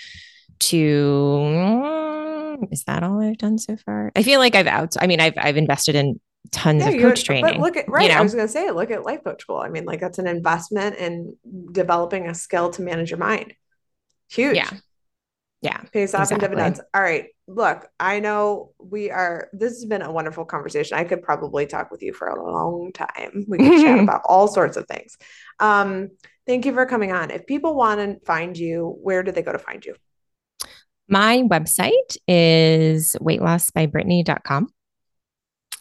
to 0.60 2.58
is 2.70 2.84
that 2.84 3.02
all 3.02 3.22
I've 3.22 3.38
done 3.38 3.58
so 3.58 3.76
far? 3.76 4.12
I 4.14 4.22
feel 4.22 4.38
like 4.38 4.54
I've 4.54 4.66
out 4.66 4.96
I 5.00 5.06
mean 5.06 5.20
I've 5.20 5.34
I've 5.38 5.56
invested 5.56 5.94
in 5.94 6.20
tons 6.50 6.84
yeah, 6.84 6.90
of 6.90 7.00
coach 7.00 7.24
training. 7.24 7.60
look 7.60 7.76
at 7.76 7.88
right. 7.88 8.04
You 8.04 8.08
know? 8.10 8.16
I 8.16 8.22
was 8.22 8.34
gonna 8.34 8.48
say 8.48 8.70
look 8.70 8.90
at 8.90 9.04
life 9.04 9.24
coach 9.24 9.42
school. 9.42 9.58
I 9.58 9.68
mean, 9.68 9.84
like 9.84 10.00
that's 10.00 10.18
an 10.18 10.26
investment 10.26 10.96
in 10.96 11.36
developing 11.72 12.28
a 12.28 12.34
skill 12.34 12.70
to 12.70 12.82
manage 12.82 13.10
your 13.10 13.18
mind. 13.18 13.54
Huge. 14.28 14.56
Yeah. 14.56 14.70
Yeah. 15.62 15.78
Pays 15.92 16.14
off 16.14 16.22
exactly. 16.22 16.46
in 16.46 16.50
dividends. 16.50 16.80
All 16.94 17.02
right. 17.02 17.26
look, 17.46 17.86
I 17.98 18.20
know 18.20 18.72
we 18.78 19.10
are, 19.10 19.48
this 19.52 19.72
has 19.72 19.84
been 19.84 20.02
a 20.02 20.10
wonderful 20.10 20.44
conversation. 20.44 20.96
I 20.96 21.04
could 21.04 21.22
probably 21.22 21.66
talk 21.66 21.90
with 21.90 22.02
you 22.02 22.14
for 22.14 22.28
a 22.28 22.42
long 22.42 22.92
time. 22.92 23.44
We 23.46 23.58
could 23.58 23.82
chat 23.82 23.98
about 24.02 24.22
all 24.24 24.48
sorts 24.48 24.76
of 24.76 24.86
things. 24.86 25.18
Um, 25.58 26.10
thank 26.46 26.64
you 26.64 26.72
for 26.72 26.86
coming 26.86 27.12
on. 27.12 27.30
If 27.30 27.46
people 27.46 27.74
want 27.74 28.00
to 28.00 28.24
find 28.24 28.56
you, 28.56 28.96
where 29.02 29.22
do 29.22 29.32
they 29.32 29.42
go 29.42 29.52
to 29.52 29.58
find 29.58 29.84
you? 29.84 29.94
My 31.08 31.42
website 31.42 32.16
is 32.28 33.16
weightlossbybrittany.com. 33.20 34.68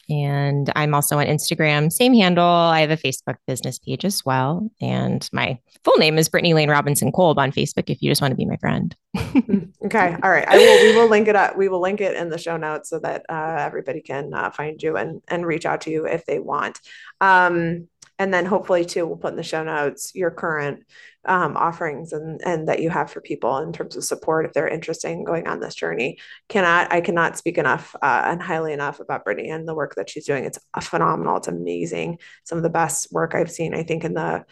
And 0.09 0.71
I'm 0.75 0.95
also 0.95 1.17
on 1.19 1.27
Instagram, 1.27 1.91
same 1.91 2.13
handle. 2.13 2.45
I 2.45 2.81
have 2.81 2.91
a 2.91 2.97
Facebook 2.97 3.35
business 3.45 3.77
page 3.77 4.03
as 4.05 4.25
well. 4.25 4.69
And 4.81 5.27
my 5.31 5.59
full 5.83 5.97
name 5.97 6.17
is 6.17 6.29
Brittany 6.29 6.53
Lane 6.53 6.69
Robinson 6.69 7.11
Kolb 7.11 7.37
on 7.37 7.51
Facebook 7.51 7.89
if 7.89 8.01
you 8.01 8.09
just 8.09 8.21
want 8.21 8.31
to 8.31 8.35
be 8.35 8.45
my 8.45 8.57
friend. 8.57 8.95
Mm, 9.49 9.71
okay. 9.85 10.15
All 10.21 10.29
right. 10.29 10.47
I 10.47 10.57
will, 10.57 10.83
we 10.83 10.95
will 10.95 11.07
link 11.07 11.27
it 11.27 11.35
up. 11.35 11.57
We 11.57 11.69
will 11.69 11.79
link 11.79 12.01
it 12.01 12.15
in 12.15 12.29
the 12.29 12.37
show 12.37 12.57
notes 12.57 12.89
so 12.89 12.99
that 12.99 13.25
uh, 13.29 13.57
everybody 13.59 14.01
can 14.01 14.31
uh, 14.33 14.51
find 14.51 14.81
you 14.81 14.97
and, 14.97 15.21
and 15.27 15.45
reach 15.45 15.65
out 15.65 15.81
to 15.81 15.91
you 15.91 16.05
if 16.05 16.25
they 16.25 16.37
want. 16.39 16.79
Um, 17.19 17.87
and 18.19 18.33
then 18.33 18.45
hopefully 18.45 18.85
too, 18.85 19.07
we'll 19.07 19.17
put 19.17 19.31
in 19.31 19.37
the 19.37 19.43
show 19.43 19.63
notes 19.63 20.13
your 20.13 20.29
current 20.29 20.83
um, 21.25 21.57
offerings 21.57 22.13
and 22.13 22.41
and 22.45 22.67
that 22.69 22.81
you 22.81 22.89
have 22.89 23.11
for 23.11 23.21
people 23.21 23.57
in 23.57 23.73
terms 23.73 23.95
of 23.95 24.03
support 24.03 24.45
if 24.45 24.53
they're 24.53 24.67
interested 24.67 25.11
in 25.11 25.23
going 25.23 25.47
on 25.47 25.59
this 25.59 25.75
journey. 25.75 26.17
Cannot 26.47 26.91
I 26.91 27.01
cannot 27.01 27.37
speak 27.37 27.57
enough 27.57 27.95
uh, 28.01 28.23
and 28.25 28.41
highly 28.41 28.73
enough 28.73 28.99
about 28.99 29.25
Brittany 29.25 29.49
and 29.49 29.67
the 29.67 29.75
work 29.75 29.95
that 29.95 30.09
she's 30.09 30.25
doing. 30.25 30.45
It's 30.45 30.59
phenomenal. 30.81 31.37
It's 31.37 31.47
amazing. 31.47 32.19
Some 32.43 32.57
of 32.57 32.63
the 32.63 32.69
best 32.69 33.11
work 33.11 33.35
I've 33.35 33.51
seen. 33.51 33.73
I 33.73 33.83
think 33.83 34.03
in 34.03 34.13
the 34.13 34.45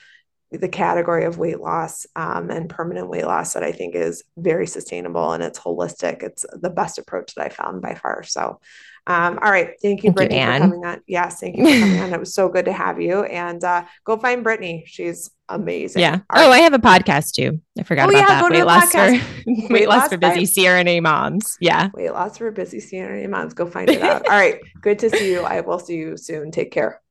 the 0.52 0.70
category 0.70 1.26
of 1.26 1.38
weight 1.38 1.60
loss 1.60 2.06
um, 2.16 2.50
and 2.50 2.70
permanent 2.70 3.10
weight 3.10 3.26
loss 3.26 3.54
that 3.54 3.64
I 3.64 3.72
think 3.72 3.96
is 3.96 4.24
very 4.38 4.68
sustainable 4.68 5.34
and 5.34 5.44
it's 5.44 5.60
holistic. 5.60 6.24
It's 6.24 6.46
the 6.54 6.70
best 6.70 6.98
approach 6.98 7.36
that 7.36 7.46
I 7.46 7.50
found 7.50 7.82
by 7.82 7.96
far. 7.96 8.24
So 8.24 8.60
um, 9.08 9.40
all 9.42 9.50
right. 9.50 9.70
Thank 9.82 10.04
you, 10.04 10.10
thank 10.10 10.18
Brittany, 10.18 10.42
you, 10.42 10.46
for 10.46 10.60
coming 10.60 10.86
on. 10.86 11.02
Yes, 11.08 11.40
thank 11.40 11.56
you 11.56 11.64
for 11.66 11.80
coming 11.80 12.00
on. 12.02 12.14
It 12.14 12.20
was 12.20 12.34
so 12.34 12.50
good 12.50 12.66
to 12.66 12.74
have 12.74 13.00
you. 13.00 13.24
And 13.24 13.64
uh, 13.64 13.86
go 14.04 14.18
find 14.18 14.44
Brittany. 14.44 14.84
She's 14.86 15.32
amazing. 15.48 16.02
Yeah. 16.02 16.20
All 16.30 16.44
oh, 16.44 16.50
right. 16.50 16.58
I 16.58 16.60
have 16.60 16.74
a 16.74 16.80
podcast 16.80 17.32
too. 17.32 17.62
I 17.80 17.84
forgot 17.84 18.08
oh, 18.08 18.10
about 18.10 18.20
yeah, 18.20 18.42
that. 18.42 18.52
Weight 18.52 18.66
loss, 18.66 18.92
for, 18.92 19.12
weight, 19.48 19.72
weight 19.72 19.88
loss 19.88 20.10
for 20.10 20.18
busy 20.18 20.44
CRNA 20.44 21.02
moms. 21.02 21.58
Yeah. 21.62 21.90
Weight 21.94 22.12
loss 22.12 22.38
for 22.38 22.52
busy 22.52 22.80
CRNA 22.80 23.30
moms. 23.30 23.54
Go 23.54 23.66
find 23.66 23.90
it 23.90 24.02
out. 24.02 24.28
All 24.28 24.36
right. 24.36 24.60
Good 24.82 25.00
to 25.00 25.10
see 25.10 25.32
you. 25.32 25.42
I 25.42 25.62
will 25.62 25.80
see 25.80 25.96
you 25.96 26.18
soon. 26.18 26.52
Take 26.52 26.72
care. 26.72 27.02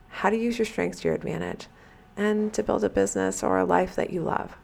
how 0.07 0.29
to 0.29 0.37
use 0.37 0.57
your 0.57 0.65
strengths 0.65 1.01
to 1.01 1.09
your 1.09 1.15
advantage, 1.15 1.67
and 2.15 2.53
to 2.53 2.63
build 2.63 2.85
a 2.85 2.89
business 2.89 3.43
or 3.43 3.57
a 3.57 3.65
life 3.65 3.93
that 3.95 4.11
you 4.11 4.21
love. 4.21 4.55